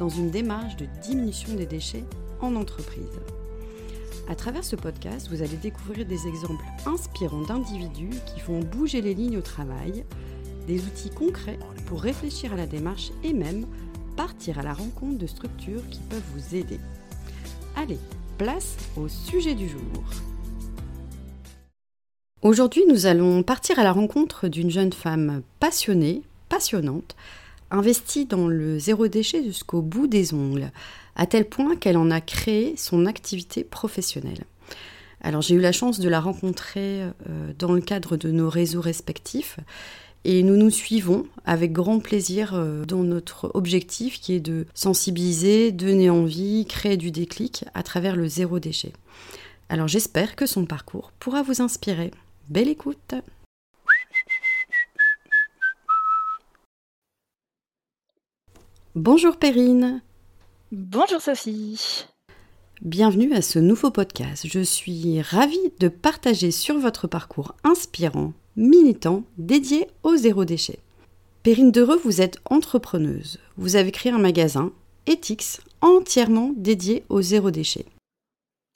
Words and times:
dans 0.00 0.08
une 0.08 0.30
démarche 0.30 0.76
de 0.76 0.86
diminution 1.02 1.54
des 1.54 1.66
déchets 1.66 2.04
en 2.40 2.56
entreprise. 2.56 3.20
À 4.30 4.34
travers 4.34 4.64
ce 4.64 4.74
podcast, 4.74 5.28
vous 5.28 5.42
allez 5.42 5.58
découvrir 5.58 6.06
des 6.06 6.26
exemples 6.26 6.64
inspirants 6.86 7.42
d'individus 7.42 8.16
qui 8.26 8.40
font 8.40 8.60
bouger 8.60 9.02
les 9.02 9.12
lignes 9.12 9.36
au 9.36 9.42
travail, 9.42 10.06
des 10.66 10.82
outils 10.84 11.10
concrets 11.10 11.58
pour 11.84 12.00
réfléchir 12.00 12.54
à 12.54 12.56
la 12.56 12.66
démarche 12.66 13.10
et 13.22 13.34
même 13.34 13.66
partir 14.16 14.58
à 14.58 14.62
la 14.62 14.72
rencontre 14.72 15.18
de 15.18 15.26
structures 15.26 15.86
qui 15.90 16.00
peuvent 16.08 16.22
vous 16.34 16.56
aider. 16.56 16.80
Allez, 17.76 17.98
place 18.38 18.76
au 18.96 19.06
sujet 19.06 19.54
du 19.54 19.68
jour. 19.68 20.04
Aujourd'hui, 22.40 22.84
nous 22.88 23.04
allons 23.04 23.42
partir 23.42 23.78
à 23.78 23.84
la 23.84 23.92
rencontre 23.92 24.48
d'une 24.48 24.70
jeune 24.70 24.94
femme 24.94 25.42
passionnée, 25.58 26.22
passionnante, 26.48 27.16
investie 27.70 28.26
dans 28.26 28.48
le 28.48 28.78
zéro 28.78 29.08
déchet 29.08 29.42
jusqu'au 29.42 29.82
bout 29.82 30.06
des 30.06 30.34
ongles, 30.34 30.72
à 31.16 31.26
tel 31.26 31.48
point 31.48 31.76
qu'elle 31.76 31.96
en 31.96 32.10
a 32.10 32.20
créé 32.20 32.74
son 32.76 33.06
activité 33.06 33.64
professionnelle. 33.64 34.44
Alors 35.22 35.42
j'ai 35.42 35.54
eu 35.54 35.60
la 35.60 35.72
chance 35.72 36.00
de 36.00 36.08
la 36.08 36.20
rencontrer 36.20 37.02
euh, 37.02 37.52
dans 37.58 37.72
le 37.72 37.80
cadre 37.80 38.16
de 38.16 38.30
nos 38.30 38.48
réseaux 38.48 38.80
respectifs 38.80 39.58
et 40.24 40.42
nous 40.42 40.56
nous 40.56 40.70
suivons 40.70 41.26
avec 41.44 41.72
grand 41.72 41.98
plaisir 41.98 42.52
euh, 42.54 42.84
dans 42.84 43.02
notre 43.02 43.50
objectif 43.54 44.20
qui 44.20 44.34
est 44.34 44.40
de 44.40 44.66
sensibiliser, 44.74 45.72
donner 45.72 46.10
envie, 46.10 46.66
créer 46.66 46.96
du 46.96 47.10
déclic 47.10 47.64
à 47.74 47.82
travers 47.82 48.16
le 48.16 48.28
zéro 48.28 48.58
déchet. 48.58 48.92
Alors 49.68 49.88
j'espère 49.88 50.36
que 50.36 50.46
son 50.46 50.64
parcours 50.64 51.12
pourra 51.18 51.42
vous 51.42 51.62
inspirer. 51.62 52.10
Belle 52.48 52.68
écoute 52.68 53.14
Bonjour 58.96 59.36
Perrine 59.36 60.02
Bonjour 60.72 61.20
Sophie 61.20 62.06
Bienvenue 62.82 63.32
à 63.34 63.40
ce 63.40 63.60
nouveau 63.60 63.92
podcast. 63.92 64.48
Je 64.48 64.58
suis 64.58 65.22
ravie 65.22 65.72
de 65.78 65.86
partager 65.86 66.50
sur 66.50 66.76
votre 66.76 67.06
parcours 67.06 67.54
inspirant, 67.62 68.32
militant, 68.56 69.22
dédié 69.38 69.86
au 70.02 70.16
zéro 70.16 70.44
déchet. 70.44 70.80
Perrine 71.44 71.70
Dereux, 71.70 72.00
vous 72.02 72.20
êtes 72.20 72.38
entrepreneuse. 72.46 73.38
Vous 73.56 73.76
avez 73.76 73.92
créé 73.92 74.10
un 74.10 74.18
magasin, 74.18 74.72
Ethics, 75.06 75.60
entièrement 75.82 76.52
dédié 76.56 77.04
au 77.10 77.22
zéro 77.22 77.52
déchet. 77.52 77.86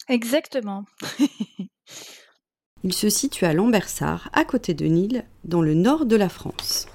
Exactement. 0.09 0.85
Il 2.85 2.93
se 2.93 3.09
situe 3.09 3.47
à 3.47 3.53
Lambersart, 3.53 4.31
à 4.33 4.45
côté 4.45 4.75
de 4.75 4.87
Nîmes, 4.87 5.25
dans 5.43 5.61
le 5.61 5.75
nord 5.75 6.07
de 6.07 6.15
la 6.15 6.29
France. 6.29 6.87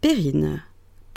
Perrine, 0.00 0.62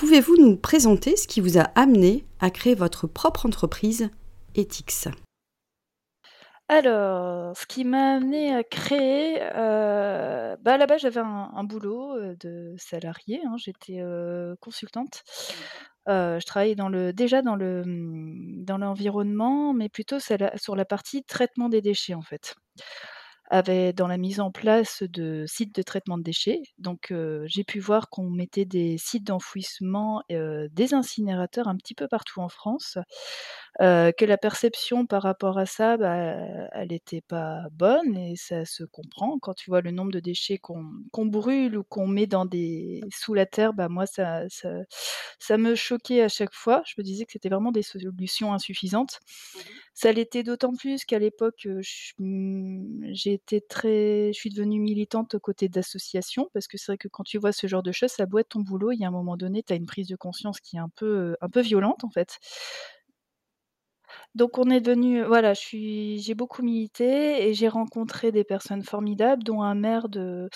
pouvez-vous 0.03 0.35
nous 0.35 0.57
présenter 0.57 1.15
ce 1.15 1.29
qui 1.29 1.39
vous 1.39 1.57
a 1.57 1.61
amené 1.75 2.25
à 2.41 2.49
créer 2.49 2.75
votre 2.75 3.07
propre 3.07 3.45
entreprise, 3.45 4.09
Ethics 4.53 5.07
alors, 6.69 7.55
ce 7.57 7.65
qui 7.65 7.83
m'a 7.83 8.15
amené 8.15 8.55
à 8.55 8.63
créer, 8.63 9.37
euh, 9.41 10.55
bah 10.61 10.77
là-bas 10.77 10.97
j'avais 10.97 11.19
un, 11.19 11.63
boulot 11.65 12.15
euh, 12.15 12.35
de 12.39 12.73
salarié, 12.77 13.41
hein, 13.45 13.55
j'étais 13.57 13.99
euh, 13.99 14.55
consultante. 14.61 15.23
je 16.07 16.45
travaillais 16.45 16.75
dans 16.75 16.87
le, 16.87 17.11
déjà 17.11 17.41
dans 17.41 17.57
dans 17.57 18.77
l'environnement, 18.77 19.73
mais 19.73 19.89
plutôt 19.89 20.19
sur 20.19 20.75
la 20.75 20.85
partie 20.85 21.23
traitement 21.23 21.67
des 21.67 21.81
déchets 21.81 22.15
en 22.15 22.21
fait 22.21 22.55
avait 23.53 23.93
dans 23.93 24.07
la 24.07 24.17
mise 24.17 24.39
en 24.39 24.51
place 24.51 25.03
de 25.03 25.45
sites 25.47 25.75
de 25.75 25.81
traitement 25.83 26.17
de 26.17 26.23
déchets. 26.23 26.61
Donc, 26.79 27.13
j'ai 27.45 27.63
pu 27.63 27.79
voir 27.79 28.09
qu'on 28.09 28.29
mettait 28.29 28.65
des 28.65 28.97
sites 28.97 29.25
d'enfouissement, 29.25 30.23
des 30.29 30.93
incinérateurs 30.93 31.67
un 31.67 31.77
petit 31.77 31.93
peu 31.95 32.07
partout 32.07 32.41
en 32.41 32.49
France, 32.49 32.97
que 33.79 34.25
la 34.25 34.37
perception 34.37 35.05
par 35.05 35.23
rapport 35.23 35.57
à 35.57 35.65
ça, 35.65 35.97
bah, 35.97 36.15
elle 36.73 36.89
n'était 36.89 37.21
pas 37.21 37.63
bonne 37.71 38.15
et 38.17 38.35
ça 38.35 38.65
se 38.65 38.83
comprend. 38.83 39.39
Quand 39.39 39.53
tu 39.53 39.69
vois 39.69 39.81
le 39.81 39.91
nombre 39.91 40.11
de 40.11 40.19
déchets 40.19 40.57
qu'on 40.57 41.25
brûle 41.25 41.77
ou 41.77 41.83
qu'on 41.83 42.07
met 42.07 42.27
dans 42.27 42.45
des 42.45 43.01
sous 43.11 43.33
la 43.33 43.45
terre, 43.45 43.73
bah, 43.73 43.89
moi 43.89 44.05
ça 44.05 44.43
ça 44.49 44.69
ça 45.39 45.57
me 45.57 45.75
choquait 45.75 46.21
à 46.21 46.29
chaque 46.29 46.53
fois. 46.53 46.83
Je 46.85 46.93
me 46.97 47.03
disais 47.03 47.25
que 47.25 47.31
c'était 47.33 47.49
vraiment 47.49 47.71
des 47.71 47.83
solutions 47.83 48.53
insuffisantes. 48.53 49.19
Mmh 49.55 49.59
ça 49.95 50.11
l'était 50.11 50.41
d'autant 50.43 50.73
plus 50.73 51.05
qu'à 51.05 51.19
l'époque, 51.19 51.67
mmh, 52.19 53.09
j'ai 53.13 53.37
je 54.33 54.37
suis 54.39 54.49
devenue 54.49 54.79
militante 54.79 55.35
aux 55.35 55.39
côtés 55.39 55.69
d'associations 55.69 56.49
parce 56.53 56.67
que 56.67 56.77
c'est 56.77 56.91
vrai 56.93 56.97
que 56.97 57.07
quand 57.07 57.23
tu 57.23 57.37
vois 57.37 57.51
ce 57.51 57.67
genre 57.67 57.83
de 57.83 57.91
choses, 57.91 58.11
ça 58.11 58.25
être 58.39 58.49
ton 58.49 58.61
boulot, 58.61 58.91
il 58.91 58.99
y 58.99 59.05
a 59.05 59.07
un 59.07 59.11
moment 59.11 59.37
donné, 59.37 59.63
tu 59.63 59.73
as 59.73 59.75
une 59.75 59.85
prise 59.85 60.07
de 60.07 60.15
conscience 60.15 60.59
qui 60.61 60.77
est 60.77 60.79
un 60.79 60.89
peu, 60.95 61.35
un 61.41 61.49
peu 61.49 61.61
violente, 61.61 62.03
en 62.03 62.09
fait. 62.09 62.39
Donc 64.35 64.57
on 64.57 64.69
est 64.69 64.81
devenu 64.81 65.23
voilà, 65.23 65.53
j'ai 65.53 66.33
beaucoup 66.35 66.63
milité 66.63 67.47
et 67.47 67.53
j'ai 67.53 67.67
rencontré 67.67 68.31
des 68.31 68.43
personnes 68.43 68.83
formidables, 68.83 69.43
dont 69.43 69.61
un 69.61 69.75
maire 69.75 70.07
euh, 70.15 70.47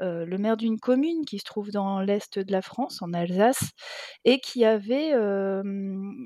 le 0.00 0.38
maire 0.38 0.56
d'une 0.56 0.78
commune 0.78 1.24
qui 1.24 1.38
se 1.38 1.44
trouve 1.44 1.70
dans 1.70 2.00
l'est 2.00 2.38
de 2.38 2.52
la 2.52 2.62
France, 2.62 3.02
en 3.02 3.12
Alsace, 3.12 3.70
et 4.24 4.40
qui 4.40 4.64
avait 4.64 5.12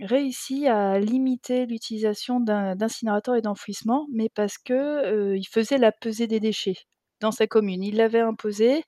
réussi 0.02 0.66
à 0.66 0.98
limiter 0.98 1.66
l'utilisation 1.66 2.40
d'incinérateurs 2.40 3.36
et 3.36 3.42
d'enfouissement, 3.42 4.06
mais 4.12 4.28
parce 4.34 4.58
que 4.58 5.36
il 5.36 5.46
faisait 5.46 5.78
la 5.78 5.92
pesée 5.92 6.26
des 6.26 6.40
déchets 6.40 6.76
dans 7.20 7.32
sa 7.32 7.46
commune. 7.46 7.82
Il 7.82 7.96
l'avait 7.96 8.20
imposé 8.20 8.82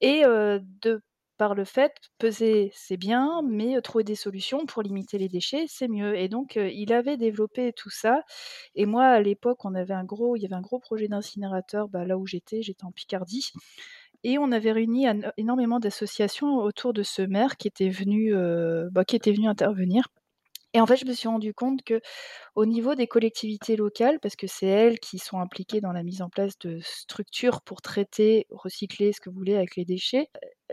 et 0.00 0.22
de 0.24 1.00
par 1.38 1.54
le 1.54 1.64
fait, 1.64 1.94
peser, 2.18 2.70
c'est 2.74 2.96
bien, 2.98 3.42
mais 3.48 3.80
trouver 3.82 4.04
des 4.04 4.16
solutions 4.16 4.66
pour 4.66 4.82
limiter 4.82 5.18
les 5.18 5.28
déchets, 5.28 5.66
c'est 5.68 5.88
mieux. 5.88 6.16
Et 6.18 6.28
donc, 6.28 6.56
il 6.56 6.92
avait 6.92 7.16
développé 7.16 7.72
tout 7.72 7.90
ça. 7.90 8.22
Et 8.74 8.86
moi, 8.86 9.06
à 9.06 9.20
l'époque, 9.20 9.64
on 9.64 9.74
avait 9.74 9.94
un 9.94 10.04
gros, 10.04 10.36
il 10.36 10.42
y 10.42 10.46
avait 10.46 10.54
un 10.56 10.60
gros 10.60 10.80
projet 10.80 11.08
d'incinérateur 11.08 11.88
bah, 11.88 12.04
là 12.04 12.18
où 12.18 12.26
j'étais, 12.26 12.62
j'étais 12.62 12.84
en 12.84 12.92
Picardie. 12.92 13.52
Et 14.24 14.38
on 14.38 14.52
avait 14.52 14.72
réuni 14.72 15.06
énormément 15.36 15.80
d'associations 15.80 16.56
autour 16.56 16.92
de 16.92 17.02
ce 17.04 17.22
maire 17.22 17.56
qui 17.56 17.68
était 17.68 17.88
venu, 17.88 18.34
bah, 18.90 19.04
qui 19.04 19.16
était 19.16 19.32
venu 19.32 19.48
intervenir. 19.48 20.08
Et 20.74 20.80
en 20.80 20.86
fait, 20.86 20.96
je 20.96 21.06
me 21.06 21.12
suis 21.14 21.28
rendu 21.28 21.54
compte 21.54 21.82
que 21.82 22.00
au 22.56 22.66
niveau 22.66 22.94
des 22.96 23.06
collectivités 23.06 23.76
locales, 23.76 24.20
parce 24.20 24.36
que 24.36 24.46
c'est 24.48 24.66
elles 24.66 25.00
qui 25.00 25.18
sont 25.18 25.40
impliquées 25.40 25.80
dans 25.82 25.92
la 25.92 26.02
mise 26.02 26.22
en 26.22 26.30
place 26.30 26.58
de 26.58 26.80
structures 26.82 27.62
pour 27.62 27.82
traiter, 27.82 28.46
recycler 28.50 29.12
ce 29.12 29.20
que 29.20 29.30
vous 29.30 29.36
voulez 29.36 29.56
avec 29.56 29.76
les 29.76 29.84
déchets, 29.86 30.28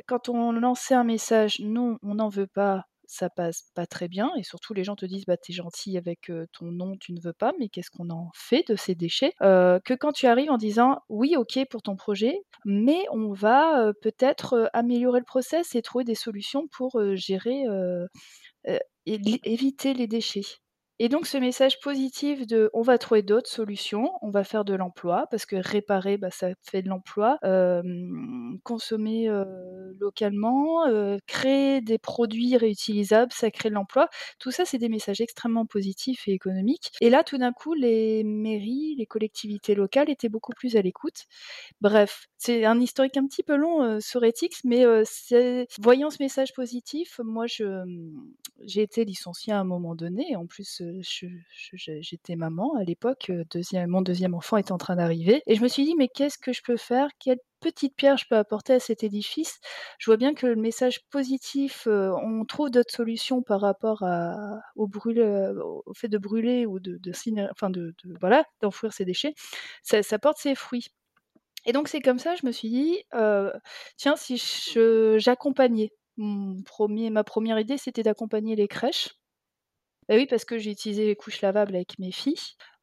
quand 0.07 0.29
on 0.29 0.51
lançait 0.53 0.95
un 0.95 1.03
message 1.05 1.59
non, 1.61 1.97
on 2.03 2.15
n'en 2.15 2.29
veut 2.29 2.47
pas, 2.47 2.85
ça 3.07 3.29
passe 3.29 3.71
pas 3.75 3.85
très 3.87 4.07
bien. 4.09 4.31
Et 4.37 4.43
surtout 4.43 4.73
les 4.73 4.83
gens 4.83 4.95
te 4.95 5.05
disent 5.05 5.25
bah 5.25 5.37
t'es 5.37 5.53
gentil 5.53 5.97
avec 5.97 6.31
ton 6.53 6.65
nom, 6.65 6.97
tu 6.99 7.13
ne 7.13 7.21
veux 7.21 7.33
pas, 7.33 7.53
mais 7.59 7.69
qu'est-ce 7.69 7.91
qu'on 7.91 8.09
en 8.11 8.31
fait 8.35 8.65
de 8.69 8.75
ces 8.77 8.95
déchets? 8.95 9.33
Que 9.41 9.93
quand 9.95 10.13
tu 10.13 10.27
arrives 10.27 10.51
en 10.51 10.57
disant 10.57 10.99
oui 11.09 11.35
ok 11.37 11.59
pour 11.69 11.81
ton 11.83 11.95
projet, 11.97 12.35
mais 12.65 13.05
on 13.11 13.33
va 13.33 13.93
peut-être 14.01 14.69
améliorer 14.73 15.19
le 15.19 15.25
process 15.25 15.75
et 15.75 15.81
trouver 15.81 16.05
des 16.05 16.15
solutions 16.15 16.67
pour 16.69 16.99
gérer 17.15 17.63
éviter 19.05 19.93
les 19.93 20.07
déchets. 20.07 20.45
Et 20.97 21.09
donc 21.09 21.27
ce 21.27 21.37
message 21.37 21.81
positif 21.81 22.47
de 22.47 22.69
on 22.73 22.81
va 22.81 22.97
trouver 22.97 23.21
d'autres 23.21 23.49
solutions, 23.49 24.13
on 24.21 24.29
va 24.29 24.45
faire 24.45 24.63
de 24.63 24.73
l'emploi, 24.73 25.27
parce 25.29 25.45
que 25.45 25.57
réparer, 25.57 26.15
bah, 26.15 26.31
ça 26.31 26.51
fait 26.63 26.81
de 26.81 26.87
l'emploi, 26.87 27.37
consommer 28.63 29.27
localement, 29.99 30.85
créer 31.27 31.81
des 31.81 31.97
produits 31.97 32.55
réutilisables, 32.55 33.33
ça 33.33 33.51
crée 33.51 33.67
de 33.67 33.73
l'emploi. 33.73 34.07
Tout 34.39 34.51
ça, 34.51 34.63
c'est 34.63 34.77
des 34.77 34.87
messages 34.87 35.19
extrêmement 35.19 35.65
positifs 35.65 36.29
et 36.29 36.31
économiques. 36.31 36.93
Et 37.01 37.09
là, 37.09 37.25
tout 37.25 37.37
d'un 37.37 37.51
coup, 37.51 37.73
les 37.73 38.23
mairies, 38.23 38.95
les 38.97 39.05
collectivités 39.05 39.75
locales 39.75 40.09
étaient 40.09 40.29
beaucoup 40.29 40.53
plus 40.55 40.77
à 40.77 40.81
l'écoute. 40.81 41.25
Bref, 41.81 42.27
c'est 42.37 42.63
un 42.63 42.79
historique 42.79 43.17
un 43.17 43.27
petit 43.27 43.43
peu 43.43 43.57
long 43.57 43.99
sur 43.99 44.23
Ethics, 44.23 44.63
mais 44.63 44.85
voyant 45.81 46.09
ce 46.09 46.23
message 46.23 46.53
positif, 46.53 47.19
moi, 47.21 47.47
j'ai 48.63 48.81
été 48.81 49.05
licenciée 49.05 49.53
à 49.53 49.59
un 49.59 49.63
moment 49.63 49.95
donné. 49.95 50.35
En 50.35 50.45
plus, 50.47 50.81
j'étais 52.01 52.35
maman 52.35 52.75
à 52.75 52.83
l'époque, 52.83 53.31
mon 53.87 54.01
deuxième 54.01 54.33
enfant 54.33 54.57
est 54.57 54.71
en 54.71 54.77
train 54.77 54.95
d'arriver 54.95 55.41
et 55.47 55.55
je 55.55 55.61
me 55.61 55.67
suis 55.67 55.83
dit: 55.85 55.95
«Mais 55.97 56.07
qu'est-ce 56.07 56.37
que 56.37 56.53
je 56.53 56.61
peux 56.63 56.77
faire? 56.77 57.09
Quelle 57.19 57.39
petite 57.59 57.95
pierre 57.95 58.17
je 58.17 58.25
peux 58.29 58.37
apporter 58.37 58.73
à 58.73 58.79
cet 58.79 59.03
édifice, 59.03 59.59
je 59.99 60.05
vois 60.05 60.17
bien 60.17 60.33
que 60.35 60.45
le 60.45 60.55
message 60.55 60.99
positif, 61.09 61.87
on 61.87 62.45
trouve 62.45 62.69
d'autres 62.69 62.93
solutions 62.93 63.41
par 63.41 63.61
rapport 63.61 64.03
au 64.75 64.87
fait 65.95 66.07
de 66.09 66.17
brûler 66.17 66.65
ou 66.65 66.79
de 66.79 66.99
voilà, 68.21 68.43
d'enfouir 68.61 68.93
ses 68.93 69.05
déchets, 69.05 69.33
ça 69.83 70.19
porte 70.19 70.37
ses 70.37 70.55
fruits. 70.55 70.87
Et 71.65 71.73
donc 71.73 71.87
c'est 71.89 72.01
comme 72.01 72.19
ça, 72.19 72.35
je 72.35 72.45
me 72.45 72.51
suis 72.51 72.69
dit, 72.69 72.99
«Tiens, 73.97 74.15
si 74.15 74.37
j'accompagnais». 75.17 75.91
Mon 76.17 76.61
premier 76.63 77.09
ma 77.09 77.23
première 77.23 77.59
idée, 77.59 77.77
c'était 77.77 78.03
d'accompagner 78.03 78.55
les 78.55 78.67
crèches. 78.67 79.09
Bah 80.09 80.15
oui, 80.15 80.27
parce 80.27 80.45
que 80.45 80.57
j'ai 80.59 80.71
utilisé 80.71 81.05
les 81.07 81.15
couches 81.15 81.41
lavables 81.41 81.75
avec 81.75 81.99
mes 81.99 82.11
filles. 82.11 82.35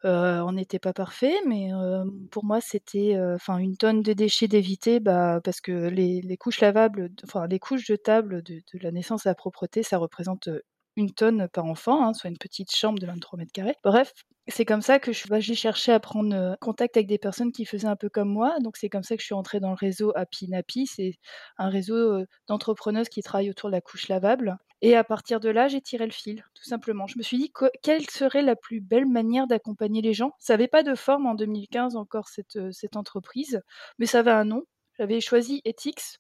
Heu, 0.05 0.08
on 0.44 0.52
n'était 0.52 0.81
pas 0.81 0.93
parfait, 0.93 1.34
mais 1.46 1.73
heu, 1.73 2.05
pour 2.32 2.44
moi, 2.44 2.61
c'était, 2.61 3.17
enfin 3.34 3.58
une 3.58 3.76
tonne 3.76 4.02
de 4.02 4.12
déchets 4.14 4.49
d'éviter, 4.49 5.00
bah, 5.00 5.40
parce 5.44 5.61
que 5.61 5.73
les 5.88 6.37
couches 6.38 6.61
lavables, 6.61 7.11
enfin 7.25 7.46
les 7.46 7.58
couches 7.61 7.87
de 7.88 7.96
table 7.96 8.43
de 8.43 8.56
de 8.75 8.79
la 8.82 8.90
naissance 8.93 9.26
à 9.26 9.31
la 9.31 9.34
propreté, 9.37 9.82
ça 9.84 9.99
représente, 9.99 10.49
1 10.96 11.10
tonne 11.12 11.48
par 11.52 11.64
enfant, 11.66 12.04
hein, 12.06 12.14
soit 12.14 12.30
une 12.30 12.38
petite 12.38 12.74
chambre 12.74 12.98
de 12.98 13.06
23 13.06 13.38
mètres 13.38 13.52
carrés. 13.52 13.76
Bref, 13.84 14.12
c'est 14.48 14.64
comme 14.64 14.82
ça 14.82 14.98
que 14.98 15.12
je 15.12 15.24
j'ai 15.40 15.54
cherché 15.54 15.92
à 15.92 16.00
prendre, 16.00 16.34
heu, 16.34 16.56
contact 16.60 16.96
avec 16.96 17.06
des 17.08 17.18
personnes 17.18 17.52
qui 17.52 17.64
faisaient 17.64 17.86
un 17.88 17.96
peu 17.96 18.08
comme 18.08 18.28
moi, 18.28 18.56
donc 18.60 18.76
c'est 18.76 18.88
comme 18.88 19.02
ça 19.04 19.16
que 19.16 19.20
je 19.22 19.26
suis 19.26 19.34
entrée 19.34 19.60
dans 19.60 19.70
le 19.70 19.76
réseau 19.76 20.12
Happy 20.16 20.48
Nappy. 20.48 20.86
C'est 20.86 21.14
un 21.58 21.68
réseau, 21.70 21.96
heu, 21.96 22.26
d'entrepreneuses 22.48 23.08
qui 23.08 23.22
travaillent 23.22 23.50
autour 23.50 23.68
de 23.70 23.74
la 23.74 23.80
couche 23.80 24.08
lavable 24.08 24.56
et 24.84 24.96
à 24.96 25.04
partir 25.04 25.38
de 25.40 25.48
là, 25.48 25.68
j'ai 25.68 25.80
tiré 25.80 26.04
le 26.06 26.12
fil, 26.12 26.44
tout 26.54 26.64
simplement. 26.64 27.06
Je 27.06 27.16
me 27.16 27.22
suis 27.22 27.38
dit: 27.38 27.52
«Que 27.52 27.66
quelle 27.82 28.08
serait 28.10 28.42
la 28.42 28.56
plus 28.56 28.80
belle 28.80 29.06
manière 29.06 29.46
d'accompagner 29.46 30.02
les 30.02 30.12
gens?» 30.14 30.32
ça 30.40 30.54
avait 30.54 30.66
pas 30.68 30.82
de 30.82 30.94
forme 30.96 31.26
en 31.26 31.34
2015 31.36 31.94
encore 31.96 32.28
cette, 32.28 32.56
heu, 32.56 32.72
cette 32.72 32.96
entreprise, 32.96 33.60
mais 33.98 34.06
ça 34.06 34.18
avait 34.20 34.32
un 34.32 34.44
nom. 34.44 34.64
J'avais 34.98 35.20
choisi 35.20 35.62
Ethics. 35.64 36.18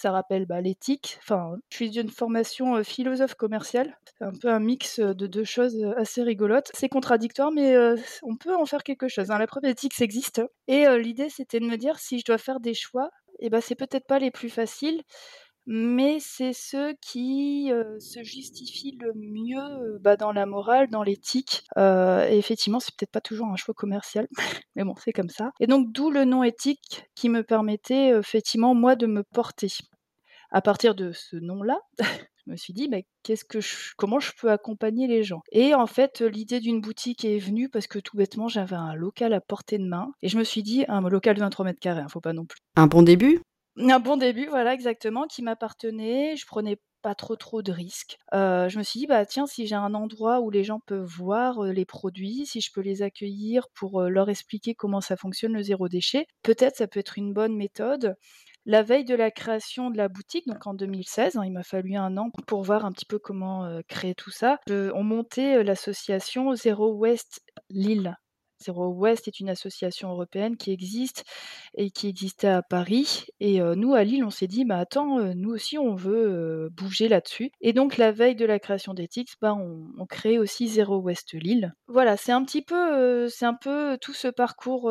Ça 0.00 0.12
rappelle, 0.12 0.46
bah, 0.46 0.60
l'éthique. 0.60 1.18
Enfin, 1.20 1.56
je 1.70 1.76
suis 1.76 1.90
d'une 1.90 2.08
formation, 2.08 2.84
philosophe 2.84 3.34
commercial. 3.34 3.98
C'est 4.16 4.24
un 4.24 4.30
peu 4.32 4.48
un 4.48 4.60
mix, 4.60 5.00
de 5.00 5.26
2 5.26 5.42
choses, 5.42 5.76
assez 5.96 6.22
rigolotes. 6.22 6.70
C'est 6.72 6.88
contradictoire, 6.88 7.50
mais 7.50 7.76
on 8.22 8.36
peut 8.36 8.54
en 8.54 8.64
faire 8.64 8.84
quelque 8.84 9.08
chose, 9.08 9.32
hein. 9.32 9.38
La 9.38 9.48
preuve, 9.48 9.64
Ethics 9.64 10.00
existe 10.00 10.40
et 10.68 10.86
l'idée, 10.98 11.28
c'était 11.30 11.58
de 11.58 11.66
me 11.66 11.76
dire: 11.76 11.98
«Si 11.98 12.20
je 12.20 12.24
dois 12.24 12.38
faire 12.38 12.60
des 12.60 12.74
choix 12.74 13.10
et 13.40 13.50
bah, 13.50 13.60
c'est 13.60 13.74
peut-être 13.74 14.06
pas 14.06 14.20
les 14.20 14.30
plus 14.30 14.50
faciles, 14.50 15.02
mais 15.70 16.18
c'est 16.18 16.52
ceux 16.52 16.94
qui, 17.00 17.70
se 18.00 18.22
justifient 18.24 18.98
le 19.00 19.12
mieux, 19.14 19.98
bah, 20.00 20.16
dans 20.16 20.32
la 20.32 20.46
morale, 20.46 20.88
dans 20.88 21.02
l'éthique». 21.02 21.62
Et 21.76 22.38
effectivement, 22.38 22.80
c'est 22.80 22.94
peut-être 22.96 23.12
pas 23.12 23.20
toujours 23.20 23.46
un 23.46 23.56
choix 23.56 23.74
commercial, 23.74 24.26
mais 24.74 24.84
bon, 24.84 24.94
c'est 24.96 25.12
comme 25.12 25.28
ça 25.28 25.52
et 25.60 25.66
donc 25.66 25.92
d'où 25.92 26.10
le 26.10 26.24
nom 26.24 26.42
Ethics 26.42 27.04
qui 27.14 27.28
me 27.28 27.42
permettait, 27.42 28.10
effectivement, 28.10 28.74
moi, 28.74 28.96
de 28.96 29.06
me 29.06 29.22
porter. 29.22 29.68
À 30.50 30.62
partir 30.62 30.94
de 30.94 31.12
ce 31.12 31.36
nom-là, 31.36 31.78
je 32.46 32.50
me 32.50 32.56
suis 32.56 32.72
dit: 32.72 32.88
«Mais 32.88 33.06
qu'est-ce 33.22 33.44
que 33.44 33.60
je 33.60 33.92
comment 33.96 34.18
je 34.18 34.32
peux 34.40 34.50
accompagner 34.50 35.06
les 35.06 35.22
gens?» 35.22 35.42
et 35.52 35.74
en 35.74 35.86
fait, 35.86 36.22
l'idée 36.22 36.60
d'une 36.60 36.80
boutique 36.80 37.24
est 37.24 37.38
venue 37.38 37.68
parce 37.68 37.86
que 37.86 37.98
tout 37.98 38.16
bêtement, 38.16 38.48
j'avais 38.48 38.76
un 38.76 38.94
local 38.94 39.34
à 39.34 39.40
portée 39.40 39.78
de 39.78 39.86
main 39.86 40.10
et 40.22 40.28
je 40.28 40.38
me 40.38 40.44
suis 40.44 40.62
dit 40.62 40.84
un 40.88 41.06
local 41.08 41.36
de 41.36 41.40
23 41.40 41.66
mètres 41.66 41.80
carrés, 41.80 42.00
hein, 42.00 42.08
faut 42.08 42.20
pas 42.20 42.32
non 42.32 42.46
plus. 42.46 42.60
Un 42.76 42.86
bon 42.86 43.02
début? 43.02 43.42
Un 43.78 44.00
bon 44.00 44.16
début, 44.16 44.46
voilà, 44.46 44.74
exactement, 44.74 45.26
qui 45.26 45.42
m'appartenait. 45.42 46.36
Je 46.36 46.46
prenais 46.46 46.78
pas 47.02 47.14
trop, 47.14 47.36
trop 47.36 47.62
de 47.62 47.70
risques. 47.70 48.18
Heu, 48.34 48.68
je 48.68 48.76
me 48.78 48.82
suis 48.82 49.00
dit: 49.00 49.06
«Bah, 49.06 49.24
tiens, 49.24 49.46
si 49.46 49.66
j'ai 49.68 49.76
un 49.76 49.94
endroit 49.94 50.40
où 50.40 50.50
les 50.50 50.64
gens 50.64 50.80
peuvent 50.80 51.04
voir, 51.04 51.62
heu, 51.64 51.70
les 51.70 51.84
produits, 51.84 52.44
si 52.46 52.60
je 52.60 52.72
peux 52.72 52.80
les 52.80 53.02
accueillir 53.02 53.68
pour, 53.74 54.00
heu, 54.02 54.08
leur 54.08 54.30
expliquer 54.30 54.74
comment 54.74 55.00
ça 55.00 55.16
fonctionne 55.16 55.52
le 55.52 55.62
zéro 55.62 55.88
déchet, 55.88 56.26
peut-être 56.42 56.76
ça 56.76 56.88
peut 56.88 56.98
être 57.00 57.18
une 57.18 57.32
bonne 57.32 57.54
méthode». 57.56 58.16
La 58.66 58.82
veille 58.82 59.04
de 59.04 59.14
la 59.14 59.30
création 59.30 59.90
de 59.90 59.96
la 59.96 60.08
boutique, 60.08 60.46
donc 60.48 60.66
en 60.66 60.74
2016, 60.74 61.36
hein, 61.36 61.42
il 61.44 61.52
m'a 61.52 61.62
fallu 61.62 61.94
1 61.96 62.16
an 62.18 62.30
pour 62.46 62.62
voir 62.64 62.84
un 62.84 62.92
petit 62.92 63.06
peu 63.06 63.18
comment, 63.18 63.80
créer 63.88 64.14
tout 64.14 64.30
ça. 64.30 64.58
Heu, 64.68 64.90
on 64.94 65.04
montait, 65.04 65.62
l'association 65.64 66.54
Zero 66.54 66.92
Waste 66.94 67.40
Lille. 67.70 68.18
Zero 68.62 68.88
Waste 68.88 69.28
est 69.28 69.40
une 69.40 69.48
association 69.50 70.10
européenne 70.10 70.56
qui 70.56 70.70
existe 70.72 71.24
et 71.74 71.90
qui 71.90 72.08
existait 72.08 72.48
à 72.48 72.62
Paris 72.62 73.26
et 73.40 73.60
nous 73.60 73.94
à 73.94 74.04
Lille, 74.04 74.24
on 74.24 74.30
s'est 74.30 74.46
dit: 74.46 74.64
«Bah, 74.64 74.78
attends, 74.78 75.20
nous 75.34 75.50
aussi 75.50 75.78
on 75.78 75.94
veut, 75.94 76.68
bouger 76.72 77.08
là-dessus» 77.08 77.50
et 77.60 77.72
donc 77.72 77.96
la 77.96 78.12
veille 78.12 78.36
de 78.36 78.44
la 78.46 78.58
création 78.58 78.94
d'Ethics, 78.94 79.34
bah, 79.40 79.54
on 79.54 79.86
on 79.98 80.06
crée 80.06 80.38
aussi 80.38 80.68
Zero 80.68 80.98
Waste 80.98 81.34
Lille. 81.34 81.72
Voilà, 81.88 82.16
c'est 82.16 82.32
un 82.32 82.44
petit 82.44 82.62
peu, 82.62 83.28
c'est 83.28 83.46
un 83.46 83.54
peu 83.54 83.98
tout 84.00 84.12
ce 84.14 84.28
parcours, 84.28 84.90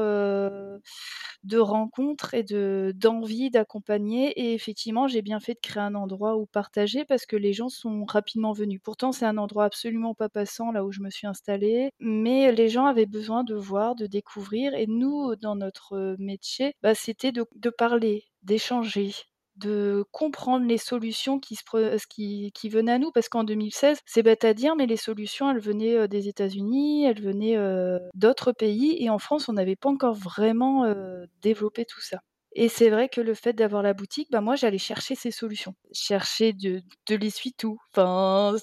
de 1.43 1.57
rencontres 1.59 2.33
et 2.33 2.43
de 2.43 2.93
d'envie 2.95 3.49
d'accompagner 3.49 4.31
et 4.39 4.53
effectivement, 4.53 5.07
j'ai 5.07 5.21
bien 5.21 5.39
fait 5.39 5.53
de 5.53 5.59
créer 5.61 5.83
un 5.83 5.95
endroit 5.95 6.35
où 6.37 6.45
partager 6.45 7.05
parce 7.05 7.25
que 7.25 7.35
les 7.35 7.53
gens 7.53 7.69
sont 7.69 8.03
rapidement 8.05 8.51
venus. 8.53 8.79
Pourtant, 8.83 9.11
c'est 9.11 9.25
un 9.25 9.37
endroit 9.37 9.65
absolument 9.65 10.13
pas 10.13 10.29
passant 10.29 10.71
là 10.71 10.83
où 10.85 10.91
je 10.91 11.01
me 11.01 11.09
suis 11.09 11.27
installée, 11.27 11.91
mais 11.99 12.51
les 12.51 12.69
gens 12.69 12.85
avaient 12.85 13.05
besoin 13.05 13.43
de 13.43 13.55
voir, 13.57 13.95
de 13.95 14.05
découvrir. 14.07 14.73
Et 14.75 14.87
nous, 14.87 15.35
dans 15.37 15.55
notre 15.55 16.15
métier, 16.19 16.73
bah, 16.81 16.95
c'était 16.95 17.31
de 17.31 17.69
parler, 17.69 18.25
d'échanger, 18.43 19.13
de 19.57 20.05
comprendre 20.11 20.65
les 20.67 20.77
solutions 20.77 21.39
qui 21.39 21.55
se 21.55 21.63
pre 21.65 21.95
qui 22.09 22.51
qui 22.53 22.69
venaient 22.69 22.93
à 22.93 22.99
nous. 22.99 23.11
Parce 23.11 23.29
qu'en 23.29 23.43
2016, 23.43 23.99
c'est 24.05 24.23
bête 24.23 24.45
à 24.45 24.53
dire, 24.53 24.75
mais 24.75 24.85
les 24.87 24.97
solutions, 24.97 25.49
elles 25.51 25.59
venaient, 25.59 25.95
heu, 25.95 26.07
des 26.07 26.27
États-Unis, 26.29 27.05
elles 27.05 27.21
venaient, 27.21 27.57
d'autres 28.13 28.51
pays. 28.53 28.97
Et 29.03 29.09
en 29.09 29.19
France, 29.19 29.49
on 29.49 29.53
n'avait 29.53 29.75
pas 29.75 29.89
encore 29.89 30.13
vraiment, 30.15 30.85
développé 31.41 31.85
tout 31.85 32.01
ça 32.01 32.21
et 32.53 32.69
c'est 32.69 32.89
vrai 32.89 33.09
que 33.09 33.21
le 33.21 33.33
fait 33.33 33.53
d'avoir 33.53 33.83
la 33.83 33.93
boutique, 33.93 34.29
bah, 34.31 34.41
moi, 34.41 34.55
j'allais 34.55 34.77
chercher 34.77 35.15
ces 35.15 35.31
solutions. 35.31 35.75
Chercher 35.91 36.53
de 36.53 36.81
de 37.07 37.15
l'essuie-tout, 37.15 37.77
enfin, 37.91 38.55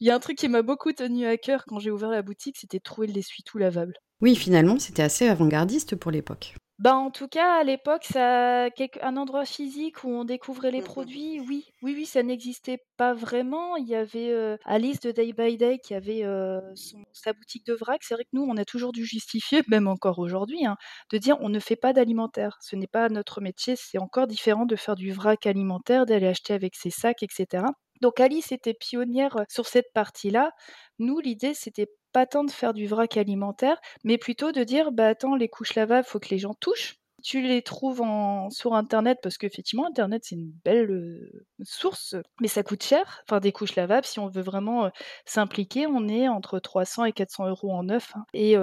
il 0.00 0.06
y 0.06 0.10
a 0.10 0.14
un 0.14 0.18
truc 0.20 0.38
qui 0.38 0.48
m'a 0.48 0.62
beaucoup 0.62 0.92
tenu 0.92 1.26
à 1.26 1.36
cœur 1.36 1.64
quand 1.66 1.78
j'ai 1.78 1.90
ouvert 1.90 2.10
la 2.10 2.22
boutique, 2.22 2.56
c'était 2.58 2.80
trouver 2.80 3.06
l'essuie-tout 3.08 3.58
lavable. 3.58 3.94
Oui, 4.20 4.34
finalement, 4.36 4.78
c'était 4.78 5.02
assez 5.02 5.28
avant-gardiste 5.28 5.96
pour 5.96 6.10
l'époque. 6.10 6.54
Bah, 6.78 6.94
en 6.94 7.10
tout 7.10 7.26
cas, 7.26 7.58
à 7.58 7.64
l'époque, 7.64 8.04
ça 8.04 8.70
quelque 8.70 9.00
un 9.02 9.16
endroit 9.16 9.44
physique 9.44 10.04
où 10.04 10.08
on 10.10 10.22
découvrait 10.24 10.70
les 10.70 10.80
Mmh 10.80 10.84
mh. 10.96 11.08
produits, 11.08 11.40
oui. 11.40 11.66
Oui, 11.82 11.92
oui, 11.96 12.06
ça 12.06 12.22
n'existait 12.22 12.78
pas 12.96 13.14
vraiment. 13.14 13.74
Il 13.74 13.88
y 13.88 13.96
avait, 13.96 14.56
Alice 14.64 15.00
de 15.00 15.10
Day 15.10 15.32
by 15.32 15.56
Day 15.56 15.78
qui 15.80 15.94
avait, 15.94 16.22
son 16.76 17.02
sa 17.12 17.32
boutique 17.32 17.66
de 17.66 17.74
vrac. 17.74 18.00
C'est 18.04 18.14
vrai 18.14 18.22
que 18.24 18.28
nous, 18.32 18.42
on 18.48 18.56
a 18.56 18.64
toujours 18.64 18.92
dû 18.92 19.04
justifier, 19.04 19.62
même 19.68 19.88
encore 19.88 20.20
aujourd'hui, 20.20 20.64
hein, 20.66 20.76
de 21.10 21.18
dire: 21.18 21.36
«On 21.40 21.48
ne 21.48 21.58
fait 21.58 21.74
pas 21.76 21.92
d'alimentaire». 21.92 22.58
Ce 22.60 22.76
n'est 22.76 22.86
pas 22.86 23.08
notre 23.08 23.40
métier, 23.40 23.74
c'est 23.76 23.98
encore 23.98 24.28
différent 24.28 24.64
de 24.64 24.76
faire 24.76 24.94
du 24.94 25.10
vrac 25.10 25.46
alimentaire, 25.46 26.06
d'aller 26.06 26.28
acheter 26.28 26.54
avec 26.54 26.76
ses 26.76 26.90
sacs 26.90 27.24
et 27.24 27.28
cetera. 27.28 27.72
Donc 28.00 28.20
Alice 28.20 28.52
était 28.52 28.74
pionnière, 28.74 29.36
sur 29.48 29.66
cette 29.66 29.92
partie-là. 29.94 30.52
Nous, 30.98 31.18
l'idée, 31.20 31.54
c'était 31.54 31.88
pas 32.12 32.26
tant 32.26 32.44
de 32.44 32.50
faire 32.50 32.74
du 32.74 32.86
vrac 32.86 33.16
alimentaire, 33.16 33.78
mais 34.04 34.18
plutôt 34.18 34.52
de 34.52 34.64
dire: 34.64 34.92
«Bah, 34.92 35.08
attends, 35.08 35.34
les 35.36 35.48
couches 35.48 35.74
lavables, 35.74 36.06
faut 36.06 36.18
que 36.20 36.28
les 36.30 36.38
gens 36.38 36.54
touchent». 36.54 36.96
Tu 37.24 37.42
les 37.42 37.62
trouves 37.62 38.00
en 38.00 38.48
sur 38.50 38.74
internet 38.74 39.18
parce 39.22 39.38
qu'effectivement 39.38 39.86
internet, 39.86 40.22
c'est 40.24 40.36
une 40.36 40.52
belle, 40.64 41.18
source, 41.64 42.14
mais 42.40 42.46
ça 42.48 42.62
coûte 42.62 42.84
cher. 42.84 43.22
Enfin, 43.28 43.40
des 43.40 43.50
couches 43.50 43.74
lavables, 43.74 44.06
si 44.06 44.20
on 44.20 44.28
veut 44.28 44.40
vraiment, 44.42 44.90
s'impliquer, 45.26 45.86
on 45.88 46.06
est 46.08 46.28
entre 46.28 46.60
300 46.60 47.04
et 47.06 47.12
400 47.12 47.48
€ 47.50 47.72
en 47.72 47.82
neuf, 47.82 48.12
hein 48.14 48.24
et 48.34 48.54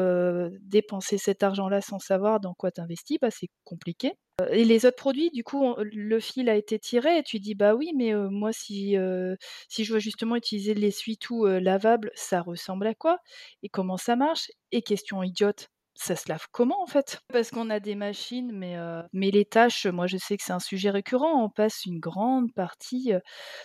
dépenser 0.61 1.17
cet 1.17 1.43
argent-là 1.43 1.81
sans 1.81 1.99
savoir 1.99 2.39
dans 2.39 2.53
quoi 2.53 2.71
tu 2.71 2.79
investis, 2.81 3.17
bah, 3.21 3.29
c'est 3.31 3.49
compliqué. 3.65 4.13
Heu 4.41 4.47
et 4.51 4.65
les 4.65 4.85
autres 4.85 4.97
produits, 4.97 5.29
du 5.31 5.43
coup, 5.43 5.75
le 5.79 6.19
fil 6.19 6.49
a 6.49 6.55
été 6.55 6.77
tiré 6.79 7.17
et 7.19 7.23
tu 7.23 7.39
dis: 7.39 7.55
«Bah, 7.55 7.73
oui, 7.75 7.91
mais 7.95 8.13
moi, 8.13 8.51
si, 8.51 8.95
si 9.69 9.83
je 9.85 9.93
veux 9.93 9.99
justement 9.99 10.35
utiliser 10.35 10.73
l'essuie-tout, 10.73 11.45
lavable, 11.45 12.11
ça 12.15 12.41
ressemble 12.41 12.87
à 12.87 12.93
quoi? 12.95 13.19
Et 13.63 13.69
comment 13.69 13.97
ça 13.97 14.15
marche? 14.15 14.51
Et 14.71 14.81
question 14.81 15.23
idiote, 15.23 15.69
ça 15.95 16.15
se 16.17 16.27
lave 16.29 16.47
comment, 16.51 16.81
en 16.83 16.87
fait?» 16.87 17.19
parce 17.31 17.49
qu'on 17.51 17.69
a 17.69 17.79
des 17.79 17.95
machines, 17.95 18.51
mais 18.53 18.75
mais 19.13 19.31
les 19.31 19.45
tâches, 19.45 19.85
moi, 19.87 20.07
je 20.07 20.17
sais 20.17 20.35
que 20.37 20.43
c'est 20.43 20.53
un 20.53 20.59
sujet 20.59 20.89
récurrent. 20.89 21.43
On 21.43 21.49
passe 21.49 21.85
une 21.85 21.99
grande 21.99 22.53
partie, 22.53 23.11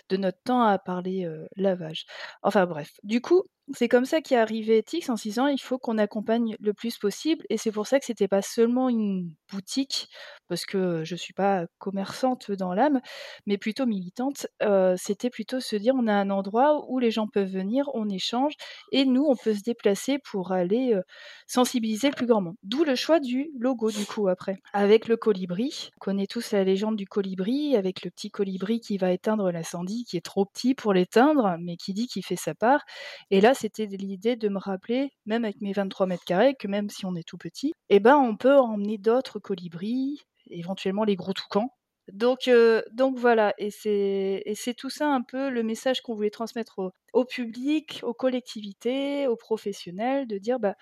de 0.09 0.17
notre 0.17 0.41
temps 0.43 0.63
à 0.63 0.79
parler, 0.79 1.27
lavage. 1.57 2.05
Enfin 2.43 2.65
bref, 2.65 2.91
du 3.03 3.21
coup, 3.21 3.43
c'est 3.73 3.87
comme 3.87 4.05
ça 4.05 4.21
qu'est 4.21 4.35
arrivé 4.35 4.77
Ethics 4.79 5.09
en 5.09 5.15
se 5.17 5.23
disant: 5.23 5.47
«Il 5.47 5.59
faut 5.61 5.77
qu'on 5.79 5.97
accompagne 5.97 6.55
le 6.59 6.73
plus 6.73 6.97
possible» 6.97 7.45
et 7.49 7.57
c'est 7.57 7.71
pour 7.71 7.87
ça 7.87 7.99
que 7.99 8.05
c'était 8.05 8.27
pas 8.27 8.41
seulement 8.41 8.89
une 8.89 9.33
boutique, 9.51 10.07
parce 10.49 10.65
que 10.65 11.03
je 11.05 11.15
suis 11.15 11.33
pas 11.33 11.65
commerçante 11.79 12.51
dans 12.51 12.73
l'âme, 12.73 12.99
mais 13.45 13.57
plutôt 13.57 13.85
militante. 13.85 14.47
Heu, 14.61 14.95
c'était 14.97 15.29
plutôt 15.29 15.59
se 15.61 15.75
dire: 15.77 15.93
«On 15.97 16.07
a 16.07 16.13
un 16.13 16.29
endroit 16.29 16.85
où 16.89 16.99
les 16.99 17.11
gens 17.11 17.27
peuvent 17.27 17.49
venir, 17.51 17.85
on 17.93 18.09
échange 18.09 18.53
et 18.91 19.05
nous, 19.05 19.23
on 19.25 19.35
peut 19.35 19.53
se 19.53 19.61
déplacer 19.63 20.17
pour 20.29 20.51
aller, 20.51 20.93
heu, 20.95 21.03
sensibiliser 21.47 22.09
le 22.09 22.15
plus 22.15 22.25
grand 22.27 22.41
nombre». 22.41 22.57
D'où 22.63 22.83
le 22.83 22.95
choix 22.95 23.19
du 23.19 23.51
logo, 23.57 23.91
du 23.91 24.05
coup, 24.05 24.27
après. 24.27 24.57
Avec 24.73 25.07
le 25.07 25.17
colibri, 25.17 25.89
on 25.97 25.99
connaît 25.99 26.27
tous 26.27 26.51
la 26.51 26.63
légende 26.63 26.95
du 26.97 27.05
colibri, 27.05 27.75
avec 27.77 28.03
le 28.03 28.11
petit 28.11 28.31
colibri 28.31 28.79
qui 28.81 28.97
va 28.97 29.11
éteindre 29.11 29.51
l'incendie, 29.51 30.03
qui 30.05 30.17
est 30.17 30.25
trop 30.25 30.45
petit 30.45 30.75
pour 30.75 30.93
l'éteindre, 30.93 31.55
mais 31.61 31.77
qui 31.77 31.93
dit 31.93 32.07
qu'il 32.07 32.25
fait 32.25 32.35
sa 32.35 32.53
part 32.55 32.81
et 33.29 33.41
là, 33.41 33.50
c'était 33.53 33.85
l'idée 33.85 34.35
de 34.35 34.49
me 34.49 34.59
rappeler, 34.59 35.11
même 35.25 35.45
avec 35.45 35.61
mes 35.61 35.73
23 35.73 36.07
mètres 36.07 36.25
carrés, 36.25 36.55
que 36.55 36.67
même 36.67 36.89
si 36.89 37.05
on 37.05 37.15
est 37.15 37.27
tout 37.27 37.37
petit 37.37 37.73
et 37.89 37.99
ben, 37.99 38.17
on 38.17 38.35
peut 38.37 38.57
emmener 38.57 38.97
d'autres 38.97 39.39
colibris 39.39 40.21
éventuellement 40.49 41.03
les 41.03 41.15
gros 41.15 41.33
toucans. 41.33 41.73
Donc, 42.11 42.49
donc 42.91 43.17
voilà, 43.17 43.53
et 43.57 43.71
c'est, 43.71 44.43
et 44.45 44.55
c'est 44.55 44.73
tout 44.73 44.89
ça 44.89 45.07
un 45.07 45.21
peu 45.21 45.49
le 45.49 45.63
message 45.63 46.01
qu'on 46.01 46.15
voulait 46.15 46.29
transmettre 46.29 46.79
au, 46.79 46.91
au, 47.13 47.25
public, 47.25 48.01
aux 48.03 48.13
collectivités, 48.13 49.27
aux 49.27 49.35
professionnels, 49.35 50.27
de 50.27 50.37
dire 50.37 50.59
bah 50.59 50.75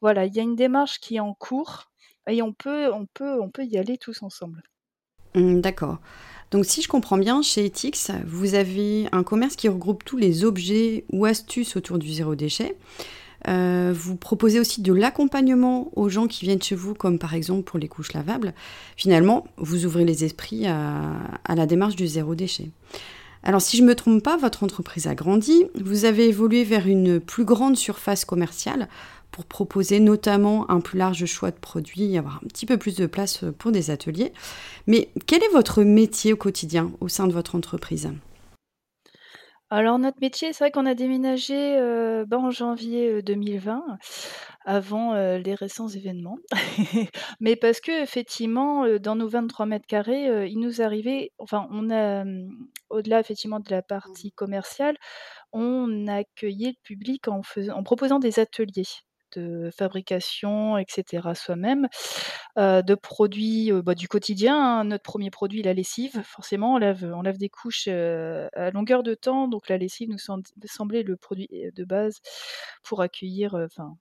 voilà, 0.00 0.26
il 0.26 0.34
y 0.34 0.40
a 0.40 0.42
une 0.42 0.56
démarche 0.56 1.00
qui 1.00 1.16
est 1.16 1.20
en 1.20 1.34
cours 1.34 1.90
et 2.28 2.42
on 2.42 2.52
peut, 2.52 2.92
on 2.92 3.06
peut, 3.06 3.40
on 3.40 3.50
peut 3.50 3.64
y 3.64 3.78
aller 3.78 3.98
tous 3.98 4.22
ensemble. 4.22 4.62
Mmh, 5.36 5.60
d'accord. 5.60 5.98
Donc 6.50 6.64
si 6.64 6.82
je 6.82 6.88
comprends 6.88 7.18
bien, 7.18 7.42
chez 7.42 7.64
Ethics, 7.64 8.10
vous 8.26 8.54
avez 8.54 9.06
un 9.12 9.22
commerce 9.22 9.54
qui 9.54 9.68
regroupe 9.68 10.04
tous 10.04 10.16
les 10.16 10.44
objets 10.44 11.04
ou 11.12 11.24
astuces 11.24 11.76
autour 11.76 11.98
du 11.98 12.12
zéro 12.12 12.34
déchet. 12.34 12.76
Euh, 13.48 13.92
vous 13.94 14.16
proposez 14.16 14.58
aussi 14.58 14.80
de 14.80 14.92
l'accompagnement 14.92 15.90
aux 15.94 16.08
gens 16.08 16.26
qui 16.26 16.46
viennent 16.46 16.62
chez 16.62 16.74
vous, 16.74 16.94
comme 16.94 17.18
par 17.18 17.34
exemple 17.34 17.62
pour 17.62 17.78
les 17.78 17.86
couches 17.86 18.12
lavables. 18.12 18.54
Finalement, 18.96 19.46
vous 19.58 19.84
ouvrez 19.84 20.04
les 20.04 20.24
esprits 20.24 20.66
à, 20.66 21.12
à 21.44 21.54
la 21.54 21.66
démarche 21.66 21.96
du 21.96 22.06
zéro 22.06 22.34
déchet. 22.34 22.70
Alors 23.42 23.60
si 23.60 23.76
je 23.76 23.82
ne 23.82 23.86
me 23.86 23.94
trompe 23.94 24.24
pas, 24.24 24.36
votre 24.36 24.64
entreprise 24.64 25.06
a 25.06 25.14
grandi, 25.14 25.66
vous 25.80 26.04
avez 26.04 26.28
évolué 26.28 26.64
vers 26.64 26.88
une 26.88 27.20
plus 27.20 27.44
grande 27.44 27.76
surface 27.76 28.24
commerciale 28.24 28.88
pour 29.36 29.44
proposer 29.44 30.00
notamment 30.00 30.70
un 30.70 30.80
plus 30.80 30.96
large 30.96 31.26
choix 31.26 31.50
de 31.50 31.58
produits, 31.58 32.16
avoir 32.16 32.36
un 32.36 32.48
petit 32.48 32.64
peu 32.64 32.78
plus 32.78 32.96
de 32.96 33.04
place 33.04 33.44
pour 33.58 33.70
des 33.70 33.90
ateliers. 33.90 34.32
Mais 34.86 35.10
quel 35.26 35.44
est 35.44 35.52
votre 35.52 35.82
métier 35.82 36.32
au 36.32 36.36
quotidien 36.36 36.90
au 37.02 37.08
sein 37.08 37.26
de 37.26 37.34
votre 37.34 37.54
entreprise? 37.54 38.10
Alors 39.68 39.98
notre 39.98 40.16
métier, 40.22 40.54
c'est 40.54 40.64
vrai 40.64 40.70
qu'on 40.70 40.86
a 40.86 40.94
déménagé, 40.94 41.76
euh, 41.76 42.24
ben, 42.26 42.38
en 42.38 42.50
janvier, 42.50 43.20
2020, 43.20 43.76
euh, 43.76 43.92
avant, 44.64 45.12
euh, 45.12 45.36
les 45.36 45.54
récents 45.54 45.88
événements. 45.88 46.38
Mais 47.40 47.56
parce 47.56 47.80
qu'effectivement, 47.80 48.84
euh, 48.84 48.98
dans 48.98 49.16
nos 49.16 49.28
23 49.28 49.66
mètres 49.66 49.86
carrés, 49.86 50.48
il 50.48 50.60
nous 50.60 50.80
arrivait 50.80 51.32
enfin 51.38 51.68
on 51.70 51.90
a, 51.90 52.24
au-delà 52.88 53.20
effectivement 53.20 53.60
de 53.60 53.70
la 53.70 53.82
partie 53.82 54.32
commerciale, 54.32 54.96
on 55.52 56.06
accueillait 56.06 56.70
le 56.70 56.82
public 56.82 57.28
en 57.28 57.42
proposant 57.82 58.18
des 58.18 58.38
ateliers 58.38 58.86
de 59.36 59.70
fabrication, 59.76 60.78
etc. 60.78 61.28
soi-même, 61.34 61.88
de 62.56 62.94
produits 62.94 63.70
bah, 63.72 63.94
du 63.94 64.08
quotidien. 64.08 64.56
Hein. 64.56 64.84
Notre 64.84 65.02
premier 65.02 65.30
produit, 65.30 65.62
la 65.62 65.74
lessive, 65.74 66.22
forcément, 66.24 66.74
on 66.74 66.78
lave, 66.78 67.38
des 67.38 67.48
couches 67.48 67.88
à 67.88 68.70
longueur 68.72 69.02
de 69.02 69.14
temps, 69.14 69.48
donc 69.48 69.68
la 69.68 69.78
lessive 69.78 70.10
nous 70.10 70.18
semblait 70.66 71.02
le 71.02 71.16
produit 71.16 71.48
de 71.74 71.84
base 71.84 72.20
pour 72.82 73.02
accueillir, 73.02 73.54
enfin, 73.54 73.96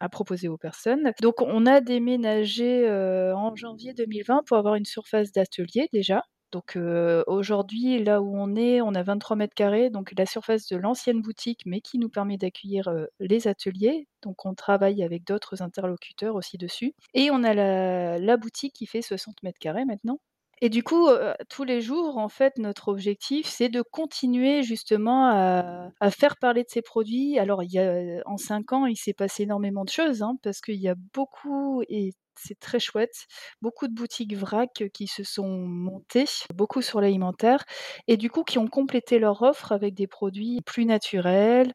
à 0.00 0.08
proposer 0.08 0.48
aux 0.48 0.58
personnes. 0.58 1.12
Donc 1.20 1.40
on 1.42 1.66
a 1.66 1.80
déménagé 1.80 2.90
en 2.90 3.54
janvier 3.56 3.94
2020 3.94 4.42
pour 4.46 4.56
avoir 4.56 4.74
une 4.74 4.84
surface 4.84 5.32
d'atelier 5.32 5.88
déjà. 5.92 6.22
Donc 6.56 6.78
aujourd'hui, 7.26 8.02
là 8.02 8.22
où 8.22 8.34
on 8.34 8.56
est, 8.56 8.80
on 8.80 8.94
a 8.94 9.02
23 9.02 9.36
mètres 9.36 9.54
carrés, 9.54 9.90
donc 9.90 10.14
la 10.16 10.24
surface 10.24 10.66
de 10.68 10.76
l'ancienne 10.78 11.20
boutique, 11.20 11.60
mais 11.66 11.82
qui 11.82 11.98
nous 11.98 12.08
permet 12.08 12.38
d'accueillir 12.38 12.88
les 13.20 13.46
ateliers. 13.46 14.08
Donc 14.22 14.46
on 14.46 14.54
travaille 14.54 15.02
avec 15.02 15.22
d'autres 15.26 15.60
interlocuteurs 15.60 16.34
aussi 16.34 16.56
dessus. 16.56 16.94
Et 17.12 17.30
on 17.30 17.42
a 17.42 17.52
la, 17.52 18.36
boutique 18.38 18.72
qui 18.72 18.86
fait 18.86 19.02
60 19.02 19.42
mètres 19.42 19.58
carrés 19.58 19.84
maintenant. 19.84 20.18
Et 20.62 20.70
du 20.70 20.82
coup, 20.82 21.10
tous 21.50 21.64
les 21.64 21.82
jours, 21.82 22.16
en 22.16 22.30
fait, 22.30 22.56
notre 22.56 22.88
objectif, 22.88 23.46
c'est 23.46 23.68
de 23.68 23.82
continuer 23.82 24.62
justement 24.62 25.26
à, 25.28 25.90
à, 26.00 26.10
faire 26.10 26.38
parler 26.38 26.62
de 26.62 26.70
ces 26.70 26.80
produits. 26.80 27.38
Alors, 27.38 27.62
il 27.64 27.70
y 27.70 27.78
a, 27.78 28.22
en 28.24 28.38
cinq 28.38 28.72
ans, 28.72 28.86
il 28.86 28.96
s'est 28.96 29.12
passé 29.12 29.42
énormément 29.42 29.84
de 29.84 29.90
choses, 29.90 30.22
hein, 30.22 30.38
parce 30.42 30.62
qu'il 30.62 30.80
y 30.80 30.88
a 30.88 30.94
beaucoup, 31.12 31.82
et 31.90 32.12
c'est 32.40 32.58
très 32.58 32.78
chouette. 32.80 33.26
Beaucoup 33.62 33.88
de 33.88 33.94
boutiques 33.94 34.34
vrac 34.34 34.84
qui 34.92 35.06
se 35.06 35.24
sont 35.24 35.48
montées, 35.66 36.26
beaucoup 36.54 36.82
sur 36.82 37.00
l'alimentaire, 37.00 37.64
et 38.08 38.16
du 38.16 38.30
coup 38.30 38.44
qui 38.44 38.58
ont 38.58 38.68
complété 38.68 39.18
leur 39.18 39.42
offre 39.42 39.72
avec 39.72 39.94
des 39.94 40.06
produits 40.06 40.60
plus 40.62 40.84
naturels, 40.86 41.72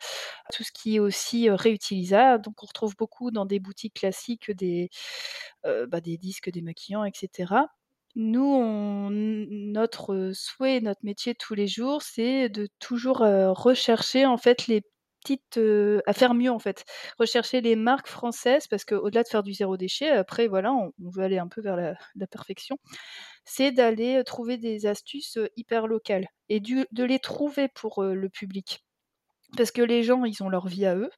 tout 0.53 0.63
ce 0.63 0.72
qui 0.72 0.96
est 0.96 1.00
aussi 1.00 1.50
réutilisable. 1.50 2.44
Donc 2.44 2.63
on 2.63 2.65
retrouve 2.65 2.96
beaucoup 2.98 3.32
dans 3.32 3.46
des 3.46 3.60
boutiques 3.60 3.96
classiques 3.96 4.51
des, 4.51 4.89
bah, 5.63 6.01
des 6.01 6.18
disques 6.18 6.50
démaquillants, 6.51 7.06
etc. 7.06 7.53
Nous, 8.15 9.10
notre 9.12 10.32
souhait, 10.34 10.82
notre 10.82 11.00
métier 11.03 11.34
tous 11.36 11.53
les 11.53 11.68
jours, 11.68 12.01
c'est 12.01 12.50
de 12.50 12.68
toujours 12.80 13.20
rechercher 13.20 14.25
en 14.25 14.38
fait 14.38 14.68
les 14.68 14.84
à 16.05 16.13
faire 16.13 16.33
mieux 16.33 16.51
en 16.51 16.59
fait. 16.59 16.85
Rechercher 17.19 17.61
les 17.61 17.75
marques 17.75 18.07
françaises 18.07 18.67
parce 18.67 18.85
qu'au-delà 18.85 19.23
de 19.23 19.27
faire 19.27 19.43
du 19.43 19.53
zéro 19.53 19.77
déchet, 19.77 20.09
après 20.09 20.47
voilà, 20.47 20.73
on, 20.73 20.91
veut 20.99 21.23
aller 21.23 21.37
un 21.37 21.47
peu 21.47 21.61
vers 21.61 21.75
la, 21.75 22.27
perfection. 22.27 22.77
C'est 23.45 23.71
d'aller 23.71 24.23
trouver 24.25 24.57
des 24.57 24.85
astuces 24.85 25.39
hyper 25.55 25.87
locales 25.87 26.27
et 26.49 26.59
de 26.59 27.03
les 27.03 27.19
trouver 27.19 27.67
pour 27.69 28.03
le 28.03 28.29
public. 28.29 28.83
Parce 29.57 29.71
que 29.71 29.81
les 29.81 30.03
gens, 30.03 30.23
ils 30.25 30.43
ont 30.43 30.49
leur 30.49 30.67
vie 30.67 30.85
à 30.85 30.95
eux. 30.95 31.09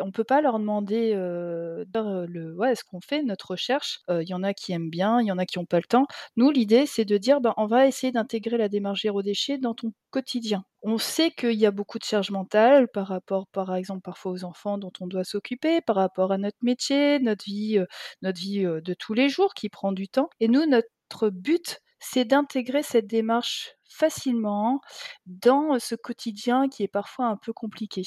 On 0.00 0.10
peut 0.10 0.24
pas 0.24 0.40
leur 0.40 0.58
demander 0.58 1.14
le 1.14 2.54
ouais, 2.56 2.74
ce 2.74 2.84
qu'on 2.84 3.00
fait, 3.00 3.22
notre 3.22 3.52
recherche. 3.52 4.00
Il 4.08 4.28
y 4.28 4.34
en 4.34 4.42
a 4.42 4.54
qui 4.54 4.72
aiment 4.72 4.90
bien, 4.90 5.20
il 5.20 5.26
y 5.26 5.32
en 5.32 5.38
a 5.38 5.46
qui 5.46 5.58
n'ont 5.58 5.64
pas 5.66 5.78
le 5.78 5.84
temps. 5.84 6.06
Nous, 6.36 6.50
l'idée, 6.50 6.86
c'est 6.86 7.04
de 7.04 7.16
dire 7.16 7.40
ben, 7.40 7.54
on 7.56 7.66
va 7.66 7.86
essayer 7.86 8.12
d'intégrer 8.12 8.58
la 8.58 8.68
démarche 8.68 9.02
zéro 9.02 9.22
déchet 9.22 9.58
dans 9.58 9.74
ton 9.74 9.92
quotidien. 10.10 10.64
On 10.82 10.98
sait 10.98 11.30
qu'il 11.30 11.54
y 11.54 11.66
a 11.66 11.70
beaucoup 11.70 11.98
de 11.98 12.04
charge 12.04 12.30
mentale 12.30 12.88
par 12.88 13.08
rapport, 13.08 13.46
par 13.48 13.74
exemple, 13.74 14.02
parfois 14.02 14.32
aux 14.32 14.44
enfants 14.44 14.78
dont 14.78 14.92
on 15.00 15.06
doit 15.06 15.24
s'occuper, 15.24 15.80
par 15.80 15.96
rapport 15.96 16.32
à 16.32 16.38
notre 16.38 16.58
métier, 16.62 17.18
notre 17.18 17.44
vie, 17.44 17.80
notre 18.22 18.40
vie 18.40 18.62
de 18.62 18.94
tous 18.94 19.14
les 19.14 19.28
jours 19.28 19.54
qui 19.54 19.68
prend 19.68 19.92
du 19.92 20.08
temps. 20.08 20.30
Et 20.40 20.48
nous, 20.48 20.66
notre 20.66 21.30
but, 21.30 21.80
c'est 22.00 22.24
d'intégrer 22.24 22.82
cette 22.82 23.06
démarche 23.08 23.74
facilement 23.88 24.80
dans 25.26 25.78
ce 25.80 25.94
quotidien 25.96 26.68
qui 26.68 26.84
est 26.84 26.88
parfois 26.88 27.26
un 27.26 27.36
peu 27.36 27.52
compliqué. 27.52 28.02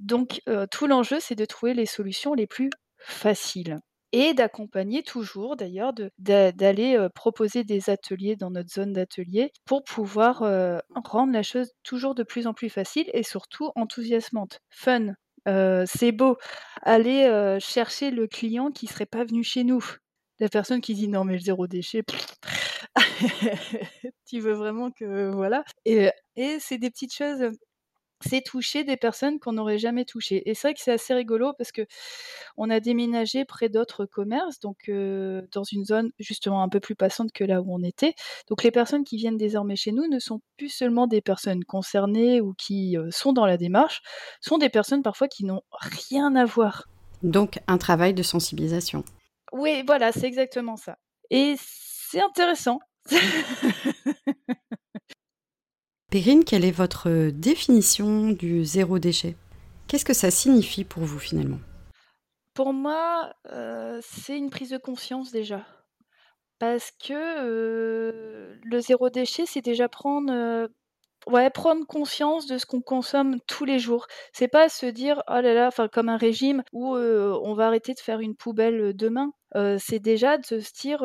Donc 0.00 0.42
tout 0.70 0.86
l'enjeu, 0.86 1.18
c'est 1.20 1.34
de 1.34 1.44
trouver 1.44 1.74
les 1.74 1.86
solutions 1.86 2.34
les 2.34 2.46
plus 2.46 2.70
faciles 2.98 3.80
et 4.12 4.34
d'accompagner 4.34 5.02
toujours 5.02 5.56
d'ailleurs 5.56 5.92
d'aller 6.18 7.08
proposer 7.14 7.64
des 7.64 7.90
ateliers 7.90 8.36
dans 8.36 8.50
notre 8.50 8.70
zone 8.70 8.92
d'atelier 8.92 9.52
pour 9.64 9.84
pouvoir 9.84 10.38
rendre 11.04 11.32
la 11.32 11.42
chose 11.42 11.72
toujours 11.82 12.14
de 12.14 12.22
plus 12.22 12.46
en 12.46 12.54
plus 12.54 12.70
facile 12.70 13.10
et 13.12 13.22
surtout 13.22 13.70
enthousiasmante, 13.74 14.60
fun. 14.70 15.14
c'est 15.44 16.12
beau 16.12 16.36
aller 16.82 17.58
chercher 17.60 18.10
le 18.10 18.26
client 18.26 18.70
qui 18.70 18.86
serait 18.86 19.06
pas 19.06 19.24
venu 19.24 19.42
chez 19.42 19.64
nous. 19.64 19.84
La 20.38 20.48
personne 20.48 20.80
qui 20.80 20.94
dit 20.94 21.08
non 21.08 21.24
mais 21.24 21.38
zéro 21.38 21.66
déchet, 21.66 22.02
tu 24.26 24.40
veux 24.40 24.52
vraiment 24.52 24.90
que 24.90 25.30
voilà. 25.30 25.64
Et 25.84 26.10
c'est 26.60 26.78
des 26.78 26.90
petites 26.90 27.14
choses 27.14 27.50
c'est 28.24 28.42
toucher 28.42 28.84
des 28.84 28.96
personnes 28.96 29.38
qu'on 29.38 29.52
n'aurait 29.52 29.78
jamais 29.78 30.04
touchées. 30.04 30.48
Et 30.48 30.54
c'est 30.54 30.68
vrai 30.68 30.74
que 30.74 30.80
c'est 30.80 30.92
assez 30.92 31.14
rigolo 31.14 31.52
parce 31.56 31.72
que 31.72 31.82
on 32.56 32.70
a 32.70 32.80
déménagé 32.80 33.44
près 33.44 33.68
d'autres 33.68 34.06
commerces, 34.06 34.60
donc 34.60 34.90
dans 34.90 35.64
une 35.64 35.84
zone 35.84 36.10
justement 36.18 36.62
un 36.62 36.68
peu 36.68 36.80
plus 36.80 36.94
passante 36.94 37.32
que 37.32 37.44
là 37.44 37.60
où 37.60 37.74
on 37.74 37.82
était. 37.82 38.14
Donc 38.48 38.62
les 38.62 38.70
personnes 38.70 39.04
qui 39.04 39.16
viennent 39.16 39.36
désormais 39.36 39.76
chez 39.76 39.92
nous 39.92 40.06
ne 40.08 40.18
sont 40.18 40.40
plus 40.56 40.70
seulement 40.70 41.06
des 41.06 41.20
personnes 41.20 41.64
concernées 41.64 42.40
ou 42.40 42.54
qui 42.54 42.96
sont 43.10 43.32
dans 43.32 43.46
la 43.46 43.56
démarche, 43.56 44.00
sont 44.40 44.58
des 44.58 44.70
personnes 44.70 45.02
parfois 45.02 45.28
qui 45.28 45.44
n'ont 45.44 45.62
rien 45.72 46.34
à 46.36 46.44
voir. 46.44 46.88
Donc 47.22 47.58
un 47.66 47.78
travail 47.78 48.14
de 48.14 48.22
sensibilisation. 48.22 49.04
Oui, 49.52 49.82
voilà, 49.86 50.12
c'est 50.12 50.26
exactement 50.26 50.76
ça. 50.76 50.98
Et 51.30 51.54
c'est 51.58 52.20
intéressant. 52.20 52.80
Perrine, 56.16 56.44
quelle 56.44 56.64
est 56.64 56.70
votre 56.70 57.28
définition 57.28 58.30
du 58.30 58.64
zéro 58.64 58.98
déchet? 58.98 59.36
Qu'est-ce 59.86 60.06
que 60.06 60.14
ça 60.14 60.30
signifie 60.30 60.82
pour 60.82 61.02
vous 61.02 61.18
finalement? 61.18 61.58
Pour 62.54 62.72
moi, 62.72 63.34
euh, 63.52 64.00
c'est 64.00 64.38
une 64.38 64.48
prise 64.48 64.70
de 64.70 64.78
conscience 64.78 65.30
déjà. 65.30 65.66
Parce 66.58 66.90
que 66.90 67.12
euh, 67.12 68.56
le 68.64 68.80
zéro 68.80 69.10
déchet, 69.10 69.44
c'est 69.44 69.60
déjà 69.60 69.90
prendre, 69.90 70.32
euh, 70.32 70.68
ouais, 71.26 71.50
prendre 71.50 71.86
conscience 71.86 72.46
de 72.46 72.56
ce 72.56 72.64
qu'on 72.64 72.80
consomme 72.80 73.38
tous 73.46 73.66
les 73.66 73.78
jours. 73.78 74.06
C'est 74.32 74.48
pas 74.48 74.70
se 74.70 74.86
dire, 74.86 75.22
oh 75.28 75.42
là 75.42 75.52
là, 75.52 75.70
comme 75.92 76.08
un 76.08 76.16
régime 76.16 76.62
où 76.72 76.96
on 76.96 77.52
va 77.52 77.66
arrêter 77.66 77.92
de 77.92 78.00
faire 78.00 78.20
une 78.20 78.36
poubelle 78.36 78.96
demain. 78.96 79.32
c'est 79.78 80.00
déjà 80.00 80.38
de 80.38 80.46
se 80.46 80.72
dire, 80.80 81.00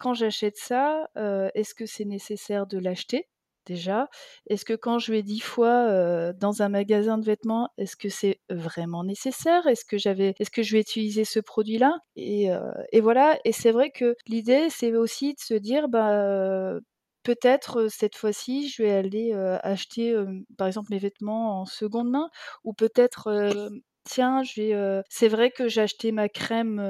quand 0.00 0.14
j'achète 0.14 0.56
ça, 0.56 1.08
est-ce 1.54 1.72
que 1.72 1.86
c'est 1.86 2.04
nécessaire 2.04 2.66
de 2.66 2.78
l'acheter? 2.78 3.28
Déjà. 3.66 4.08
Est-ce 4.48 4.64
que 4.64 4.74
quand 4.74 4.98
je 4.98 5.12
vais 5.12 5.22
dix 5.22 5.40
fois 5.40 6.32
dans 6.34 6.62
un 6.62 6.68
magasin 6.68 7.18
de 7.18 7.24
vêtements, 7.24 7.68
est-ce 7.78 7.96
que 7.96 8.08
c'est 8.08 8.40
vraiment 8.48 9.04
nécessaire? 9.04 9.66
Est-ce 9.66 9.84
que 9.84 9.98
j'avais, 9.98 10.34
est-ce 10.38 10.50
que 10.50 10.62
je 10.62 10.72
vais 10.72 10.80
utiliser 10.80 11.24
ce 11.24 11.40
produit-là? 11.40 11.98
Et, 12.16 12.48
et, 12.92 13.00
voilà. 13.00 13.38
Et 13.44 13.52
c'est 13.52 13.72
vrai 13.72 13.90
que 13.90 14.14
l'idée, 14.26 14.68
c'est 14.70 14.94
aussi 14.96 15.34
de 15.34 15.40
se 15.40 15.54
dire, 15.54 15.88
bah 15.88 16.78
peut-être 17.22 17.88
cette 17.88 18.14
fois-ci, 18.16 18.68
je 18.68 18.82
vais 18.84 18.92
aller 18.92 19.32
acheter, 19.62 20.14
par 20.56 20.68
exemple, 20.68 20.88
mes 20.92 20.98
vêtements 20.98 21.60
en 21.60 21.64
seconde 21.66 22.10
main, 22.10 22.30
ou 22.64 22.72
peut-être 22.72 23.70
tiens, 24.06 24.42
vais, 24.56 25.02
c'est 25.08 25.28
vrai 25.28 25.50
que 25.50 25.68
j'ai 25.68 25.82
acheté 25.82 26.12
ma 26.12 26.28
crème, 26.28 26.80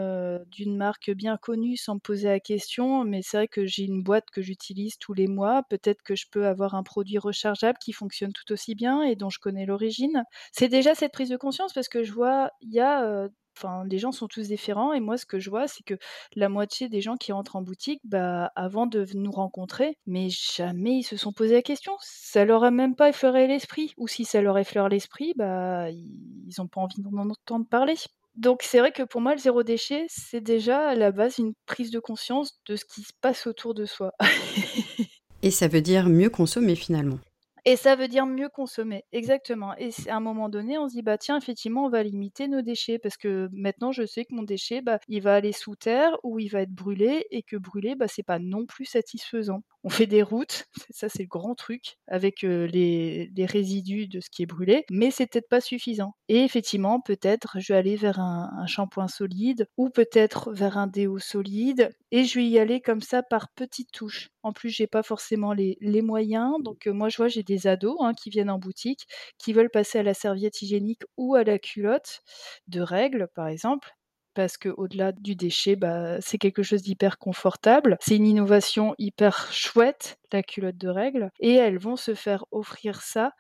d'une 0.51 0.77
marque 0.77 1.11
bien 1.11 1.37
connue 1.37 1.77
sans 1.77 1.95
me 1.95 2.01
poser 2.01 2.29
la 2.29 2.41
question, 2.41 3.05
mais 3.05 3.23
c'est 3.23 3.37
vrai 3.39 3.49
que 3.49 3.67
j'ai 3.67 3.85
une 3.85 4.03
boîte 4.03 4.31
que 4.31 4.43
j'utilise 4.43 4.99
tous 4.99 5.15
les 5.15 5.27
mois. 5.27 5.63
Peut-être 5.71 6.03
que 6.03 6.15
je 6.15 6.27
peux 6.31 6.47
avoir 6.47 6.75
un 6.75 6.83
produit 6.83 7.19
rechargeable 7.19 7.79
qui 7.81 7.93
fonctionne 7.93 8.33
tout 8.33 8.53
aussi 8.53 8.75
bien 8.75 9.03
et 9.03 9.17
dont 9.17 9.31
je 9.31 9.39
connais 9.41 9.67
l'origine. 9.67 10.25
C'est 10.53 10.69
déjà 10.69 10.95
cette 10.95 11.13
prise 11.13 11.31
de 11.31 11.37
conscience 11.37 11.73
parce 11.73 11.89
que 11.89 12.05
je 12.05 12.13
vois, 12.13 12.51
il 12.61 12.73
y 12.73 12.81
a, 12.81 13.29
Enfin, 13.57 13.85
les 13.89 13.99
gens 13.99 14.13
sont 14.13 14.29
tous 14.29 14.49
différents 14.49 14.93
et 14.93 15.01
moi, 15.01 15.17
ce 15.17 15.27
que 15.27 15.39
je 15.39 15.49
vois, 15.51 15.67
c'est 15.67 15.83
que 15.83 15.95
la 16.35 16.49
moitié 16.49 16.89
des 16.89 17.01
gens 17.01 17.17
qui 17.17 17.33
rentrent 17.33 17.57
en 17.57 17.63
boutique, 17.63 18.01
bah, 18.05 18.53
avant 18.55 18.87
de 18.87 19.07
nous 19.15 19.31
rencontrer, 19.31 19.97
mais 20.07 20.29
jamais 20.29 20.99
ils 20.99 21.03
se 21.03 21.17
sont 21.17 21.33
posé 21.33 21.55
la 21.55 21.63
question. 21.63 21.93
Ça 22.01 22.45
leur 22.45 22.65
a 22.65 22.71
même 22.71 22.95
pas 22.95 23.09
effleuré 23.09 23.47
l'esprit. 23.47 23.95
Ou 23.97 24.09
si 24.09 24.25
ça 24.25 24.43
leur 24.43 24.59
effleure 24.59 24.89
l'esprit, 24.89 25.33
bah, 25.37 25.91
ils 25.91 26.55
n'ont 26.59 26.69
pas 26.69 26.81
envie 26.83 27.01
d'en 27.01 27.31
entendre 27.31 27.67
parler. 27.67 27.95
Donc 28.37 28.63
c'est 28.63 28.81
vrai 28.81 28.93
que 28.93 29.03
pour 29.03 29.23
moi, 29.23 29.33
le 29.33 29.41
zéro 29.41 29.63
déchet, 29.63 30.05
c'est 30.09 30.43
déjà 30.43 30.89
à 30.89 30.95
la 30.95 31.11
base 31.11 31.39
une 31.39 31.55
prise 31.65 31.91
de 31.91 31.99
conscience 31.99 32.61
de 32.67 32.77
ce 32.77 32.85
qui 32.85 33.03
se 33.03 33.13
passe 33.21 33.47
autour 33.47 33.73
de 33.73 33.87
soi. 33.87 34.13
et 35.43 35.51
ça 35.51 35.69
veut 35.69 35.81
dire 35.81 36.09
mieux 36.11 36.29
consommer 36.29 36.77
finalement. 36.77 37.19
Et 37.67 37.77
ça 37.77 37.97
veut 37.97 38.07
dire 38.09 38.25
mieux 38.27 38.49
consommer, 38.49 39.05
exactement. 39.13 39.77
Et 39.77 39.91
à 40.09 40.17
un 40.17 40.21
moment 40.21 40.49
donné, 40.49 40.79
on 40.79 40.89
se 40.89 40.95
dit 40.95 41.03
bah 41.03 41.19
tiens, 41.19 41.37
effectivement, 41.37 41.85
on 41.87 41.89
va 41.91 42.03
limiter 42.03 42.47
nos 42.49 42.63
déchets 42.63 42.99
parce 42.99 43.17
que 43.19 43.49
maintenant, 43.53 43.91
je 43.93 44.07
sais 44.07 44.25
que 44.25 44.35
mon 44.35 44.43
déchet, 44.45 44.81
bah, 44.83 45.01
il 45.09 45.21
va 45.23 45.35
aller 45.35 45.53
sous 45.53 45.75
terre 45.77 46.17
ou 46.23 46.39
il 46.39 46.49
va 46.49 46.63
être 46.63 46.71
brûlé 46.73 47.27
et 47.31 47.43
que 47.43 47.57
brûler, 47.57 47.95
bah, 47.97 48.07
c'est 48.09 48.23
pas 48.23 48.39
non 48.39 48.67
plus 48.67 48.85
satisfaisant. 48.87 49.63
On 49.87 49.89
fait 49.89 50.09
des 50.09 50.25
routes, 50.25 50.65
ça 50.91 51.09
c'est 51.09 51.23
le 51.23 51.29
grand 51.29 51.55
truc, 51.55 51.97
avec 52.09 52.43
les, 52.43 53.31
résidus 53.39 54.09
de 54.09 54.19
ce 54.19 54.29
qui 54.31 54.43
est 54.43 54.47
brûlé, 54.47 54.85
mais 54.91 55.13
c'est 55.13 55.29
peut-être 55.29 55.49
pas 55.49 55.61
suffisant. 55.61 56.17
Et 56.29 56.43
effectivement, 56.43 57.01
peut-être 57.01 57.61
je 57.61 57.73
vais 57.73 57.79
aller 57.79 57.95
vers 57.95 58.19
un, 58.19 58.67
shampoing 58.67 59.07
solide 59.07 59.69
ou 59.77 59.89
peut-être 59.89 60.53
vers 60.53 60.77
un 60.77 60.89
déo 60.89 61.21
solide 61.21 61.91
et 62.11 62.25
je 62.25 62.41
vais 62.41 62.47
y 62.47 62.59
aller 62.59 62.81
comme 62.81 63.01
ça 63.01 63.23
par 63.23 63.53
petites 63.55 63.93
touches. 63.93 64.31
En 64.43 64.53
plus, 64.53 64.71
j'ai 64.71 64.89
pas 64.89 65.05
forcément 65.05 65.53
les, 65.53 65.79
moyens. 66.03 66.55
Donc, 66.65 66.89
moi, 66.89 67.09
je 67.09 67.19
vois, 67.19 67.29
j'ai 67.29 67.45
des 67.45 67.69
ados 67.69 67.97
hein, 68.01 68.13
qui 68.13 68.29
viennent 68.29 68.51
en 68.51 68.59
boutique, 68.59 69.07
qui 69.39 69.53
veulent 69.53 69.71
passer 69.71 70.01
à 70.01 70.03
la 70.03 70.15
serviette 70.15 70.63
hygiénique 70.63 71.03
ou 71.17 71.37
à 71.37 71.45
la 71.45 71.61
culotte 71.61 72.23
de 72.67 72.81
règles, 72.81 73.29
par 73.37 73.47
exemple 73.47 73.97
parce 74.37 74.59
qu'au-delà 74.59 75.13
du 75.13 75.35
déchet, 75.35 75.75
bah, 75.75 76.21
c'est 76.21 76.39
quelque 76.39 76.63
chose 76.63 76.83
d'hyper 76.83 77.19
confortable. 77.19 77.97
C'est 78.01 78.17
une 78.17 78.27
innovation 78.27 78.95
hyper 78.99 79.53
chouette, 79.53 80.19
la 80.33 80.43
culotte 80.43 80.79
de 80.79 80.89
règles, 80.89 81.31
et 81.41 81.55
elles 81.55 81.79
vont 81.79 81.97
se 81.97 82.15
faire 82.15 82.45
offrir 82.53 83.03
ça. 83.03 83.33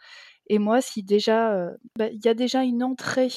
Et 0.48 0.58
moi, 0.58 0.80
si 0.80 1.02
déjà, 1.02 1.70
bah, 1.96 2.08
il 2.08 2.24
y 2.24 2.28
a 2.28 2.34
déjà 2.34 2.62
une 2.62 2.82
entrée 2.82 3.30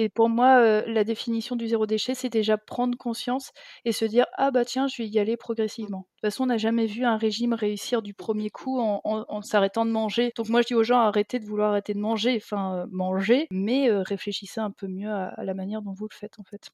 et 0.00 0.08
pour 0.08 0.28
moi, 0.28 0.82
la 0.86 1.02
définition 1.02 1.56
du 1.56 1.66
zéro 1.66 1.84
déchet, 1.84 2.14
c'est 2.14 2.28
déjà 2.28 2.56
prendre 2.56 2.96
conscience 2.96 3.50
et 3.84 3.90
se 3.90 4.04
dire 4.04 4.26
ah 4.36 4.52
bah 4.52 4.64
tiens, 4.64 4.86
je 4.86 5.02
vais 5.02 5.08
y 5.08 5.18
aller 5.18 5.36
progressivement. 5.36 5.98
De 5.98 6.04
toute 6.04 6.20
façon, 6.20 6.44
on 6.44 6.46
n'a 6.46 6.56
jamais 6.56 6.86
vu 6.86 7.04
un 7.04 7.16
régime 7.16 7.52
réussir 7.52 8.00
du 8.00 8.14
premier 8.14 8.48
coup 8.48 8.78
en, 8.78 9.42
s'arrêtant 9.42 9.84
de 9.84 9.90
manger. 9.90 10.30
Donc 10.36 10.50
moi, 10.50 10.62
je 10.62 10.68
dis 10.68 10.74
aux 10.76 10.84
gens 10.84 11.00
arrêtez 11.00 11.40
de 11.40 11.46
vouloir 11.46 11.70
arrêter 11.72 11.94
de 11.94 11.98
manger, 11.98 12.36
enfin 12.36 12.86
manger, 12.92 13.48
mais 13.50 13.90
réfléchissez 13.90 14.60
un 14.60 14.70
peu 14.70 14.86
mieux 14.86 15.10
à, 15.10 15.34
la 15.42 15.54
manière 15.54 15.82
dont 15.82 15.94
vous 15.94 16.06
le 16.08 16.14
faites 16.14 16.38
en 16.38 16.44
fait. 16.44 16.70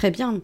Très 0.00 0.10
bien. 0.10 0.40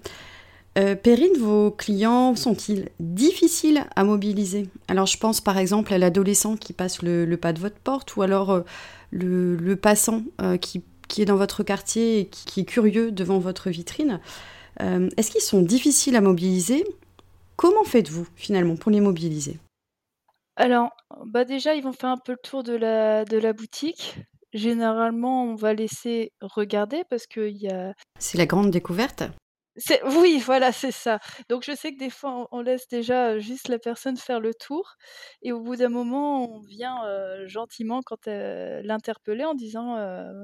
Euh, 0.76 0.94
Perrine, 0.94 1.38
vos 1.38 1.70
clients 1.70 2.34
sont-ils 2.36 2.90
difficiles 3.00 3.86
à 3.96 4.04
mobiliser? 4.04 4.68
Alors 4.88 5.06
je 5.06 5.16
pense 5.16 5.40
par 5.40 5.56
exemple 5.56 5.94
à 5.94 5.98
l'adolescent 5.98 6.56
qui 6.56 6.74
passe 6.74 7.00
le, 7.00 7.34
pas 7.36 7.54
de 7.54 7.60
votre 7.60 7.78
porte 7.78 8.16
ou 8.16 8.22
alors 8.22 8.64
le, 9.10 9.74
passant 9.76 10.24
qui 10.60 10.82
qui 11.08 11.22
est 11.22 11.24
dans 11.24 11.36
votre 11.36 11.62
quartier 11.62 12.20
et 12.20 12.26
qui, 12.26 12.60
est 12.60 12.64
curieux 12.64 13.12
devant 13.12 13.38
votre 13.38 13.70
vitrine, 13.70 14.20
euh, 14.82 15.08
est-ce 15.16 15.30
qu'ils 15.30 15.40
sont 15.40 15.62
difficiles 15.62 16.16
à 16.16 16.20
mobiliser? 16.20 16.84
Comment 17.56 17.84
faites-vous 17.84 18.26
finalement 18.36 18.76
pour 18.76 18.90
les 18.90 19.00
mobiliser? 19.00 19.58
Alors, 20.56 20.90
bah 21.26 21.44
déjà, 21.44 21.74
ils 21.74 21.82
vont 21.82 21.92
faire 21.92 22.10
un 22.10 22.16
peu 22.16 22.32
le 22.32 22.38
tour 22.42 22.62
de 22.62 22.74
la, 22.74 23.24
de 23.24 23.38
la 23.38 23.52
boutique. 23.52 24.16
Généralement, 24.52 25.44
on 25.44 25.54
va 25.54 25.74
laisser 25.74 26.32
regarder 26.40 27.02
parce 27.10 27.26
qu'il 27.26 27.56
y 27.56 27.68
a... 27.68 27.92
C'est 28.18 28.38
la 28.38 28.46
grande 28.46 28.70
découverte 28.70 29.24
oui, 30.06 30.38
voilà, 30.44 30.72
c'est 30.72 30.90
ça. 30.90 31.18
Donc 31.48 31.64
je 31.64 31.74
sais 31.74 31.92
que 31.92 31.98
des 31.98 32.10
fois, 32.10 32.48
on 32.52 32.60
laisse 32.60 32.88
déjà, 32.88 33.38
juste 33.38 33.68
la 33.68 33.78
personne 33.78 34.16
faire 34.16 34.40
le 34.40 34.54
tour 34.54 34.96
et 35.42 35.52
au 35.52 35.60
bout 35.60 35.76
d'un 35.76 35.88
moment, 35.88 36.44
on 36.56 36.60
vient, 36.60 36.96
gentiment 37.46 38.00
quand 38.04 38.26
l'interpeller 38.26 39.44
en 39.44 39.54
disant, 39.54 39.96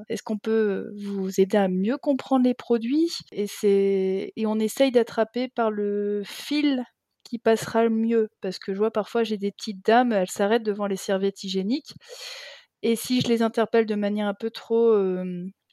«Est-ce 0.09 0.23
qu'on 0.23 0.39
peut 0.39 0.93
vous 0.97 1.41
aider 1.41 1.57
à 1.57 1.69
mieux 1.69 1.97
comprendre 1.99 2.45
les 2.45 2.55
produits?» 2.55 3.11
et 3.33 3.47
c'est 3.47 4.33
et 4.37 4.47
on 4.47 4.59
essaye 4.59 4.91
d'attraper 4.93 5.49
par 5.49 5.71
le 5.71 6.23
fil 6.25 6.85
qui 7.25 7.39
passera 7.39 7.85
le 7.85 7.91
mieux. 7.91 8.29
Parce 8.43 8.59
que 8.59 8.73
je 8.75 8.79
vois 8.79 8.91
parfois, 8.91 9.25
j'ai 9.25 9.39
des 9.39 9.53
petites 9.53 9.85
dames, 9.85 10.13
elles 10.13 10.31
s'arrêtent 10.31 10.65
devant 10.65 10.87
les 10.87 10.97
serviettes 10.97 11.43
hygiéniques 11.45 11.95
et 12.83 12.97
si 12.97 13.21
je 13.21 13.29
les 13.29 13.43
interpelle 13.43 13.87
de 13.87 13.95
manière 13.95 14.27
un 14.27 14.35
peu 14.35 14.51
trop, 14.51 14.93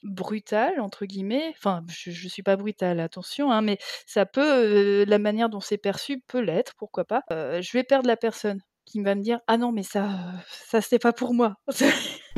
brutal 0.02 0.80
entre 0.80 1.06
guillemets. 1.06 1.52
Enfin, 1.56 1.84
je, 1.88 2.10
ne 2.10 2.28
suis 2.28 2.42
pas 2.42 2.56
brutale, 2.56 3.00
attention, 3.00 3.50
hein, 3.52 3.62
mais 3.62 3.78
ça 4.06 4.26
peut, 4.26 5.04
la 5.06 5.18
manière 5.18 5.48
dont 5.48 5.60
c'est 5.60 5.78
perçu 5.78 6.20
peut 6.26 6.40
l'être, 6.40 6.74
pourquoi 6.76 7.04
pas. 7.04 7.22
je 7.30 7.72
vais 7.72 7.84
perdre 7.84 8.08
la 8.08 8.16
personne 8.16 8.60
qui 8.86 9.00
va 9.02 9.14
me 9.14 9.22
dire 9.22 9.40
ah 9.46 9.56
non 9.56 9.72
mais 9.72 9.82
ça, 9.82 10.08
ça 10.48 10.80
c'est 10.80 10.98
pas 10.98 11.12
pour 11.12 11.34
moi. 11.34 11.54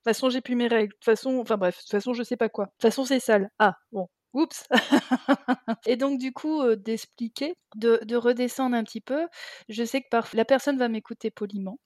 De 0.00 0.04
toute 0.04 0.14
façon, 0.14 0.30
j'ai 0.30 0.40
plus 0.40 0.56
mes 0.56 0.66
règles. 0.66 0.92
De 0.92 0.94
toute 0.94 1.04
façon, 1.04 1.38
enfin 1.40 1.58
bref, 1.58 1.76
de 1.76 1.80
toute 1.82 1.90
façon, 1.90 2.14
je 2.14 2.22
sais 2.22 2.38
pas 2.38 2.48
quoi. 2.48 2.64
De 2.64 2.70
toute 2.70 2.82
façon, 2.82 3.04
c'est 3.04 3.20
sale. 3.20 3.50
Ah, 3.58 3.74
bon, 3.92 4.08
oups 4.32 4.64
Et 5.86 5.96
donc 5.96 6.18
du 6.18 6.32
coup, 6.32 6.62
d'expliquer, 6.74 7.54
de, 7.76 8.00
de, 8.04 8.16
redescendre 8.16 8.76
un 8.76 8.82
petit 8.82 9.02
peu, 9.02 9.28
je 9.68 9.84
sais 9.84 10.00
que 10.00 10.08
parfois 10.10 10.38
la 10.38 10.46
personne 10.46 10.78
va 10.78 10.88
m'écouter 10.88 11.30
poliment. 11.30 11.78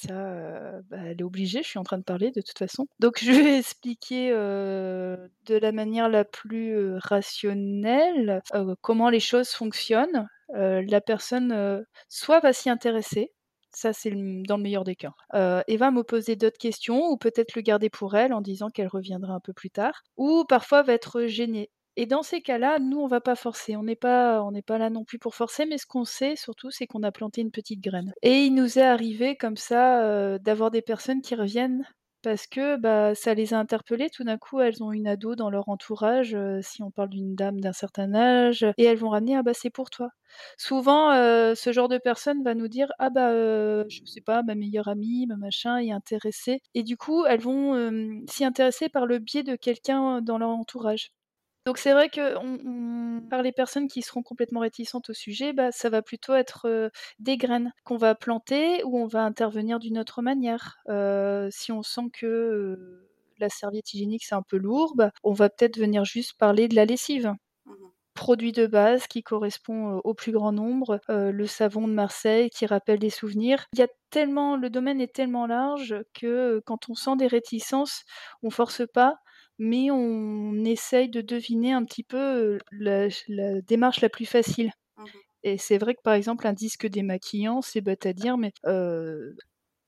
Ça, 0.00 0.80
bah, 0.90 0.98
elle 1.06 1.20
est 1.20 1.24
obligée, 1.24 1.60
je 1.64 1.68
suis 1.68 1.78
en 1.80 1.82
train 1.82 1.98
de 1.98 2.04
parler 2.04 2.30
de 2.30 2.40
toute 2.40 2.56
façon. 2.56 2.86
Donc 3.00 3.18
je 3.20 3.32
vais 3.32 3.58
expliquer, 3.58 4.30
de 4.30 5.28
la 5.48 5.72
manière 5.72 6.08
la 6.08 6.24
plus, 6.24 6.94
rationnelle, 6.98 8.40
comment 8.80 9.10
les 9.10 9.18
choses 9.18 9.48
fonctionnent. 9.50 10.28
la 10.54 11.00
personne, 11.00 11.84
soit 12.08 12.38
va 12.38 12.52
s'y 12.52 12.70
intéresser, 12.70 13.32
ça 13.72 13.92
c'est 13.92 14.12
dans 14.46 14.56
le 14.56 14.62
meilleur 14.62 14.84
des 14.84 14.94
cas, 14.94 15.14
et 15.66 15.76
va 15.76 15.90
me 15.90 16.04
poser 16.04 16.36
d'autres 16.36 16.58
questions 16.58 17.08
ou 17.08 17.16
peut-être 17.16 17.56
le 17.56 17.62
garder 17.62 17.90
pour 17.90 18.14
elle 18.14 18.32
en 18.32 18.40
disant 18.40 18.68
qu'elle 18.68 18.86
reviendra 18.86 19.34
un 19.34 19.40
peu 19.40 19.52
plus 19.52 19.70
tard, 19.70 20.02
ou 20.16 20.44
parfois 20.48 20.82
va 20.84 20.92
être 20.92 21.26
gênée. 21.26 21.70
Et 22.00 22.06
dans 22.06 22.22
ces 22.22 22.40
cas-là, 22.42 22.78
nous, 22.78 23.00
on 23.00 23.08
va 23.08 23.20
pas 23.20 23.34
forcer. 23.34 23.74
On 23.74 23.82
n'est 23.82 23.96
pas, 23.96 24.40
pas 24.64 24.78
là 24.78 24.88
non 24.88 25.02
plus 25.02 25.18
pour 25.18 25.34
forcer, 25.34 25.66
mais 25.66 25.78
ce 25.78 25.84
qu'on 25.86 26.04
sait 26.04 26.36
surtout, 26.36 26.70
c'est 26.70 26.86
qu'on 26.86 27.02
a 27.02 27.10
planté 27.10 27.40
une 27.40 27.50
petite 27.50 27.80
graine. 27.80 28.12
Et 28.22 28.44
il 28.44 28.54
nous 28.54 28.78
est 28.78 28.82
arrivé 28.82 29.34
comme 29.34 29.56
ça 29.56 30.04
euh, 30.04 30.38
d'avoir 30.38 30.70
des 30.70 30.80
personnes 30.80 31.22
qui 31.22 31.34
reviennent 31.34 31.84
parce 32.22 32.46
que 32.46 32.76
bah, 32.76 33.16
ça 33.16 33.34
les 33.34 33.52
a 33.52 33.58
interpellées. 33.58 34.10
Tout 34.10 34.22
d'un 34.22 34.38
coup, 34.38 34.60
elles 34.60 34.80
ont 34.80 34.92
une 34.92 35.08
ado 35.08 35.34
dans 35.34 35.50
leur 35.50 35.68
entourage, 35.68 36.36
euh, 36.36 36.60
si 36.62 36.84
on 36.84 36.92
parle 36.92 37.08
d'une 37.08 37.34
dame 37.34 37.58
d'un 37.58 37.72
certain 37.72 38.14
âge, 38.14 38.64
et 38.76 38.84
elles 38.84 38.96
vont 38.96 39.08
ramener 39.10 39.36
ah 39.36 39.42
bah 39.42 39.52
c'est 39.52 39.70
pour 39.70 39.90
toi. 39.90 40.10
Souvent, 40.56 41.10
euh, 41.10 41.56
ce 41.56 41.72
genre 41.72 41.88
de 41.88 41.98
personne 41.98 42.44
va 42.44 42.54
nous 42.54 42.68
dire 42.68 42.92
ah 43.00 43.10
bah 43.10 43.32
je 43.88 44.04
sais 44.04 44.20
pas, 44.20 44.44
ma 44.44 44.54
meilleure 44.54 44.86
amie, 44.86 45.26
ma 45.26 45.36
machin 45.36 45.78
est 45.78 45.90
intéressée, 45.90 46.60
et 46.74 46.84
du 46.84 46.96
coup 46.96 47.24
elles 47.26 47.40
vont 47.40 47.74
s'y 48.28 48.44
intéresser 48.44 48.88
par 48.88 49.06
le 49.06 49.18
biais 49.18 49.42
de 49.42 49.56
quelqu'un 49.56 50.20
dans 50.20 50.38
leur 50.38 50.50
entourage. 50.50 51.10
Donc 51.68 51.76
c'est 51.76 51.92
vrai 51.92 52.08
que 52.08 53.28
par 53.28 53.42
les 53.42 53.52
personnes 53.52 53.88
qui 53.88 54.00
seront 54.00 54.22
complètement 54.22 54.60
réticentes 54.60 55.10
au 55.10 55.12
sujet, 55.12 55.52
bah, 55.52 55.70
ça 55.70 55.90
va 55.90 56.00
plutôt 56.00 56.34
être 56.34 56.90
des 57.18 57.36
graines 57.36 57.74
qu'on 57.84 57.98
va 57.98 58.14
planter 58.14 58.82
ou 58.84 58.98
on 58.98 59.06
va 59.06 59.22
intervenir 59.22 59.78
d'une 59.78 59.98
autre 59.98 60.22
manière. 60.22 60.78
si 61.50 61.70
on 61.70 61.82
sent 61.82 62.08
que 62.14 63.06
la 63.38 63.50
serviette 63.50 63.92
hygiénique 63.92 64.24
c'est 64.24 64.34
un 64.34 64.40
peu 64.40 64.56
lourd, 64.56 64.94
bah, 64.96 65.10
on 65.22 65.34
va 65.34 65.50
peut-être 65.50 65.76
venir 65.78 66.06
juste 66.06 66.38
parler 66.38 66.68
de 66.68 66.74
la 66.74 66.86
lessive. 66.86 67.34
Mmh 67.66 67.72
Produit 68.14 68.52
de 68.52 68.66
base 68.66 69.06
qui 69.06 69.22
correspond 69.22 70.00
au 70.02 70.14
plus 70.14 70.32
grand 70.32 70.50
nombre, 70.52 71.00
le 71.08 71.46
savon 71.46 71.86
de 71.86 71.92
Marseille 71.92 72.48
qui 72.48 72.64
rappelle 72.64 72.98
des 72.98 73.10
souvenirs. 73.10 73.66
Il 73.74 73.78
y 73.78 73.82
a 73.82 73.88
tellement, 74.10 74.56
le 74.56 74.70
domaine 74.70 75.00
est 75.02 75.14
tellement 75.14 75.46
large 75.46 75.94
que 76.14 76.60
quand 76.66 76.88
on 76.88 76.94
sent 76.94 77.16
des 77.16 77.28
réticences, 77.28 78.04
on 78.42 78.50
force 78.50 78.82
pas 78.92 79.18
mais 79.58 79.90
on 79.90 80.64
essaye 80.64 81.08
de 81.08 81.20
deviner 81.20 81.72
un 81.72 81.84
petit 81.84 82.04
peu 82.04 82.58
la, 82.72 83.08
démarche 83.62 84.00
la 84.00 84.08
plus 84.08 84.26
facile. 84.26 84.72
Mmh 84.96 85.04
Et 85.44 85.58
c'est 85.58 85.78
vrai 85.78 85.94
que 85.94 86.02
par 86.02 86.14
exemple, 86.14 86.46
un 86.46 86.52
disque 86.52 86.86
démaquillant, 86.86 87.62
c'est 87.62 87.80
bête 87.80 88.06
à 88.06 88.12
dire, 88.12 88.38
mais. 88.38 88.52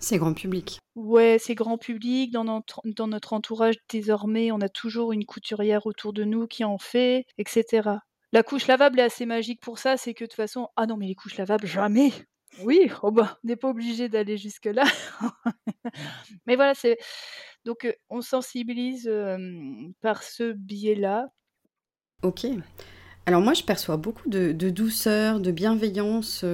C'est 0.03 0.17
grand 0.17 0.33
public. 0.33 0.79
Ouais, 0.95 1.37
c'est 1.39 1.55
grand 1.55 1.77
public. 1.77 2.33
Dans 2.33 2.45
notre, 2.45 2.81
dans 2.87 3.07
notre 3.07 3.35
entourage, 3.35 3.77
désormais, 3.91 4.51
on 4.51 4.61
a 4.63 4.71
toujours 4.71 5.13
une 5.13 5.27
couturière 5.27 5.85
autour 5.85 6.15
de 6.15 6.25
nous 6.25 6.47
qui 6.47 6.65
en 6.65 6.79
fait, 6.79 7.27
etc. 7.37 7.99
La 8.33 8.43
couche 8.43 8.67
lavable 8.67 8.99
est 9.01 9.05
assez 9.05 9.27
magique 9.27 9.61
pour 9.61 9.79
ça, 9.79 9.97
c'est 9.97 10.15
que 10.15 10.25
de 10.25 10.29
toute 10.29 10.37
façon, 10.37 10.69
ah 10.77 10.87
non, 10.87 10.97
mais 10.97 11.07
les 11.07 11.15
couches 11.15 11.37
lavables, 11.37 11.67
jamais 11.67 12.13
Oui, 12.63 12.91
oh 13.03 13.11
bah, 13.11 13.39
on 13.45 13.49
n'est 13.49 13.57
pas 13.57 13.69
obligé 13.69 14.09
d'aller 14.09 14.39
jusque-là. 14.39 14.85
mais 16.47 16.55
voilà, 16.55 16.75
c'est 16.75 16.97
Donc, 17.65 17.87
on 18.09 18.23
sensibilise, 18.23 19.11
par 20.01 20.23
ce 20.23 20.53
biais-là. 20.53 21.29
OK. 22.23 22.47
Alors 23.27 23.43
moi, 23.43 23.55
je 23.55 23.63
perçois 23.63 23.97
beaucoup 23.97 24.29
de, 24.29 24.53
douceur, 24.71 25.41
de 25.41 25.51
bienveillance 25.51 26.45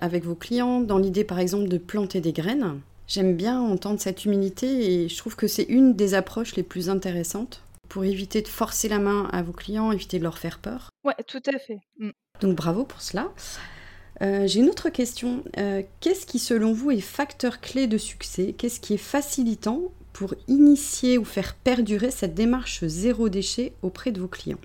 avec 0.00 0.24
vos 0.24 0.34
clients, 0.34 0.80
dans 0.80 0.98
l'idée 0.98 1.24
par 1.24 1.38
exemple 1.38 1.68
de 1.68 1.78
planter 1.78 2.20
des 2.20 2.32
graines. 2.32 2.80
J'aime 3.06 3.36
bien 3.36 3.60
entendre 3.60 4.00
cette 4.00 4.24
humilité 4.24 5.04
et 5.04 5.08
je 5.08 5.16
trouve 5.16 5.36
que 5.36 5.46
c'est 5.46 5.62
une 5.62 5.94
des 5.94 6.14
approches 6.14 6.56
les 6.56 6.64
plus 6.64 6.90
intéressantes 6.90 7.62
pour 7.88 8.04
éviter 8.04 8.42
de 8.42 8.48
forcer 8.48 8.88
la 8.88 8.98
main 8.98 9.28
à 9.32 9.42
vos 9.42 9.52
clients, 9.52 9.92
éviter 9.92 10.18
de 10.18 10.24
leur 10.24 10.38
faire 10.38 10.58
peur. 10.58 10.90
Ouais, 11.04 11.14
tout 11.26 11.42
à 11.46 11.58
fait. 11.58 11.78
Mmh. 11.98 12.10
Donc 12.40 12.56
bravo 12.56 12.84
pour 12.84 13.00
cela. 13.00 13.32
Euh, 14.22 14.46
j'ai 14.46 14.60
une 14.60 14.68
autre 14.68 14.88
question. 14.88 15.44
Euh, 15.58 15.82
qu'est-ce 16.00 16.26
qui, 16.26 16.38
selon 16.38 16.72
vous, 16.72 16.90
est 16.90 17.00
facteur 17.00 17.60
clé 17.60 17.86
de 17.86 17.98
succès? 17.98 18.54
Qu'est-ce 18.56 18.80
qui 18.80 18.94
est 18.94 18.98
facilitant 18.98 19.92
pour 20.16 20.34
initier 20.48 21.18
ou 21.18 21.24
faire 21.24 21.54
perdurer 21.54 22.10
cette 22.10 22.34
démarche 22.34 22.82
zéro 22.86 23.28
déchet 23.28 23.74
auprès 23.82 24.12
de 24.12 24.20
vos 24.20 24.28
clients 24.28 24.58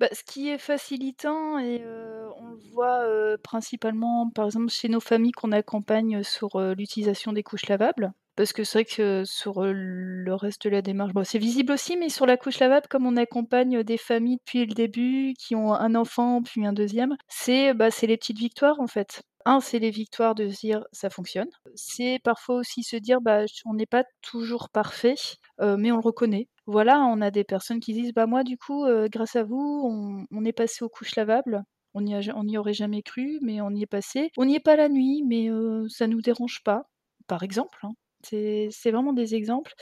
bah, 0.00 0.08
ce 0.12 0.22
qui 0.22 0.48
est 0.48 0.58
facilitant 0.58 1.58
et 1.58 1.82
euh, 1.84 2.28
on 2.36 2.50
le 2.50 2.58
voit, 2.72 3.36
principalement, 3.42 4.30
par 4.30 4.46
exemple, 4.46 4.68
chez 4.68 4.88
nos 4.88 5.00
familles 5.00 5.32
qu'on 5.32 5.50
accompagne 5.50 6.22
sur, 6.22 6.60
l'utilisation 6.76 7.32
des 7.32 7.42
couches 7.42 7.66
lavables. 7.66 8.12
Parce 8.36 8.52
que 8.52 8.62
c'est 8.62 8.78
vrai 8.78 8.84
que 8.84 9.24
sur, 9.24 9.64
le 9.64 10.34
reste 10.34 10.62
de 10.62 10.70
la 10.70 10.82
démarche, 10.82 11.10
c'est 11.24 11.40
visible 11.40 11.72
aussi, 11.72 11.96
mais 11.96 12.10
sur 12.10 12.26
la 12.26 12.36
couche 12.36 12.60
lavable, 12.60 12.86
comme 12.88 13.06
on 13.06 13.16
accompagne, 13.16 13.82
des 13.82 13.96
familles 13.96 14.36
depuis 14.36 14.64
le 14.64 14.74
début, 14.74 15.34
qui 15.36 15.56
ont 15.56 15.74
un 15.74 15.96
enfant, 15.96 16.42
puis 16.44 16.64
un 16.64 16.72
deuxième, 16.72 17.16
c'est, 17.26 17.74
bah, 17.74 17.90
c'est 17.90 18.06
les 18.06 18.16
petites 18.16 18.38
victoires, 18.38 18.78
en 18.78 18.86
fait. 18.86 19.24
Un, 19.48 19.60
c'est 19.60 19.78
les 19.78 19.90
victoires 19.90 20.34
de 20.34 20.48
se 20.50 20.60
dire: 20.60 20.84
«Ça 20.92 21.08
fonctionne». 21.08 21.48
C'est 21.74 22.18
parfois 22.22 22.56
aussi 22.56 22.82
se 22.82 22.96
dire: 22.96 23.20
«Bah, 23.22 23.44
on 23.64 23.72
n'est 23.72 23.86
pas 23.86 24.04
toujours 24.20 24.68
parfait, 24.68 25.14
mais 25.60 25.90
on 25.90 25.96
le 25.96 26.02
reconnaît». 26.02 26.48
Voilà, 26.66 27.00
on 27.00 27.22
a 27.22 27.30
des 27.30 27.44
personnes 27.44 27.80
qui 27.80 27.94
disent: 27.94 28.12
«Bah, 28.12 28.26
moi, 28.26 28.44
du 28.44 28.58
coup, 28.58 28.84
grâce 29.10 29.36
à 29.36 29.44
vous, 29.44 30.26
on 30.30 30.44
est 30.44 30.52
passé 30.52 30.84
aux 30.84 30.90
couches 30.90 31.16
lavables. 31.16 31.62
On 31.94 32.02
n'y 32.02 32.58
aurait 32.58 32.74
jamais 32.74 33.02
cru, 33.02 33.38
mais 33.42 33.62
on 33.62 33.70
y 33.70 33.82
est 33.82 33.86
passé. 33.86 34.30
On 34.36 34.44
n'y 34.44 34.56
est 34.56 34.60
pas 34.60 34.76
la 34.76 34.90
nuit, 34.90 35.22
mais 35.26 35.48
ça 35.88 36.06
nous 36.06 36.20
dérange 36.20 36.62
pas», 36.64 36.82
par 37.26 37.42
exemple, 37.42 37.78
hein. 37.84 37.92
C'est 38.24 38.90
vraiment 38.90 39.12
des 39.12 39.34
exemples. 39.34 39.74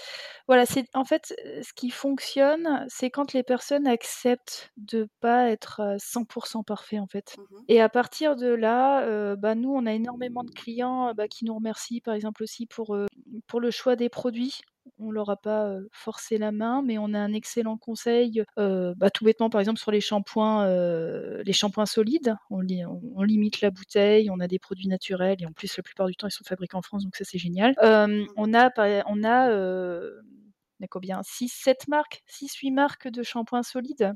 Voilà, 0.47 0.67
c'est 0.67 0.87
en 0.95 1.05
fait, 1.05 1.35
ce 1.63 1.73
qui 1.75 1.91
fonctionne, 1.91 2.85
c'est 2.89 3.11
quand 3.11 3.33
les 3.33 3.43
personnes 3.43 3.87
acceptent 3.87 4.73
de 4.77 5.09
pas 5.21 5.49
être, 5.51 5.97
100% 5.99 6.63
parfait, 6.63 6.99
en 6.99 7.07
fait. 7.07 7.37
Mmh 7.39 7.43
et 7.69 7.81
à 7.81 7.89
partir 7.89 8.37
de 8.37 8.47
là, 8.49 9.35
bah, 9.37 9.55
nous, 9.55 9.73
on 9.75 9.87
a 9.87 9.93
énormément 9.93 10.45
de 10.45 10.51
clients, 10.51 11.13
bah, 11.15 11.29
qui 11.29 11.45
nous 11.45 11.55
remercient, 11.55 12.01
par 12.01 12.15
exemple, 12.15 12.43
aussi 12.43 12.67
pour, 12.67 12.97
pour 13.47 13.61
le 13.61 13.71
choix 13.71 13.97
des 13.97 14.09
produits 14.09 14.61
on 14.99 15.11
leur 15.11 15.31
a 15.31 15.37
pas 15.37 15.77
forcé 15.93 16.39
la 16.39 16.53
main, 16.53 16.83
mais 16.83 16.99
on 16.99 17.15
a 17.15 17.19
un 17.19 17.33
excellent 17.33 17.77
conseil, 17.77 18.43
bah, 18.57 19.11
tout 19.11 19.25
bêtement 19.25 19.51
par 19.51 19.61
exemple 19.61 19.81
sur 19.81 19.91
les 19.91 20.01
shampoings, 20.01 20.67
les 21.43 21.53
shampoings 21.53 21.87
solides. 21.87 22.35
On, 22.51 22.61
limite 23.23 23.61
la 23.61 23.71
bouteille, 23.71 24.31
on 24.31 24.41
a 24.41 24.47
des 24.47 24.59
produits 24.59 24.89
naturels 24.89 25.39
et 25.41 25.47
en 25.47 25.53
plus 25.53 25.77
la 25.77 25.83
plupart 25.83 26.07
du 26.07 26.17
temps 26.17 26.29
ils 26.29 26.33
sont 26.33 26.45
fabriqués 26.45 26.77
en 26.77 26.83
France, 26.83 27.05
donc 27.05 27.17
ça 27.17 27.25
c'est 27.25 27.39
génial. 27.39 27.75
Mmh. 27.83 28.27
on 28.37 28.55
a, 28.55 29.03
on 29.07 29.25
a, 29.25 30.89
combien? 30.91 31.21
6-7 31.23 31.89
marques, 31.89 32.23
6-8 32.29 32.73
marques 32.73 33.09
de 33.09 33.23
shampoings 33.23 33.63
solides. 33.63 34.15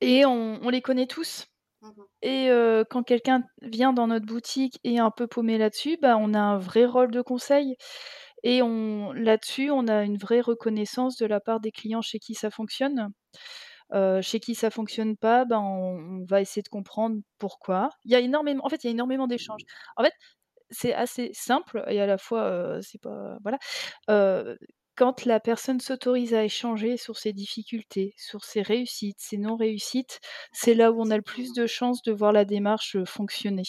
Et 0.00 0.24
on, 0.24 0.68
les 0.68 0.82
connaît 0.82 1.06
tous. 1.06 1.46
Mmh 1.82 1.88
et 2.22 2.50
quand 2.90 3.02
quelqu'un 3.02 3.42
vient 3.62 3.94
dans 3.94 4.06
notre 4.06 4.26
boutique 4.26 4.78
et 4.84 4.96
est 4.96 4.98
un 4.98 5.10
peu 5.10 5.26
paumé 5.26 5.56
là-dessus, 5.56 5.96
bah, 6.00 6.18
on 6.18 6.34
a 6.34 6.38
un 6.38 6.58
vrai 6.58 6.84
rôle 6.84 7.10
de 7.10 7.22
conseil. 7.22 7.76
Et 8.42 8.60
là-dessus, 9.14 9.70
on 9.70 9.88
a 9.88 10.02
une 10.04 10.16
vraie 10.18 10.40
reconnaissance 10.40 11.16
de 11.16 11.26
la 11.26 11.40
part 11.40 11.60
des 11.60 11.72
clients 11.72 12.02
chez 12.02 12.18
qui 12.18 12.34
ça 12.34 12.50
fonctionne. 12.50 13.10
chez 14.22 14.40
qui 14.40 14.54
ça 14.54 14.70
fonctionne 14.70 15.16
pas, 15.16 15.44
ben, 15.44 15.60
on 15.60 16.24
va 16.28 16.40
essayer 16.40 16.62
de 16.62 16.68
comprendre 16.68 17.16
pourquoi. 17.38 17.90
Il 18.04 18.12
y 18.12 18.14
a 18.16 18.20
énormément 18.20 18.64
en 18.64 18.68
fait, 18.68 18.84
il 18.84 18.88
y 18.88 18.90
a 18.90 18.92
énormément 18.92 19.26
d'échanges. 19.26 19.62
En 19.96 20.04
fait, 20.04 20.14
c'est 20.70 20.94
assez 20.94 21.30
simple 21.34 21.84
et 21.88 22.00
à 22.00 22.06
la 22.06 22.18
fois, 22.18 22.78
c'est 22.82 23.00
pas 23.00 23.38
voilà. 23.42 23.58
quand 24.94 25.24
la 25.24 25.40
personne 25.40 25.80
s'autorise 25.80 26.32
à 26.32 26.44
échanger 26.44 26.96
sur 26.96 27.18
ses 27.18 27.32
difficultés, 27.32 28.14
sur 28.16 28.44
ses 28.44 28.62
réussites, 28.62 29.18
ses 29.18 29.36
non-réussites, 29.36 30.20
c'est 30.52 30.74
là 30.74 30.92
où 30.92 31.00
on 31.02 31.10
a 31.10 31.16
le 31.16 31.22
plus 31.22 31.52
de 31.54 31.66
chances 31.66 32.02
de 32.02 32.12
voir 32.12 32.32
la 32.32 32.44
démarche, 32.44 32.96
fonctionner. 33.04 33.64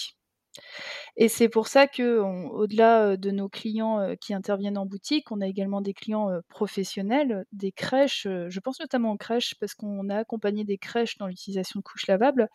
Et 1.18 1.28
c'est 1.30 1.50
pour 1.50 1.68
ça 1.68 1.88
quau 1.88 2.68
delà 2.68 3.18
de 3.18 3.32
nos 3.32 3.50
clients 3.50 4.16
qui 4.22 4.34
interviennent 4.34 4.78
en 4.78 4.86
boutique, 4.86 5.32
on 5.32 5.42
a 5.42 5.48
également 5.48 5.82
des 5.82 5.94
clients 5.94 6.30
professionnels, 6.50 7.46
des 7.52 7.72
crèches. 7.72 8.28
Je 8.28 8.60
pense 8.60 8.80
notamment 8.80 9.12
aux 9.14 9.18
crèches 9.18 9.56
parce 9.60 9.74
qu'on 9.76 10.10
a 10.10 10.18
accompagné 10.18 10.64
des 10.64 10.78
crèches 10.78 11.18
dans 11.18 11.28
l'utilisation 11.28 11.80
de 11.80 11.84
couches 11.84 12.08
lavables. 12.08 12.50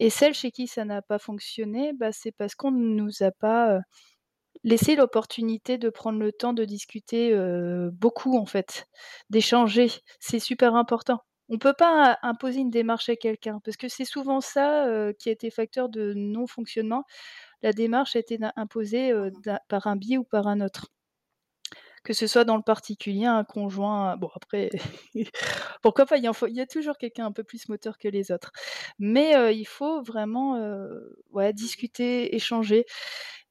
Et 0.00 0.10
celles 0.10 0.34
chez 0.34 0.50
qui 0.50 0.66
ça 0.68 0.84
n'a 0.84 1.02
pas 1.02 1.18
fonctionné, 1.18 1.92
bah, 1.94 2.12
c'est 2.12 2.32
parce 2.32 2.54
qu'on 2.54 2.70
ne 2.72 2.94
nous 2.94 3.22
a 3.22 3.30
pas 3.32 3.80
laissé 4.64 4.96
l'opportunité 4.96 5.78
de 5.78 5.88
prendre 5.90 6.18
le 6.20 6.32
temps 6.32 6.52
de 6.54 6.64
discuter 6.64 7.34
beaucoup 7.92 8.36
en 8.38 8.46
fait, 8.46 8.86
d'échanger. 9.30 9.90
C'est 10.20 10.40
super 10.40 10.74
important. 10.76 11.20
On 11.48 11.58
peut 11.58 11.74
pas 11.78 12.18
imposer 12.22 12.60
une 12.60 12.70
démarche 12.70 13.08
à 13.08 13.16
quelqu'un 13.16 13.60
parce 13.64 13.76
que 13.76 13.88
c'est 13.88 14.04
souvent 14.04 14.40
ça, 14.40 14.86
qui 15.18 15.28
a 15.28 15.32
été 15.32 15.50
facteur 15.50 15.88
de 15.88 16.12
non-fonctionnement. 16.14 17.04
La 17.62 17.72
démarche 17.72 18.16
a 18.16 18.20
été 18.20 18.38
imposée, 18.56 19.12
mmh 19.12 19.30
par 19.68 19.86
un 19.88 19.96
biais 19.96 20.18
ou 20.18 20.24
par 20.24 20.48
un 20.48 20.60
autre. 20.60 20.88
Que 22.04 22.12
ce 22.12 22.28
soit 22.28 22.44
dans 22.44 22.56
le 22.56 22.62
particulier, 22.62 23.24
un 23.26 23.42
conjoint 23.42 24.16
bon 24.16 24.30
après 24.36 24.70
pourquoi 25.82 26.06
pas, 26.06 26.18
il 26.18 26.24
y 26.24 26.60
a 26.60 26.66
toujours 26.66 26.98
quelqu'un 26.98 27.26
un 27.26 27.32
peu 27.32 27.42
plus 27.42 27.68
moteur 27.68 27.98
que 27.98 28.06
les 28.08 28.30
autres. 28.30 28.52
Mais 29.00 29.54
il 29.56 29.64
faut 29.66 30.02
vraiment, 30.02 30.56
ouais, 31.32 31.52
discuter, 31.52 32.34
échanger 32.36 32.84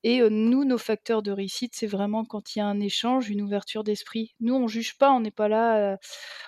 et 0.07 0.21
nous, 0.29 0.65
nos 0.65 0.77
facteurs 0.77 1.23
de 1.23 1.31
réussite, 1.31 1.73
c'est 1.75 1.87
vraiment 1.87 2.25
quand 2.25 2.55
il 2.55 2.59
y 2.59 2.61
a 2.61 2.67
un 2.67 2.79
échange, 2.79 3.31
une 3.31 3.41
ouverture 3.41 3.83
d'esprit. 3.83 4.35
Nous, 4.39 4.53
on 4.53 4.67
juge 4.67 4.99
pas, 4.99 5.11
on 5.11 5.19
n'est 5.19 5.31
pas 5.31 5.47
là, 5.47 5.97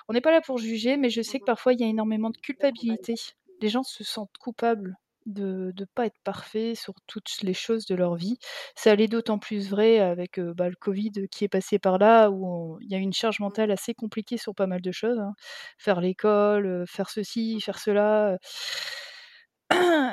on 0.08 0.14
n'est 0.14 0.22
pas 0.22 0.30
là 0.30 0.42
pour 0.42 0.60
juger, 0.60 0.96
mais 0.96 1.10
je 1.10 1.24
sais 1.24 1.40
que 1.40 1.46
parfois 1.46 1.74
il 1.74 1.82
y 1.82 1.84
a 1.84 1.88
énormément 1.88 2.30
de 2.30 2.38
culpabilité. 2.38 3.16
Les 3.60 3.70
gens 3.70 3.82
se 3.82 4.04
sentent 4.04 4.38
coupables 4.40 4.96
de 5.26 5.74
ne 5.76 5.86
pas 5.86 6.06
être 6.06 6.20
parfaits 6.24 6.76
sur 6.76 6.94
toutes 7.08 7.42
les 7.42 7.56
choses 7.56 7.88
de 7.88 7.96
leur 7.96 8.14
vie. 8.14 8.38
Ça 8.76 8.92
allait 8.92 9.08
d'autant 9.08 9.40
plus 9.40 9.68
vrai 9.68 9.98
avec 10.02 10.40
bah, 10.40 10.70
le 10.70 10.76
Covid 10.76 11.28
qui 11.32 11.44
est 11.44 11.50
passé 11.50 11.80
par 11.80 11.98
là, 11.98 12.30
où 12.30 12.78
il 12.82 12.92
y 12.92 12.94
a 12.94 13.00
une 13.00 13.12
charge 13.12 13.40
mentale 13.40 13.72
assez 13.72 13.96
compliquée 13.96 14.38
sur 14.38 14.54
pas 14.54 14.68
mal 14.68 14.82
de 14.82 14.92
choses. 14.92 15.18
Hein. 15.18 15.34
Faire 15.80 16.00
l'école, 16.00 16.86
faire 16.88 17.10
ceci, 17.10 17.60
faire 17.60 17.80
cela, 17.80 18.38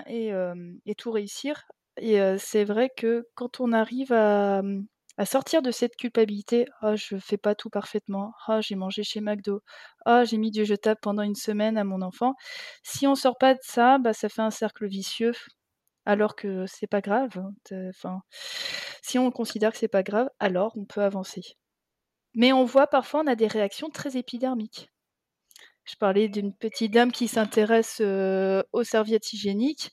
et, 0.09 0.31
et 0.87 0.95
tout 0.95 1.11
réussir. 1.11 1.67
Et 1.99 2.19
c'est 2.39 2.65
vrai 2.65 2.91
que 2.97 3.27
quand 3.35 3.61
on 3.61 3.73
arrive 3.73 4.13
mmh, 4.13 4.87
à, 5.17 5.27
sortir 5.27 5.63
de 5.63 5.71
cette 5.71 5.97
culpabilité: 5.97 6.67
«Oh 6.83 6.97
je 6.97 7.17
fais 7.19 7.37
pas 7.39 7.55
tout 7.55 7.71
parfaitement. 7.71 8.33
Oh 8.49 8.59
j'ai 8.61 8.75
mangé 8.75 9.05
chez 9.05 9.21
McDo. 9.21 9.61
Oh 10.07 10.23
j'ai 10.25 10.39
mis 10.39 10.51
du 10.51 10.65
jetable 10.65 10.99
pendant 11.03 11.23
une 11.23 11.37
semaine 11.37 11.79
à 11.79 11.85
mon 11.85 12.03
enfant». 12.03 12.35
Si 12.83 13.07
on 13.07 13.15
sort 13.15 13.39
pas 13.39 13.55
de 13.55 13.61
ça, 13.63 13.99
bah, 13.99 14.13
ça 14.13 14.29
fait 14.29 14.43
un 14.43 14.51
cercle 14.51 14.87
vicieux, 14.89 15.33
alors 16.07 16.37
que 16.37 16.67
c'est 16.67 16.87
pas 16.89 17.01
grave, 17.01 17.39
hein, 17.39 17.53
enfin, 17.91 18.21
si 19.03 19.19
on 19.19 19.31
considère 19.31 19.73
que 19.73 19.79
c'est 19.79 19.89
pas 19.89 20.03
grave, 20.03 20.29
alors 20.41 20.73
on 20.77 20.85
peut 20.87 21.03
avancer. 21.03 21.43
Mais 22.35 22.53
on 22.53 22.65
voit 22.65 22.89
parfois, 22.89 23.23
on 23.25 23.27
a 23.29 23.37
des 23.37 23.47
réactions 23.49 23.91
très 23.91 24.17
épidermiques. 24.17 24.91
Je 25.85 25.97
parlais 25.97 26.29
d'une 26.29 26.55
petite 26.55 26.93
dame 26.93 27.13
qui 27.13 27.29
s'intéresse, 27.29 28.01
aux 28.73 28.85
serviettes 28.85 29.33
hygiéniques 29.33 29.91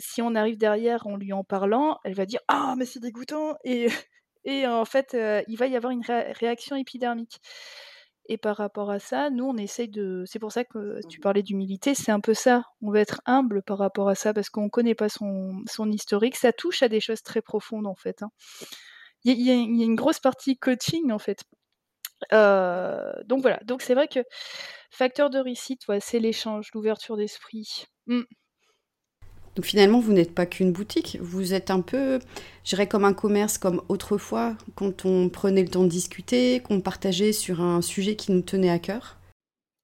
si 0.00 0.22
on 0.22 0.34
arrive 0.34 0.58
derrière 0.58 1.06
en 1.06 1.16
lui 1.16 1.32
en 1.32 1.44
parlant, 1.44 1.98
elle 2.04 2.14
va 2.14 2.26
dire: 2.26 2.40
«Ah 2.48 2.74
mais 2.78 2.86
c'est 2.86 3.00
dégoûtant» 3.00 3.56
et 3.64 3.88
et 4.44 4.66
en 4.66 4.84
fait, 4.84 5.16
il 5.48 5.56
va 5.56 5.66
y 5.68 5.76
avoir 5.76 5.92
une 5.92 6.02
réaction 6.06 6.76
épidermique 6.76 7.40
et 8.28 8.38
par 8.38 8.56
rapport 8.56 8.90
à 8.90 9.00
ça, 9.00 9.30
nous 9.30 9.44
on 9.44 9.56
essaye 9.56 9.88
de 9.88 10.22
c'est 10.26 10.38
pour 10.38 10.52
ça 10.52 10.64
que 10.64 11.00
tu 11.08 11.18
mmh 11.18 11.20
parlais 11.20 11.42
d'humilité, 11.42 11.94
c'est 11.94 12.12
un 12.12 12.20
peu 12.20 12.34
ça. 12.34 12.64
On 12.80 12.90
va 12.92 13.00
être 13.00 13.20
humble 13.26 13.62
par 13.62 13.78
rapport 13.78 14.08
à 14.08 14.14
ça 14.14 14.32
parce 14.32 14.48
qu'on 14.50 14.68
connaît 14.70 14.94
pas 14.94 15.08
son 15.08 15.62
son 15.66 15.90
historique. 15.90 16.36
Ça 16.36 16.52
touche 16.52 16.82
à 16.82 16.88
des 16.88 17.00
choses 17.00 17.22
très 17.22 17.42
profondes 17.42 17.86
en 17.86 17.96
fait, 17.96 18.22
hein. 18.22 18.30
Il 19.24 19.40
y 19.42 19.50
a 19.50 19.54
une 19.54 19.96
grosse 19.96 20.20
partie 20.20 20.58
coaching 20.58 21.12
en 21.12 21.18
fait. 21.18 21.44
donc 22.32 23.42
voilà, 23.42 23.60
donc 23.64 23.82
c'est 23.82 23.94
vrai 23.94 24.08
que 24.08 24.20
facteur 24.90 25.30
de 25.30 25.38
réussite, 25.38 25.86
ouais, 25.88 26.00
c'est 26.00 26.18
l'échange, 26.20 26.70
l'ouverture 26.74 27.16
d'esprit. 27.16 27.86
Mmh. 28.06 28.22
Donc 29.54 29.66
finalement, 29.66 30.00
vous 30.00 30.12
n'êtes 30.12 30.34
pas 30.34 30.46
qu'une 30.46 30.72
boutique, 30.72 31.18
vous 31.20 31.52
êtes 31.52 31.70
un 31.70 31.82
peu, 31.82 32.18
je 32.64 32.70
dirais, 32.70 32.86
comme 32.86 33.04
un 33.04 33.12
commerce 33.12 33.58
comme 33.58 33.82
autrefois, 33.88 34.56
quand 34.76 35.04
on 35.04 35.28
prenait 35.28 35.62
le 35.62 35.68
temps 35.68 35.84
de 35.84 35.88
discuter, 35.88 36.60
qu'on 36.60 36.80
partageait 36.80 37.32
sur 37.32 37.60
un 37.60 37.82
sujet 37.82 38.16
qui 38.16 38.32
nous 38.32 38.40
tenait 38.40 38.70
à 38.70 38.78
cœur. 38.78 39.18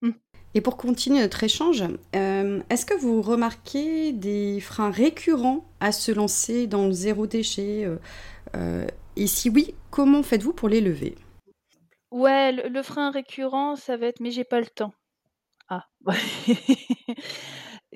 Mmh. 0.01 0.13
Et 0.55 0.63
pour 0.63 0.79
continuer 0.79 1.21
notre 1.21 1.45
échange, 1.45 1.85
euh, 2.17 2.63
est-ce 2.71 2.87
que 2.87 2.95
vous 2.95 3.21
remarquez 3.21 4.13
des 4.13 4.59
freins 4.61 4.91
récurrents 4.91 5.67
à 5.81 5.93
se 5.93 6.13
lancer 6.13 6.67
dans 6.67 6.87
le 6.87 6.93
zéro 6.93 7.27
déchet 7.27 7.85
euh, 7.85 7.97
euh, 8.57 8.87
Et 9.17 9.27
si 9.27 9.51
oui, 9.51 9.75
comment 9.91 10.23
faites-vous 10.23 10.55
pour 10.55 10.71
les 10.71 10.81
lever? 10.81 11.15
Ouais, 12.11 12.53
le 12.53 12.69
le 12.71 12.83
frein 12.83 13.11
récurrent, 13.11 13.77
ça 13.77 13.99
va 13.99 14.07
être: 14.07 14.21
«Mais 14.21 14.31
j'ai 14.31 14.45
pas 14.45 14.61
le 14.61 14.67
temps». 14.67 14.95
Ah, 15.69 15.85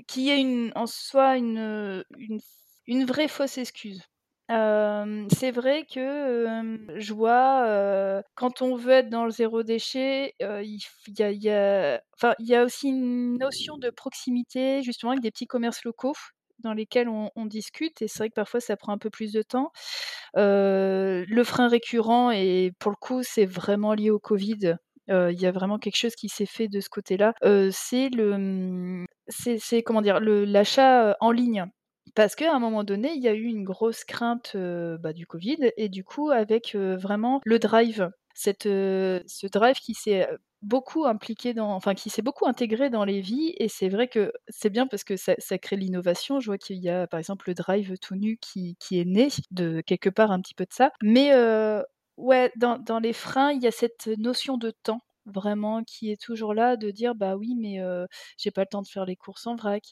qui 0.06 0.30
est 0.30 0.76
en 0.76 0.86
soi 0.86 1.36
une, 1.36 2.04
vraie 3.06 3.28
fausse 3.28 3.58
excuse. 3.58 4.02
C'est 4.48 5.50
vrai 5.50 5.86
que, 5.92 6.96
je 6.96 7.14
vois, 7.14 8.22
quand 8.34 8.62
on 8.62 8.76
veut 8.76 8.92
être 8.92 9.08
dans 9.08 9.24
le 9.24 9.30
zéro 9.30 9.62
déchet, 9.62 10.34
il 10.40 10.78
y 11.38 11.50
a 11.50 12.64
aussi 12.64 12.88
une 12.88 13.38
notion 13.38 13.76
de 13.78 13.90
proximité 13.90 14.82
justement 14.82 15.12
avec 15.12 15.22
des 15.22 15.30
petits 15.30 15.46
commerces 15.46 15.84
locaux 15.84 16.14
dans 16.58 16.74
lesquels 16.74 17.08
on 17.08 17.30
on 17.34 17.46
discute 17.46 18.02
et 18.02 18.08
c'est 18.08 18.18
vrai 18.20 18.28
que 18.28 18.34
parfois 18.34 18.60
ça 18.60 18.76
prend 18.76 18.92
un 18.92 18.98
peu 18.98 19.10
plus 19.10 19.32
de 19.32 19.42
temps. 19.42 19.72
Le 20.34 21.42
frein 21.44 21.68
récurrent 21.68 22.30
et 22.30 22.72
pour 22.78 22.90
le 22.90 22.96
coup, 22.96 23.22
c'est 23.22 23.46
vraiment 23.46 23.94
lié 23.94 24.10
au 24.10 24.18
covid, 24.18 24.76
il 25.08 25.40
y 25.40 25.46
a 25.46 25.52
vraiment 25.52 25.78
quelque 25.78 25.96
chose 25.96 26.14
qui 26.14 26.28
s'est 26.28 26.46
fait 26.46 26.68
de 26.68 26.80
ce 26.80 26.88
côté-là, 26.88 27.34
c'est 27.70 28.08
le, 28.10 28.38
mmh, 28.38 29.06
c'est 29.28 29.82
comment 29.82 30.02
dire? 30.02 30.20
L'achat, 30.20 31.16
en 31.20 31.30
ligne. 31.30 31.66
Parce 32.14 32.34
qu'à 32.34 32.54
un 32.54 32.58
moment 32.58 32.84
donné, 32.84 33.12
il 33.14 33.22
y 33.22 33.28
a 33.28 33.34
eu 33.34 33.44
une 33.44 33.64
grosse 33.64 34.04
crainte, 34.04 34.56
bah, 34.56 35.12
du 35.12 35.26
covid 35.26 35.58
et 35.76 35.88
du 35.88 36.04
coup 36.04 36.30
avec, 36.30 36.74
vraiment 36.76 37.40
le 37.44 37.58
drive. 37.58 38.10
Cette, 38.34 38.64
ce 38.64 39.46
drive 39.46 39.76
qui 39.76 39.94
s'est, 39.94 40.28
beaucoup 40.62 41.06
impliqué 41.06 41.54
dans 41.54 41.72
enfin 41.74 41.94
qui 41.94 42.08
s'est 42.08 42.22
beaucoup 42.22 42.46
intégré 42.46 42.88
dans 42.88 43.04
les 43.04 43.20
vies 43.20 43.52
et 43.58 43.68
c'est 43.68 43.88
vrai 43.88 44.06
que 44.08 44.32
c'est 44.48 44.70
bien 44.70 44.86
parce 44.86 45.02
que 45.04 45.16
ça 45.16 45.34
ça 45.38 45.58
crée 45.58 45.76
l'innovation. 45.76 46.40
Je 46.40 46.46
vois 46.46 46.58
qu'il 46.58 46.76
y 46.78 46.88
a 46.88 47.06
par 47.08 47.18
exemple 47.18 47.48
le 47.48 47.54
drive 47.54 47.98
tout 47.98 48.14
nu 48.14 48.38
qui 48.40 48.76
qui 48.78 49.00
est 49.00 49.04
né 49.04 49.28
de 49.50 49.80
quelque 49.80 50.08
part 50.08 50.30
un 50.30 50.40
petit 50.40 50.54
peu 50.54 50.64
de 50.64 50.72
ça. 50.72 50.92
Mais, 51.02 51.32
ouais, 52.16 52.52
dans 52.56 52.78
dans 52.78 52.98
les 53.00 53.12
freins, 53.12 53.52
il 53.52 53.62
y 53.62 53.66
a 53.66 53.70
cette 53.72 54.06
notion 54.18 54.56
de 54.58 54.70
temps 54.70 55.00
vraiment 55.26 55.82
qui 55.84 56.10
est 56.10 56.20
toujours 56.20 56.54
là, 56.54 56.76
de 56.76 56.90
dire: 56.90 57.14
«Bah 57.14 57.36
oui, 57.36 57.54
mais, 57.58 57.80
heu, 57.80 58.06
j'ai 58.38 58.50
pas 58.50 58.62
le 58.62 58.66
temps 58.68 58.82
de 58.82 58.88
faire 58.88 59.04
les 59.06 59.16
courses 59.16 59.46
en 59.46 59.56
vrac, 59.56 59.82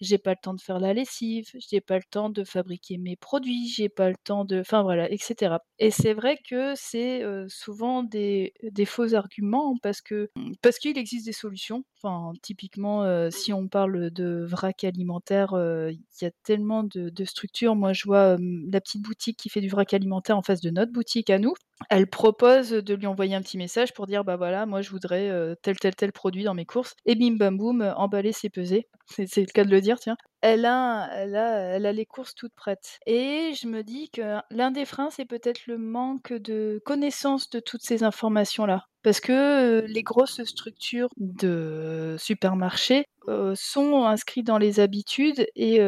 j'ai 0.00 0.18
pas 0.18 0.30
le 0.32 0.36
temps 0.42 0.54
de 0.54 0.60
faire 0.60 0.78
la 0.80 0.92
lessive, 0.94 1.46
j'ai 1.68 1.80
pas 1.80 1.96
le 1.96 2.04
temps 2.10 2.30
de 2.30 2.44
fabriquer 2.44 2.98
mes 2.98 3.16
produits, 3.16 3.68
j'ai 3.68 3.88
pas 3.88 4.08
le 4.10 4.16
temps 4.24 4.44
de» 4.44 4.60
enfin 4.60 4.82
voilà 4.82 5.10
et 5.10 5.18
cetera. 5.18 5.60
Et 5.78 5.90
c'est 5.90 6.14
vrai 6.14 6.38
que 6.48 6.74
c'est, 6.76 7.22
souvent 7.48 8.02
des 8.02 8.52
des 8.62 8.84
faux 8.86 9.14
arguments 9.14 9.74
parce 9.82 10.00
que, 10.02 10.30
mmh, 10.36 10.52
parce 10.62 10.78
qu'il 10.78 10.98
existe 10.98 11.26
des 11.26 11.32
solutions. 11.32 11.84
Enfin, 12.02 12.32
typiquement, 12.42 13.30
si 13.30 13.52
on 13.52 13.66
parle 13.68 14.10
de 14.10 14.44
vrac 14.46 14.84
alimentaire, 14.84 15.52
il 15.56 15.98
y 16.22 16.24
a 16.26 16.30
tellement 16.44 16.84
de 16.84 17.08
de 17.10 17.24
structures. 17.24 17.74
Moi, 17.76 17.92
je 17.94 18.04
vois, 18.04 18.36
la 18.70 18.80
petite 18.80 19.02
boutique 19.02 19.38
qui 19.38 19.48
fait 19.48 19.60
du 19.62 19.68
vrac 19.68 19.92
alimentaire 19.94 20.36
en 20.38 20.42
face 20.42 20.60
de 20.60 20.70
notre 20.70 20.92
boutique 20.92 21.30
à 21.30 21.38
nous. 21.38 21.54
Elle 21.90 22.08
propose 22.08 22.70
de 22.70 22.94
lui 22.94 23.06
envoyer 23.06 23.34
un 23.34 23.42
petit 23.42 23.58
message 23.58 23.92
pour 23.94 24.06
dire: 24.06 24.24
«Bah 24.24 24.36
voilà, 24.36 24.66
moi 24.66 24.73
je 24.82 24.90
voudrais, 24.90 25.30
tel, 25.62 25.76
tel, 25.78 25.94
tel 25.94 26.12
produit 26.12 26.44
dans 26.44 26.54
mes 26.54 26.66
courses» 26.66 26.94
et 27.06 27.14
bim 27.14 27.36
bam 27.36 27.56
boum, 27.56 27.82
heu, 27.82 27.92
emballé, 27.96 28.32
c'est 28.32 28.50
pesé. 28.50 28.88
C'est 29.28 29.36
le 29.40 29.46
cas 29.52 29.64
de 29.64 29.70
le 29.70 29.80
dire, 29.80 29.98
tiens. 30.00 30.16
Elle 30.42 30.66
a 30.66 31.08
elle 31.12 31.36
a 31.36 31.58
elle 31.76 31.86
a 31.86 31.92
les 31.92 32.04
courses 32.06 32.34
toutes 32.34 32.54
prêtes 32.54 32.98
et 33.06 33.52
je 33.54 33.66
me 33.66 33.82
dis 33.82 34.10
que 34.10 34.36
l'un 34.50 34.70
des 34.70 34.84
freins, 34.84 35.08
c'est 35.10 35.24
peut-être 35.24 35.66
le 35.66 35.78
manque 35.78 36.32
de 36.34 36.82
connaissance 36.84 37.48
de 37.50 37.60
toutes 37.60 37.82
ces 37.82 38.02
informations-là. 38.02 38.84
Parce 39.02 39.20
que, 39.20 39.84
les 39.86 40.02
grosses 40.02 40.42
structures 40.44 41.08
de 41.18 42.16
supermarchés, 42.18 43.04
heu, 43.28 43.54
sont 43.54 44.04
inscrits 44.04 44.42
dans 44.42 44.58
les 44.58 44.80
habitudes 44.80 45.46
et 45.56 45.80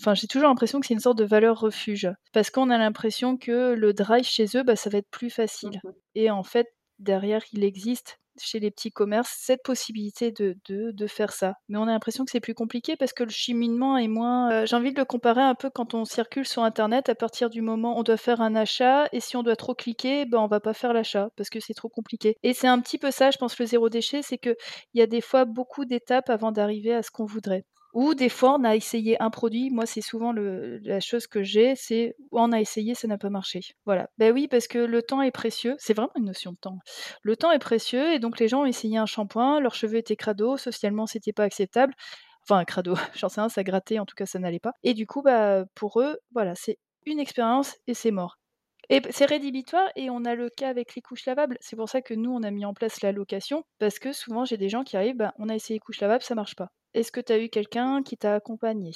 enfin, 0.00 0.14
j'ai 0.14 0.26
toujours 0.26 0.48
l'impression 0.48 0.80
que 0.80 0.86
c'est 0.86 0.94
une 0.94 1.00
sorte 1.00 1.18
de 1.18 1.24
valeur 1.24 1.58
refuge. 1.60 2.10
Parce 2.32 2.50
qu'on 2.50 2.70
a 2.70 2.78
l'impression 2.78 3.36
que 3.36 3.72
le 3.74 3.92
drive 3.92 4.24
chez 4.24 4.46
eux, 4.56 4.62
bah, 4.62 4.76
ça 4.76 4.90
va 4.90 4.98
être 4.98 5.10
plus 5.10 5.30
facile 5.30 5.80
Mmh 5.82 5.92
et 6.14 6.30
en 6.30 6.42
fait, 6.42 6.66
derrière, 6.98 7.42
il 7.52 7.64
existe 7.64 8.18
chez 8.40 8.60
les 8.60 8.70
petits 8.70 8.92
commerces 8.92 9.34
cette 9.36 9.62
possibilité 9.64 10.30
de 10.32 11.06
faire 11.08 11.32
ça. 11.32 11.54
Mais 11.68 11.76
on 11.78 11.82
a 11.82 11.86
l'impression 11.92 12.24
que 12.24 12.30
c'est 12.30 12.40
plus 12.40 12.54
compliqué 12.54 12.96
parce 12.96 13.12
que 13.12 13.24
le 13.24 13.30
cheminement 13.30 13.96
est 13.98 14.08
moins, 14.08 14.62
heu, 14.62 14.66
j'ai 14.66 14.76
envie 14.76 14.92
de 14.92 14.98
le 14.98 15.04
comparer 15.04 15.42
un 15.42 15.54
peu 15.54 15.70
quand 15.70 15.94
on 15.94 16.04
circule 16.04 16.46
sur 16.46 16.62
internet 16.62 17.08
à 17.08 17.14
partir 17.14 17.50
du 17.50 17.62
moment 17.62 17.98
on 17.98 18.02
doit 18.02 18.16
faire 18.16 18.40
un 18.40 18.54
achat 18.54 19.08
et 19.12 19.20
si 19.20 19.36
on 19.36 19.42
doit 19.42 19.56
trop 19.56 19.74
cliquer, 19.74 20.24
ben, 20.24 20.38
on 20.38 20.46
va 20.46 20.60
pas 20.60 20.74
faire 20.74 20.92
l'achat 20.92 21.30
parce 21.36 21.50
que 21.50 21.60
c'est 21.60 21.74
trop 21.74 21.88
compliqué. 21.88 22.36
Et 22.42 22.54
c'est 22.54 22.68
un 22.68 22.80
petit 22.80 22.98
peu 22.98 23.10
ça, 23.10 23.30
je 23.30 23.38
pense, 23.38 23.58
le 23.58 23.66
zéro 23.66 23.88
déchet, 23.88 24.22
c'est 24.22 24.38
qu'il 24.38 24.56
y 24.94 25.00
a 25.02 25.06
des 25.06 25.20
fois 25.20 25.44
beaucoup 25.44 25.84
d'étapes 25.84 26.30
avant 26.30 26.52
d'arriver 26.52 26.94
à 26.94 27.02
ce 27.02 27.10
qu'on 27.10 27.24
voudrait. 27.26 27.64
Ou 27.94 28.14
des 28.14 28.28
fois, 28.28 28.56
on 28.58 28.64
a 28.64 28.76
essayé 28.76 29.20
un 29.22 29.30
produit, 29.30 29.70
moi 29.70 29.86
c'est 29.86 30.00
souvent 30.02 30.32
la 30.32 31.00
chose 31.00 31.26
que 31.26 31.42
j'ai, 31.42 31.74
c'est 31.76 32.14
on 32.32 32.52
a 32.52 32.60
essayé, 32.60 32.94
ça 32.94 33.08
n'a 33.08 33.18
pas 33.18 33.30
marché. 33.30 33.60
Voilà. 33.86 34.08
Bah 34.18 34.30
oui, 34.30 34.48
parce 34.48 34.68
que 34.68 34.78
le 34.78 35.02
temps 35.02 35.22
est 35.22 35.30
précieux, 35.30 35.74
c'est 35.78 35.94
vraiment 35.94 36.12
une 36.16 36.26
notion 36.26 36.52
de 36.52 36.58
temps. 36.58 36.78
Le 37.22 37.36
temps 37.36 37.50
est 37.52 37.58
précieux 37.58 38.12
et 38.14 38.18
donc 38.18 38.38
les 38.38 38.48
gens 38.48 38.62
ont 38.62 38.66
essayé 38.66 38.98
un 38.98 39.06
shampoing, 39.06 39.60
leurs 39.60 39.74
cheveux 39.74 39.96
étaient 39.98 40.16
crado, 40.16 40.56
socialement 40.56 41.06
c'était 41.06 41.32
pas 41.32 41.44
acceptable. 41.44 41.94
Enfin 42.42 42.64
crado, 42.64 42.94
j'en 43.16 43.28
sais 43.28 43.40
rien, 43.40 43.48
ça 43.48 43.62
grattait, 43.64 43.98
en 43.98 44.06
tout 44.06 44.14
cas 44.16 44.26
ça 44.26 44.38
n'allait 44.38 44.60
pas. 44.60 44.72
Et 44.82 44.94
du 44.94 45.06
coup, 45.06 45.22
bah, 45.22 45.64
pour 45.74 46.00
eux, 46.00 46.18
voilà, 46.32 46.54
c'est 46.54 46.78
une 47.06 47.18
expérience 47.20 47.76
et 47.86 47.94
c'est 47.94 48.10
mort. 48.10 48.37
Et 48.90 49.02
c'est 49.10 49.26
rédhibitoire 49.26 49.88
et 49.96 50.08
on 50.10 50.24
a 50.24 50.34
le 50.34 50.48
cas 50.48 50.68
avec 50.68 50.94
les 50.94 51.02
couches 51.02 51.26
lavables. 51.26 51.58
C'est 51.60 51.76
pour 51.76 51.88
ça 51.88 52.00
que 52.00 52.14
nous, 52.14 52.30
on 52.30 52.42
a 52.42 52.50
mis 52.50 52.64
en 52.64 52.72
place 52.72 53.02
la 53.02 53.12
location 53.12 53.64
parce 53.78 53.98
que 53.98 54.12
souvent 54.12 54.44
j'ai 54.44 54.56
des 54.56 54.68
gens 54.68 54.82
qui 54.84 54.96
arrivent, 54.96 55.16
bah, 55.16 55.34
on 55.38 55.48
a 55.48 55.54
essayé 55.54 55.78
couches 55.78 56.00
lavables, 56.00 56.24
ça 56.24 56.34
marche 56.34 56.56
pas. 56.56 56.68
Est-ce 56.94 57.12
que 57.12 57.20
tu 57.20 57.32
as 57.32 57.38
eu 57.38 57.50
quelqu'un 57.50 58.02
qui 58.02 58.16
t'a 58.16 58.34
accompagné? 58.34 58.92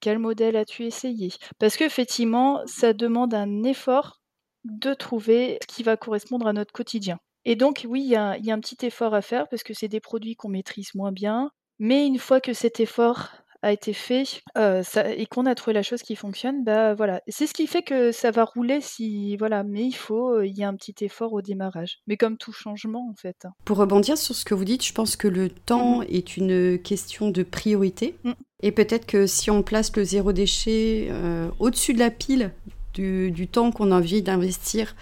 Quel 0.00 0.18
modèle 0.18 0.56
as-tu 0.56 0.84
essayé? 0.84 1.30
Parce 1.58 1.76
qu'effectivement, 1.76 2.62
ça 2.66 2.92
demande 2.92 3.34
un 3.34 3.62
effort 3.62 4.20
de 4.64 4.92
trouver 4.92 5.58
ce 5.62 5.74
qui 5.74 5.82
va 5.82 5.96
correspondre 5.96 6.46
à 6.46 6.52
notre 6.52 6.72
quotidien. 6.72 7.18
Et 7.46 7.56
donc 7.56 7.86
oui, 7.88 8.02
il 8.02 8.08
y 8.08 8.10
y 8.10 8.16
a 8.50 8.54
un 8.54 8.60
petit 8.60 8.84
effort 8.84 9.14
à 9.14 9.22
faire 9.22 9.48
parce 9.48 9.62
que 9.62 9.72
c'est 9.72 9.88
des 9.88 10.00
produits 10.00 10.36
qu'on 10.36 10.50
maîtrise 10.50 10.94
moins 10.94 11.12
bien, 11.12 11.50
mais 11.78 12.06
une 12.06 12.18
fois 12.18 12.42
que 12.42 12.52
cet 12.52 12.80
effort 12.80 13.30
a 13.62 13.72
été 13.72 13.92
fait, 13.92 14.24
ça 14.54 15.12
et 15.12 15.26
qu'on 15.26 15.46
a 15.46 15.54
trouvé 15.54 15.74
la 15.74 15.82
chose 15.82 16.02
qui 16.02 16.16
fonctionne, 16.16 16.64
bah, 16.64 16.94
voilà. 16.94 17.20
C'est 17.28 17.46
ce 17.46 17.54
qui 17.54 17.66
fait 17.66 17.82
que 17.82 18.12
ça 18.12 18.30
va 18.30 18.44
rouler 18.44 18.80
si 18.80 19.36
voilà, 19.36 19.64
mais 19.64 19.84
il 19.84 19.92
faut, 19.92 20.40
il 20.40 20.56
y 20.56 20.64
a 20.64 20.68
un 20.68 20.74
petit 20.74 21.04
effort 21.04 21.32
au 21.32 21.42
démarrage. 21.42 21.98
Mais 22.06 22.16
comme 22.16 22.36
tout 22.36 22.52
changement, 22.52 23.08
en 23.10 23.14
fait, 23.14 23.36
hein. 23.44 23.50
Pour 23.64 23.76
rebondir 23.76 24.16
sur 24.16 24.34
ce 24.34 24.44
que 24.44 24.54
vous 24.54 24.64
dites, 24.64 24.84
je 24.84 24.92
pense 24.92 25.16
que 25.16 25.28
le 25.28 25.50
temps 25.50 25.80
Mmh 25.80 26.04
est 26.08 26.36
une 26.36 26.78
question 26.78 27.30
de 27.30 27.42
priorité. 27.42 28.16
Mmh. 28.24 28.32
Et 28.62 28.72
peut-être 28.72 29.06
que 29.06 29.26
si 29.26 29.50
on 29.50 29.62
place 29.62 29.94
le 29.96 30.04
zéro 30.04 30.32
déchet 30.32 31.08
euh, 31.10 31.48
au-dessus 31.58 31.94
de 31.94 31.98
la 31.98 32.10
pile 32.10 32.52
du, 32.94 33.30
du 33.30 33.48
temps 33.48 33.70
qu'on 33.70 33.92
a 33.92 33.96
envie 33.96 34.22
d'investir, 34.22 34.94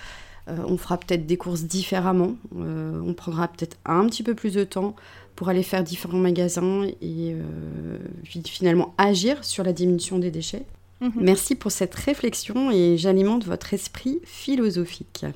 euh, 0.49 0.57
on 0.67 0.77
fera 0.77 0.99
peut-être 0.99 1.27
des 1.27 1.37
courses 1.37 1.63
différemment. 1.63 2.37
Euh, 2.57 3.01
on 3.05 3.15
prendra 3.15 3.49
peut-être 3.49 3.77
un 3.85 4.07
petit 4.07 4.23
peu 4.23 4.35
plus 4.35 4.55
de 4.55 4.65
temps 4.65 4.95
pour 5.39 5.49
aller 5.49 5.63
faire 5.63 5.85
différents 5.85 6.19
magasins 6.19 6.83
et 7.01 7.33
euh, 7.33 7.97
finalement 8.45 8.93
agir 8.99 9.45
sur 9.45 9.63
la 9.63 9.73
diminution 9.73 10.19
des 10.19 10.33
déchets. 10.33 10.65
Mmh 11.01 11.11
Merci 11.15 11.55
pour 11.55 11.71
cette 11.71 11.95
réflexion 11.95 12.73
et 12.73 12.97
j'alimente 12.99 13.45
votre 13.45 13.73
esprit 13.73 14.19
philosophique. 14.25 15.27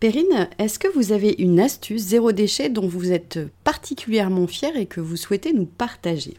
Perrine, 0.00 0.48
est-ce 0.58 0.78
que 0.78 0.88
vous 0.88 1.12
avez 1.12 1.34
une 1.38 1.60
astuce 1.60 2.00
zéro 2.00 2.32
déchet 2.32 2.70
dont 2.70 2.88
vous 2.88 3.12
êtes 3.12 3.38
particulièrement 3.62 4.46
fière 4.46 4.78
et 4.78 4.86
que 4.86 5.02
vous 5.02 5.16
souhaitez 5.16 5.52
nous 5.52 5.66
partager? 5.66 6.38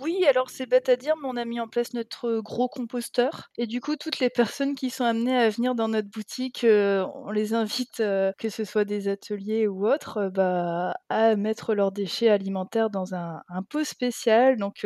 Oui, 0.00 0.24
alors 0.28 0.50
c'est 0.50 0.66
bête 0.66 0.88
à 0.90 0.96
dire, 0.96 1.14
mais 1.16 1.28
on 1.28 1.36
a 1.36 1.44
mis 1.44 1.58
en 1.60 1.68
place 1.68 1.94
notre 1.94 2.40
gros 2.40 2.68
composteur 2.68 3.48
et 3.56 3.66
du 3.66 3.80
coup, 3.80 3.96
toutes 3.96 4.18
les 4.18 4.28
personnes 4.28 4.74
qui 4.74 4.90
sont 4.90 5.04
amenées 5.04 5.36
à 5.38 5.48
venir 5.48 5.74
dans 5.74 5.88
notre 5.88 6.08
boutique, 6.10 6.66
on 6.68 7.30
les 7.30 7.54
invite, 7.54 7.96
que 7.98 8.48
ce 8.50 8.64
soit 8.64 8.84
des 8.84 9.08
ateliers 9.08 9.66
ou 9.68 9.86
autres, 9.88 10.28
bah, 10.34 10.94
à 11.08 11.34
mettre 11.36 11.74
leurs 11.74 11.92
déchets 11.92 12.28
alimentaires 12.28 12.90
dans 12.90 13.14
un 13.14 13.42
pot 13.70 13.84
spécial 13.84 14.56
donc 14.56 14.84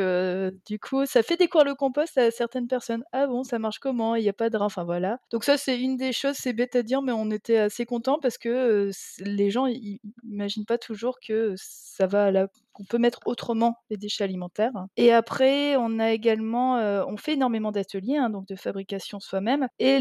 du 0.66 0.78
coup, 0.78 1.06
ça 1.06 1.22
fait 1.22 1.36
découvrir 1.36 1.64
le 1.66 1.74
compost 1.74 2.16
à 2.18 2.30
certaines 2.30 2.66
personnes. 2.68 3.02
«Ah 3.12 3.26
bon, 3.26 3.42
ça 3.42 3.58
marche 3.58 3.78
comment? 3.80 4.14
Il 4.14 4.22
y 4.24 4.28
a 4.28 4.32
pas 4.32 4.50
de 4.50 4.56
rein?» 4.56 4.66
enfin 4.66 4.84
voilà. 4.84 5.18
Donc 5.32 5.44
ça, 5.44 5.56
c'est 5.56 5.78
une 5.80 5.96
des 5.96 6.12
choses, 6.12 6.36
c'est 6.36 6.52
bête 6.52 6.76
à 6.76 6.82
dire, 6.82 7.02
mais 7.02 7.12
on 7.12 7.30
était 7.30 7.58
assez 7.58 7.84
contents 7.86 8.18
parce 8.20 8.38
que, 8.38 8.90
les 9.20 9.50
gens, 9.50 9.66
ils 9.66 9.80
ils 9.80 10.00
imaginent 10.32 10.66
pas 10.66 10.78
toujours 10.78 11.18
que 11.20 11.54
ça 11.56 12.06
va 12.06 12.24
à 12.26 12.30
la 12.30 12.48
qu'on 12.80 12.84
peut 12.86 12.98
mettre 12.98 13.20
autrement 13.26 13.76
les 13.90 13.96
déchets 13.98 14.24
alimentaires. 14.24 14.72
Et 14.96 15.12
après, 15.12 15.76
on 15.76 15.98
a 15.98 16.10
également, 16.12 16.78
heu, 16.80 17.04
on 17.06 17.16
fait 17.18 17.34
énormément 17.34 17.72
d'ateliers, 17.72 18.16
hein, 18.16 18.30
donc 18.30 18.46
de 18.48 18.56
fabrication 18.56 19.20
soi-même. 19.20 19.68
Et 19.78 19.98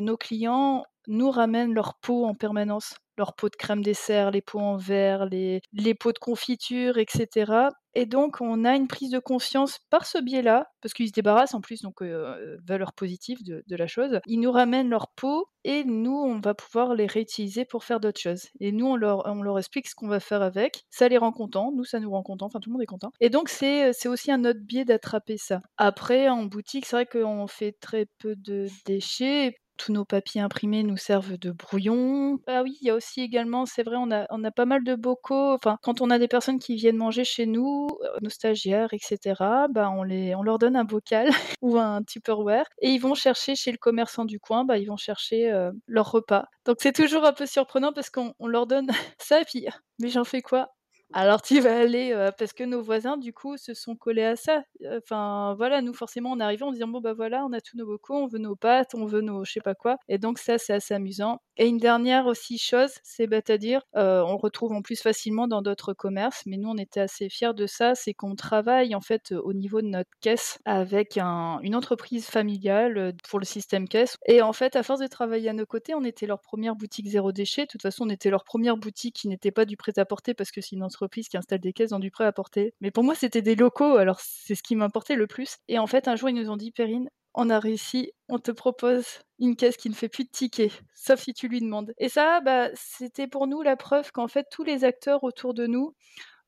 nos 0.00 0.16
clients 0.16 0.84
nous 1.08 1.30
ramènent 1.30 1.74
leurs 1.74 1.94
pots 2.00 2.24
en 2.26 2.34
permanence, 2.34 2.94
leurs 3.18 3.34
pots 3.34 3.48
de 3.48 3.56
crème 3.56 3.82
dessert, 3.82 4.30
les 4.30 4.42
pots 4.42 4.60
en 4.60 4.76
verre, 4.76 5.26
les 5.26 5.60
les 5.72 5.94
pots 5.94 6.12
de 6.12 6.18
confiture 6.18 6.98
et 6.98 7.06
cetera 7.08 7.70
et 7.94 8.06
donc 8.06 8.40
on 8.40 8.64
a 8.64 8.74
une 8.76 8.88
prise 8.88 9.10
de 9.10 9.18
conscience 9.18 9.78
par 9.90 10.06
ce 10.06 10.18
biais-là, 10.18 10.66
parce 10.80 10.94
qu'ils 10.94 11.08
se 11.08 11.12
débarrassent 11.12 11.54
en 11.54 11.60
plus 11.60 11.82
donc 11.82 12.02
heu, 12.02 12.58
valeur 12.66 12.92
positive 12.92 13.38
de 13.44 13.76
la 13.76 13.86
chose. 13.86 14.20
Ils 14.26 14.40
nous 14.40 14.52
ramènent 14.52 14.88
leurs 14.90 15.08
pots 15.14 15.46
et 15.64 15.84
nous, 15.84 16.12
on 16.16 16.40
va 16.40 16.54
pouvoir 16.54 16.94
les 16.94 17.06
réutiliser 17.06 17.64
pour 17.64 17.84
faire 17.84 18.00
d'autres 18.00 18.20
choses 18.20 18.48
et 18.60 18.72
nous, 18.72 18.86
on 18.86 18.96
leur 18.96 19.22
on 19.26 19.42
leur 19.42 19.58
explique 19.58 19.88
ce 19.88 19.94
qu'on 19.94 20.08
va 20.08 20.20
faire 20.20 20.42
avec. 20.42 20.84
Ça 20.90 21.08
les 21.08 21.18
rend 21.18 21.32
contents, 21.32 21.72
nous, 21.74 21.84
ça 21.84 22.00
nous 22.00 22.10
rend 22.10 22.22
contents, 22.22 22.46
enfin 22.46 22.60
tout 22.60 22.70
le 22.70 22.74
monde 22.74 22.82
est 22.82 22.86
content 22.86 23.12
et 23.20 23.30
donc 23.30 23.48
c'est 23.48 23.92
aussi 24.08 24.32
un 24.32 24.44
autre 24.44 24.60
biais 24.60 24.84
d'attraper 24.84 25.36
ça. 25.38 25.60
Après 25.76 26.28
en 26.28 26.44
boutique, 26.44 26.86
c'est 26.86 26.96
vrai 26.96 27.06
qu'on 27.06 27.46
fait 27.46 27.72
très 27.80 28.06
peu 28.18 28.34
de 28.36 28.66
déchets 28.86 29.54
tous 29.76 29.92
nos 29.92 30.04
papiers 30.04 30.40
imprimés 30.40 30.82
nous 30.82 30.96
servent 30.96 31.36
de 31.36 31.50
brouillon. 31.50 32.38
Ah 32.46 32.62
oui, 32.62 32.78
il 32.80 32.86
y 32.86 32.90
a 32.90 32.94
aussi 32.94 33.20
également, 33.20 33.66
c'est 33.66 33.82
vrai, 33.82 33.96
on 33.98 34.10
a, 34.10 34.26
on 34.30 34.42
a 34.44 34.50
pas 34.50 34.64
mal 34.64 34.84
de 34.84 34.94
bocaux. 34.94 35.54
Enfin, 35.54 35.78
quand 35.82 36.00
on 36.00 36.10
a 36.10 36.18
des 36.18 36.28
personnes 36.28 36.58
qui 36.58 36.76
viennent 36.76 36.96
manger 36.96 37.24
chez 37.24 37.46
nous, 37.46 37.88
euh, 38.02 38.18
nos 38.22 38.30
stagiaires, 38.30 38.92
etc., 38.92 39.66
bah, 39.70 39.90
on, 39.90 40.02
les, 40.02 40.34
on 40.34 40.42
leur 40.42 40.58
donne 40.58 40.76
un 40.76 40.84
bocal 40.84 41.28
ou 41.62 41.78
un 41.78 42.02
Tupperware 42.02 42.66
et 42.80 42.90
ils 42.90 42.98
vont 43.00 43.14
chercher 43.14 43.54
chez 43.54 43.72
le 43.72 43.78
commerçant 43.78 44.24
du 44.24 44.38
coin, 44.40 44.64
bah, 44.64 44.78
ils 44.78 44.86
vont 44.86 44.96
chercher 44.96 45.50
euh, 45.50 45.72
leur 45.86 46.10
repas. 46.10 46.46
Donc 46.64 46.76
c'est 46.80 46.92
toujours 46.92 47.24
un 47.24 47.32
peu 47.32 47.46
surprenant 47.46 47.92
parce 47.92 48.10
qu'on 48.10 48.34
leur 48.46 48.66
donne 48.66 48.88
ça 49.18 49.40
et 49.40 49.44
puis, 49.44 49.66
mais 49.98 50.08
j'en 50.08 50.24
fais 50.24 50.42
quoi? 50.42 50.68
Alors 51.12 51.42
tu 51.42 51.60
vas 51.60 51.78
aller, 51.78 52.30
parce 52.38 52.52
que 52.52 52.64
nos 52.64 52.82
voisins 52.82 53.16
du 53.16 53.32
coup 53.32 53.56
se 53.56 53.74
sont 53.74 53.96
collés 53.96 54.24
à 54.24 54.36
ça. 54.36 54.62
Enfin 54.96 55.54
voilà, 55.56 55.82
nous 55.82 55.94
forcément 55.94 56.32
on 56.32 56.40
arrivait 56.40 56.64
en 56.64 56.72
disant 56.72 56.88
bon 56.88 57.00
bah 57.00 57.12
voilà, 57.12 57.44
on 57.44 57.52
a 57.52 57.60
tous 57.60 57.76
nos 57.76 57.86
bocaux, 57.86 58.14
on 58.14 58.26
veut 58.26 58.38
nos 58.38 58.56
pâtes, 58.56 58.94
on 58.94 59.04
veut 59.06 59.20
nos 59.20 59.44
je 59.44 59.52
sais 59.52 59.60
pas 59.60 59.74
quoi. 59.74 59.96
Et 60.08 60.18
donc 60.18 60.38
ça 60.38 60.58
c'est 60.58 60.72
assez 60.72 60.94
amusant. 60.94 61.40
Et 61.58 61.66
une 61.66 61.76
dernière 61.78 62.26
aussi 62.26 62.56
chose, 62.58 62.92
c'est 63.02 63.26
bête 63.26 63.50
à 63.50 63.58
dire, 63.58 63.82
on 63.94 64.36
retrouve 64.36 64.72
en 64.72 64.82
plus 64.82 65.00
facilement 65.02 65.48
dans 65.48 65.62
d'autres 65.62 65.92
commerces, 65.92 66.42
mais 66.46 66.56
nous 66.56 66.70
on 66.70 66.76
était 66.78 67.00
assez 67.00 67.28
fiers 67.28 67.54
de 67.54 67.66
ça, 67.66 67.94
c'est 67.94 68.14
qu'on 68.14 68.34
travaille 68.34 68.94
en 68.94 69.00
fait 69.00 69.32
au 69.32 69.52
niveau 69.52 69.82
de 69.82 69.88
notre 69.88 70.10
caisse 70.20 70.58
avec 70.64 71.18
une 71.18 71.74
entreprise 71.74 72.26
familiale 72.26 73.12
pour 73.28 73.38
le 73.38 73.44
système 73.44 73.86
caisse. 73.88 74.16
Et 74.26 74.40
en 74.42 74.52
fait 74.52 74.76
à 74.76 74.82
force 74.82 75.00
de 75.00 75.06
travailler 75.06 75.50
à 75.50 75.52
nos 75.52 75.66
côtés, 75.66 75.94
on 75.94 76.04
était 76.04 76.26
leur 76.26 76.40
première 76.40 76.74
boutique 76.74 77.08
zéro 77.08 77.32
déchet. 77.32 77.62
De 77.62 77.66
toute 77.68 77.82
façon 77.82 78.04
on 78.06 78.10
était 78.10 78.30
leur 78.30 78.44
première 78.44 78.76
boutique 78.76 79.14
qui 79.16 79.28
n'était 79.28 79.50
pas 79.50 79.66
du 79.66 79.76
prêt-à-porter 79.76 80.32
parce 80.34 80.50
que 80.50 80.60
c'est 80.60 80.74
une 80.76 80.82
entreprise 80.82 81.01
qui 81.08 81.36
installe 81.36 81.60
des 81.60 81.72
caisses 81.72 81.90
dans 81.90 81.98
du 81.98 82.10
prêt-à-porter. 82.10 82.74
Mais 82.80 82.90
pour 82.90 83.04
moi 83.04 83.14
c'était 83.14 83.42
des 83.42 83.54
locaux, 83.54 83.96
alors 83.96 84.20
c'est 84.20 84.54
ce 84.54 84.62
qui 84.62 84.76
m'importait 84.76 85.16
le 85.16 85.26
plus. 85.26 85.56
Et 85.68 85.78
en 85.78 85.86
fait 85.86 86.08
un 86.08 86.16
jour 86.16 86.28
ils 86.28 86.34
nous 86.34 86.50
ont 86.50 86.56
dit 86.56 86.70
Perrine, 86.70 87.08
on 87.34 87.50
a 87.50 87.58
réussi, 87.58 88.12
on 88.28 88.38
te 88.38 88.50
propose 88.50 89.06
une 89.38 89.56
caisse 89.56 89.76
qui 89.76 89.88
ne 89.88 89.94
fait 89.94 90.08
plus 90.08 90.24
de 90.24 90.30
tickets, 90.30 90.82
sauf 90.94 91.20
si 91.20 91.32
tu 91.32 91.48
lui 91.48 91.60
demandes. 91.60 91.94
Et 91.98 92.08
ça, 92.08 92.40
bah, 92.40 92.68
c'était 92.74 93.26
pour 93.26 93.46
nous 93.46 93.62
la 93.62 93.76
preuve 93.76 94.12
qu'en 94.12 94.28
fait, 94.28 94.46
tous 94.50 94.64
les 94.64 94.84
acteurs 94.84 95.24
autour 95.24 95.54
de 95.54 95.66
nous, 95.66 95.94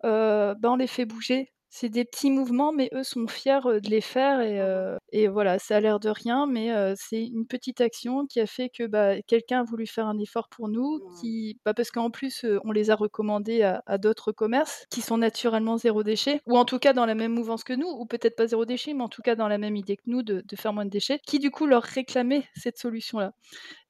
euh, 0.05 0.55
bah, 0.55 0.71
on 0.71 0.77
les 0.77 0.87
fait 0.87 1.07
bouger 1.07 1.53
c'est 1.76 1.88
des 1.88 2.04
petits 2.04 2.30
mouvements, 2.30 2.72
mais 2.72 2.88
eux 2.94 3.02
sont 3.02 3.26
fiers 3.26 3.58
de 3.64 3.90
les 3.90 4.00
faire 4.00 4.40
et, 4.40 4.60
mmh 4.60 4.98
et 5.12 5.28
voilà, 5.28 5.60
ça 5.60 5.76
a 5.76 5.80
l'air 5.80 6.00
de 6.00 6.08
rien, 6.08 6.46
mais 6.46 6.72
c'est 6.96 7.24
une 7.24 7.46
petite 7.46 7.80
action 7.80 8.26
qui 8.26 8.40
a 8.40 8.46
fait 8.46 8.68
que 8.68 8.84
bah, 8.87 9.22
quelqu'un 9.22 9.60
a 9.60 9.62
voulu 9.62 9.87
faire 9.87 10.06
un 10.06 10.18
effort 10.18 10.48
pour 10.48 10.68
nous, 10.68 11.00
qui, 11.20 11.58
bah, 11.64 11.72
parce 11.72 11.90
qu'en 11.92 12.10
plus 12.10 12.44
on 12.64 12.72
les 12.72 12.90
a 12.90 12.96
recommandés 12.96 13.62
à, 13.62 13.98
d'autres 13.98 14.32
commerces 14.32 14.87
qui 14.90 15.02
sont 15.02 15.18
naturellement 15.18 15.76
zéro 15.76 16.02
déchet, 16.02 16.40
ou 16.46 16.56
en 16.58 16.64
tout 16.64 16.78
cas 16.78 16.92
dans 16.92 17.06
la 17.06 17.14
même 17.14 17.32
mouvance 17.32 17.62
que 17.62 17.72
nous, 17.72 17.87
ou 17.87 18.06
peut-être 18.06 18.37
pas 18.37 18.48
zéro 18.48 18.64
déchet, 18.64 18.92
mais 18.92 19.04
en 19.04 19.08
tout 19.08 19.22
cas 19.22 19.37
dans 19.37 19.48
la 19.48 19.58
même 19.58 19.76
idée 19.76 19.96
que 19.96 20.02
nous 20.06 20.22
de, 20.22 20.42
de 20.44 20.56
faire 20.56 20.72
moins 20.72 20.84
de 20.84 20.90
déchets, 20.90 21.20
qui 21.26 21.38
du 21.38 21.50
coup 21.50 21.66
leur 21.66 21.82
réclamaient 21.82 22.44
cette 22.56 22.78
solution-là. 22.78 23.32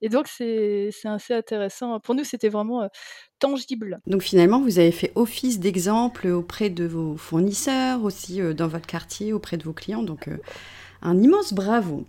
Et 0.05 0.11
donc 0.11 0.29
c'est 0.29 0.91
assez 1.05 1.33
intéressant. 1.33 1.99
Pour 1.99 2.15
nous, 2.15 2.25
c'était 2.25 2.51
vraiment 2.51 2.87
tangible. 3.39 4.01
Donc 4.07 4.21
finalement, 4.21 4.61
vous 4.61 4.79
avez 4.79 4.93
fait 4.93 5.13
office 5.15 5.59
d'exemple 5.59 6.29
auprès 6.29 6.69
de 6.69 6.85
vos 6.85 7.17
fournisseurs, 7.17 8.05
aussi 8.05 8.43
dans 8.55 8.69
votre 8.69 8.87
quartier, 8.87 9.33
auprès 9.33 9.57
de 9.57 9.65
vos 9.65 9.73
clients. 9.73 10.03
Donc 10.03 10.29
un 11.01 11.23
immense 11.23 11.55
bravo. 11.55 12.05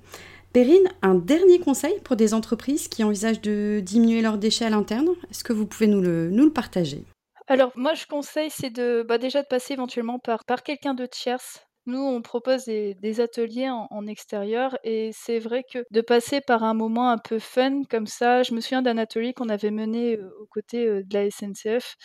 Perrine, 0.51 0.89
un 1.01 1.15
dernier 1.15 1.60
conseil 1.60 1.97
pour 2.03 2.17
des 2.17 2.34
entreprises 2.34 2.89
qui 2.89 3.05
envisagent 3.05 3.39
de 3.39 3.79
diminuer 3.81 4.21
leurs 4.21 4.39
déchets 4.39 4.65
à 4.65 4.69
l'interne? 4.69 5.08
Est-ce 5.31 5.45
que 5.45 5.53
vous 5.53 5.65
pouvez 5.65 5.88
nous 5.88 6.01
le, 6.01 6.29
nous 6.29 6.43
le 6.43 6.51
partager? 6.51 7.05
Alors 7.47 7.71
moi 7.75 7.93
je 7.93 8.08
conseille 8.08 8.49
c'est 8.49 8.71
de 8.71 9.05
bah, 9.08 9.17
déjà 9.17 9.41
de 9.41 9.47
passer 9.47 9.73
éventuellement 9.73 10.19
par, 10.19 10.43
par 10.43 10.63
quelqu'un 10.63 10.95
de 10.95 11.05
tierce 11.05 11.64
nous, 11.86 12.00
on 12.00 12.21
propose 12.21 12.65
des, 12.65 13.21
ateliers 13.21 13.69
en, 13.69 14.08
extérieur 14.08 14.78
et 14.84 15.12
c'est 15.13 15.39
vrai 15.39 15.63
que 15.63 15.80
de 15.91 16.02
passer 16.02 16.41
par 16.41 16.63
un 16.63 16.74
moment 16.74 17.10
un 17.12 17.17
peu 17.17 17.39
fun 17.39 17.84
comme 17.89 18.08
ça, 18.08 18.43
je 18.43 18.54
me 18.54 18.62
souviens 18.62 18.82
d'un 18.82 18.98
atelier 18.98 19.34
qu'on 19.34 19.50
avait 19.50 19.71
mené 19.71 20.19
aux 20.39 20.48
côtés 20.48 20.86
de 20.86 21.13
la 21.13 21.30
SNCF. 21.30 21.95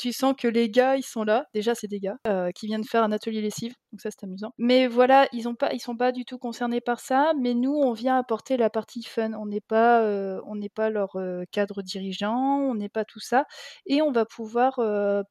Tu 0.00 0.12
sens 0.12 0.34
que 0.36 0.48
les 0.48 0.70
gars, 0.70 0.96
ils 0.96 1.02
sont 1.02 1.24
là. 1.24 1.44
Déjà, 1.52 1.74
c'est 1.74 1.86
des 1.86 2.00
gars 2.00 2.16
qui 2.54 2.66
viennent 2.66 2.84
faire 2.84 3.04
un 3.04 3.12
atelier 3.12 3.42
lessive, 3.42 3.74
donc 3.92 4.00
ça 4.00 4.10
c'est 4.10 4.24
amusant. 4.24 4.52
Mais 4.56 4.86
voilà, 4.86 5.28
ils 5.32 5.46
ont 5.46 5.54
pas, 5.54 5.72
ils 5.74 5.80
sont 5.80 5.96
pas 5.96 6.10
du 6.10 6.24
tout 6.24 6.38
concernés 6.38 6.80
par 6.80 7.00
ça. 7.00 7.32
Mais 7.38 7.52
nous, 7.54 7.74
on 7.74 7.92
vient 7.92 8.16
apporter 8.16 8.56
la 8.56 8.70
partie 8.70 9.02
fun. 9.02 9.32
On 9.34 9.46
n'est 9.46 9.60
pas, 9.60 10.02
on 10.46 10.56
n'est 10.56 10.70
pas 10.70 10.88
leur 10.88 11.16
cadre 11.52 11.82
dirigeant, 11.82 12.60
on 12.60 12.74
n'est 12.74 12.88
pas 12.88 13.04
tout 13.04 13.20
ça, 13.20 13.44
et 13.86 14.00
on 14.00 14.10
va 14.10 14.24
pouvoir 14.24 14.80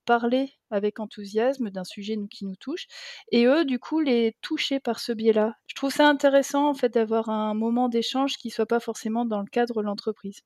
parler 0.05 0.51
avec 0.71 0.99
enthousiasme 0.99 1.71
d'un 1.71 1.83
sujet 1.83 2.15
qui 2.29 2.45
nous 2.45 2.55
touche, 2.55 2.85
et 3.31 3.45
eux, 3.47 3.65
du 3.65 3.79
coup, 3.79 4.01
les 4.01 4.35
toucher 4.41 4.79
par 4.79 4.99
ce 4.99 5.11
biais-là. 5.11 5.53
Je 5.65 5.73
trouve 5.73 5.89
ça 5.91 6.07
intéressant, 6.07 6.69
en 6.69 6.75
fait, 6.75 6.93
d'avoir 6.93 7.29
un 7.29 7.55
moment 7.55 7.89
d'échange 7.89 8.37
qui 8.37 8.51
soit 8.51 8.67
pas 8.67 8.79
forcément 8.79 9.25
dans 9.25 9.39
le 9.39 9.47
cadre 9.51 9.81
de 9.81 9.87
l'entreprise. 9.87 10.41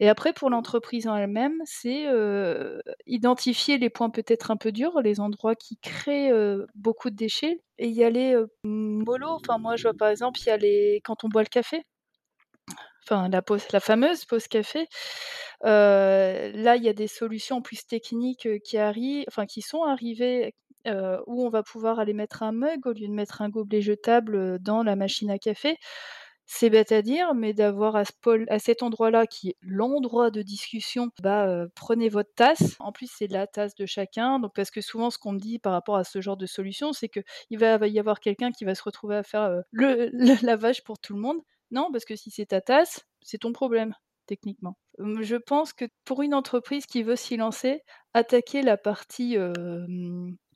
Et 0.00 0.08
après, 0.08 0.32
pour 0.32 0.48
l'entreprise 0.48 1.06
en 1.06 1.16
elle-même, 1.16 1.60
c'est 1.66 2.06
identifier 3.06 3.65
les 3.66 3.90
points 3.90 4.10
peut-être 4.10 4.50
un 4.50 4.56
peu 4.56 4.72
durs, 4.72 5.00
les 5.02 5.20
endroits 5.20 5.54
qui 5.56 5.76
créent 5.78 6.32
beaucoup 6.74 7.10
de 7.10 7.16
déchets, 7.16 7.62
et 7.78 7.88
y 7.88 8.04
aller 8.04 8.36
mollo. 8.64 9.28
Enfin, 9.28 9.58
moi, 9.58 9.76
je 9.76 9.84
vois 9.84 9.94
par 9.94 10.08
exemple, 10.08 10.40
il 10.40 10.46
y 10.46 10.50
a 10.50 10.56
les 10.56 11.00
quand 11.04 11.24
on 11.24 11.28
boit 11.28 11.42
le 11.42 11.48
café, 11.48 11.82
enfin 13.04 13.28
la 13.28 13.42
la 13.72 13.80
fameuse 13.80 14.24
pause 14.24 14.48
café. 14.48 14.86
là, 15.62 16.76
il 16.76 16.82
y 16.82 16.88
a 16.88 16.92
des 16.92 17.08
solutions 17.08 17.62
plus 17.62 17.86
techniques 17.86 18.48
qui 18.64 18.78
arrivent, 18.78 19.24
enfin 19.28 19.46
qui 19.46 19.62
sont 19.62 19.82
arrivées, 19.84 20.54
où 21.26 21.44
on 21.44 21.48
va 21.50 21.62
pouvoir 21.62 21.98
aller 21.98 22.14
mettre 22.14 22.42
un 22.42 22.52
mug 22.52 22.86
au 22.86 22.92
lieu 22.92 23.08
de 23.08 23.12
mettre 23.12 23.42
un 23.42 23.48
gobelet 23.48 23.82
jetable 23.82 24.58
dans 24.60 24.82
la 24.82 24.96
machine 24.96 25.30
à 25.30 25.38
café. 25.38 25.76
C'est 26.46 26.70
bête 26.70 26.92
à 26.92 27.02
dire, 27.02 27.34
mais 27.34 27.52
d'avoir 27.52 27.96
à, 27.96 28.04
à 28.48 28.58
cet 28.58 28.82
endroit-là, 28.82 29.26
qui 29.26 29.50
est 29.50 29.56
l'endroit 29.62 30.30
de 30.30 30.42
discussion, 30.42 31.10
bah, 31.20 31.66
prenez 31.74 32.08
votre 32.08 32.32
tasse. 32.34 32.76
En 32.78 32.92
plus, 32.92 33.10
c'est 33.12 33.26
la 33.26 33.46
tasse 33.48 33.74
de 33.74 33.84
chacun. 33.84 34.38
Donc, 34.38 34.52
parce 34.54 34.70
que 34.70 34.80
souvent, 34.80 35.10
ce 35.10 35.18
qu'on 35.18 35.32
me 35.32 35.40
dit 35.40 35.58
par 35.58 35.72
rapport 35.72 35.96
à 35.96 36.04
ce 36.04 36.20
genre 36.20 36.36
de 36.36 36.46
solution, 36.46 36.92
c'est 36.92 37.08
qu'il 37.08 37.58
va, 37.58 37.84
y 37.88 37.98
avoir 37.98 38.20
quelqu'un 38.20 38.52
qui 38.52 38.64
va 38.64 38.74
se 38.76 38.82
retrouver 38.82 39.16
à 39.16 39.22
faire 39.24 39.62
le, 39.72 40.08
le 40.12 40.34
lavage 40.46 40.84
pour 40.84 40.98
tout 40.98 41.14
le 41.14 41.20
monde. 41.20 41.40
Non, 41.70 41.90
parce 41.92 42.04
que 42.04 42.14
si 42.16 42.30
c'est 42.30 42.46
ta 42.46 42.60
tasse, 42.60 43.04
c'est 43.22 43.38
ton 43.38 43.52
problème, 43.52 43.94
techniquement. 44.26 44.76
Je 44.98 45.36
pense 45.36 45.72
que 45.72 45.86
pour 46.04 46.22
une 46.22 46.34
entreprise 46.34 46.86
qui 46.86 47.02
veut 47.02 47.16
s'y 47.16 47.36
lancer, 47.36 47.82
attaquer 48.14 48.62
la 48.62 48.76
partie 48.76 49.36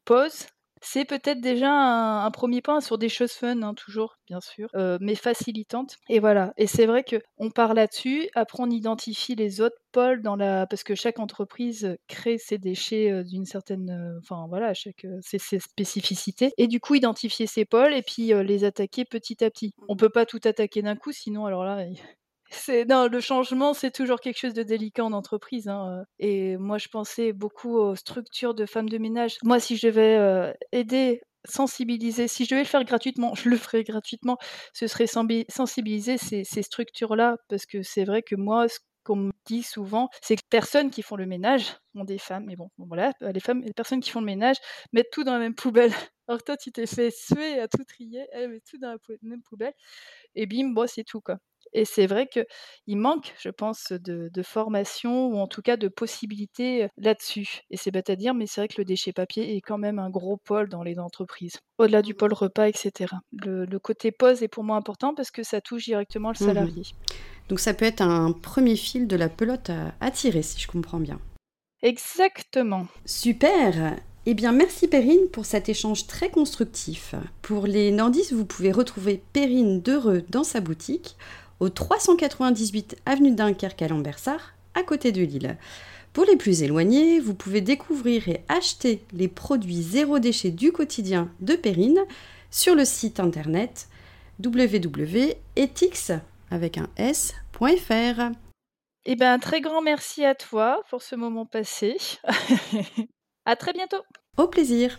pause, 0.04 0.46
c'est 0.80 1.04
peut-être 1.04 1.40
déjà 1.40 1.70
un, 1.70 2.30
premier 2.30 2.62
point 2.62 2.80
sur 2.80 2.96
des 2.96 3.08
choses 3.08 3.32
fun, 3.32 3.62
hein, 3.62 3.74
toujours, 3.74 4.16
bien 4.26 4.40
sûr, 4.40 4.68
euh, 4.74 4.98
mais 5.00 5.14
facilitantes. 5.14 5.96
Et 6.08 6.20
voilà. 6.20 6.52
Et 6.56 6.66
c'est 6.66 6.86
vrai 6.86 7.04
que 7.04 7.16
on 7.38 7.50
part 7.50 7.74
là-dessus. 7.74 8.28
Après, 8.34 8.62
on 8.62 8.70
identifie 8.70 9.34
les 9.34 9.60
autres 9.60 9.76
pôles 9.92 10.22
dans 10.22 10.36
la, 10.36 10.66
parce 10.66 10.82
que 10.82 10.94
chaque 10.94 11.18
entreprise 11.18 11.96
crée 12.08 12.38
ses 12.38 12.58
déchets 12.58 13.10
euh, 13.10 13.24
d'une 13.24 13.44
certaine, 13.44 13.90
euh, 13.90 14.18
enfin 14.20 14.46
voilà, 14.48 14.72
chaque 14.72 15.06
ses, 15.20 15.38
ses, 15.38 15.58
spécificités. 15.58 16.52
Et 16.56 16.66
du 16.66 16.80
coup, 16.80 16.94
identifier 16.94 17.46
ces 17.46 17.64
pôles 17.64 17.92
et 17.92 18.02
puis 18.02 18.32
les 18.44 18.64
attaquer 18.64 19.04
petit 19.04 19.44
à 19.44 19.50
petit. 19.50 19.72
On 19.88 19.96
peut 19.96 20.08
pas 20.08 20.26
tout 20.26 20.40
attaquer 20.44 20.82
d'un 20.82 20.96
coup, 20.96 21.12
sinon 21.12 21.46
alors 21.46 21.64
là, 21.64 21.84
c'est 22.50 22.84
non, 22.84 23.08
le 23.08 23.20
changement, 23.20 23.74
c'est 23.74 23.90
toujours 23.90 24.20
quelque 24.20 24.38
chose 24.38 24.54
de 24.54 24.62
délicat 24.62 25.04
en 25.04 25.12
entreprise. 25.12 25.68
Hein, 25.68 26.04
et 26.18 26.56
moi, 26.56 26.78
je 26.78 26.88
pensais 26.88 27.32
beaucoup 27.32 27.76
aux 27.76 27.96
structures 27.96 28.54
de 28.54 28.66
femmes 28.66 28.88
de 28.88 28.98
ménage. 28.98 29.38
Moi, 29.44 29.60
si 29.60 29.76
je 29.76 29.86
devais 29.86 30.54
aider, 30.72 31.20
sensibiliser, 31.44 32.28
si 32.28 32.44
je 32.44 32.50
devais 32.50 32.62
le 32.62 32.68
faire 32.68 32.84
gratuitement, 32.84 33.34
je 33.34 33.48
le 33.48 33.56
ferais 33.56 33.84
gratuitement. 33.84 34.38
Ce 34.72 34.86
serait 34.86 35.06
sensibiliser 35.06 36.18
ces, 36.18 36.44
structures-là, 36.62 37.36
parce 37.48 37.66
que 37.66 37.82
c'est 37.82 38.04
vrai 38.04 38.22
que 38.22 38.36
moi, 38.36 38.68
ce 38.68 38.78
qu'on 39.04 39.16
me 39.16 39.32
dit 39.46 39.62
souvent, 39.62 40.08
c'est 40.20 40.36
que 40.36 40.42
les 40.42 40.58
personnes 40.58 40.90
qui 40.90 41.02
font 41.02 41.16
le 41.16 41.26
ménage 41.26 41.76
ont 41.94 42.04
des 42.04 42.18
femmes, 42.18 42.44
mais 42.46 42.56
bon, 42.56 42.70
voilà, 42.78 43.12
les 43.20 43.40
femmes, 43.40 43.62
les 43.62 43.72
personnes 43.72 44.00
qui 44.00 44.10
font 44.10 44.20
le 44.20 44.26
ménage 44.26 44.56
mettent 44.92 45.10
tout 45.10 45.24
dans 45.24 45.32
la 45.32 45.38
même 45.38 45.54
poubelle. 45.54 45.92
Alors 46.28 46.42
toi, 46.44 46.56
tu 46.56 46.70
t'es 46.70 46.86
fait 46.86 47.10
suer 47.10 47.58
à 47.58 47.68
tout 47.68 47.84
trier, 47.84 48.26
elle 48.32 48.50
met 48.50 48.60
tout 48.60 48.78
dans 48.78 48.90
la 48.90 48.98
même 49.22 49.42
poubelle, 49.42 49.72
et 50.34 50.46
bim, 50.46 50.72
bon, 50.74 50.86
c'est 50.86 51.04
tout 51.04 51.20
quoi. 51.20 51.38
Et 51.72 51.84
c'est 51.84 52.06
vrai 52.06 52.26
qu'il 52.26 52.96
manque, 52.96 53.34
je 53.40 53.48
pense, 53.48 53.92
de, 53.92 54.30
formation 54.42 55.28
ou 55.28 55.38
en 55.38 55.46
tout 55.46 55.62
cas 55.62 55.76
de 55.76 55.88
possibilités 55.88 56.88
là-dessus. 56.96 57.60
Et 57.70 57.76
c'est 57.76 57.90
bête 57.90 58.10
à 58.10 58.16
dire, 58.16 58.34
mais 58.34 58.46
c'est 58.46 58.62
vrai 58.62 58.68
que 58.68 58.78
le 58.78 58.84
déchet 58.84 59.12
papier 59.12 59.56
est 59.56 59.60
quand 59.60 59.78
même 59.78 59.98
un 59.98 60.10
gros 60.10 60.38
pôle 60.38 60.68
dans 60.68 60.82
les 60.82 60.98
entreprises, 60.98 61.58
au-delà 61.78 62.02
du 62.02 62.14
pôle 62.14 62.32
repas, 62.32 62.68
etc. 62.68 63.14
Le, 63.32 63.78
côté 63.78 64.12
pause 64.12 64.42
est 64.42 64.48
pour 64.48 64.64
moi 64.64 64.76
important 64.76 65.14
parce 65.14 65.30
que 65.30 65.42
ça 65.42 65.60
touche 65.60 65.84
directement 65.84 66.30
le 66.30 66.44
mmh 66.44 66.46
salarié. 66.46 66.82
Donc 67.48 67.60
ça 67.60 67.74
peut 67.74 67.84
être 67.84 68.00
un 68.00 68.32
premier 68.32 68.76
fil 68.76 69.06
de 69.06 69.16
la 69.16 69.28
pelote 69.28 69.70
à, 70.00 70.10
tirer, 70.10 70.42
si 70.42 70.58
je 70.60 70.68
comprends 70.68 71.00
bien. 71.00 71.18
Exactement. 71.82 72.86
Super 73.04 73.96
eh 74.26 74.34
bien, 74.34 74.52
merci 74.52 74.86
Perrine 74.86 75.28
pour 75.32 75.46
cet 75.46 75.70
échange 75.70 76.06
très 76.06 76.28
constructif. 76.28 77.14
Pour 77.40 77.66
les 77.66 77.90
nordistes, 77.90 78.34
vous 78.34 78.44
pouvez 78.44 78.70
retrouver 78.70 79.22
Perrine 79.32 79.80
Dereux 79.80 80.22
dans 80.28 80.44
sa 80.44 80.60
boutique 80.60 81.16
au 81.60 81.68
398 81.68 82.96
avenue 83.06 83.32
Dunkerque 83.32 83.82
à 83.82 83.88
Lambersart, 83.88 84.54
à 84.74 84.82
côté 84.82 85.12
de 85.12 85.22
Lille. 85.22 85.56
Pour 86.12 86.24
les 86.24 86.36
plus 86.36 86.62
éloignés, 86.62 87.20
vous 87.20 87.34
pouvez 87.34 87.60
découvrir 87.60 88.28
et 88.28 88.42
acheter 88.48 89.04
les 89.12 89.28
produits 89.28 89.82
zéro 89.82 90.18
déchet 90.18 90.50
du 90.50 90.72
quotidien 90.72 91.30
de 91.40 91.54
Perrine 91.54 92.00
sur 92.50 92.74
le 92.74 92.84
site 92.84 93.20
internet 93.20 93.88
www.ethics 94.44 96.12
avec 96.50 96.78
un. 96.78 96.88
Eh 99.06 99.14
bien, 99.14 99.34
un 99.34 99.38
très 99.38 99.60
grand 99.60 99.82
merci 99.82 100.24
à 100.24 100.34
toi 100.34 100.82
pour 100.90 101.02
ce 101.02 101.14
moment 101.14 101.46
passé. 101.46 101.96
à 103.44 103.56
très 103.56 103.72
bientôt. 103.72 104.02
Au 104.36 104.48
plaisir. 104.48 104.98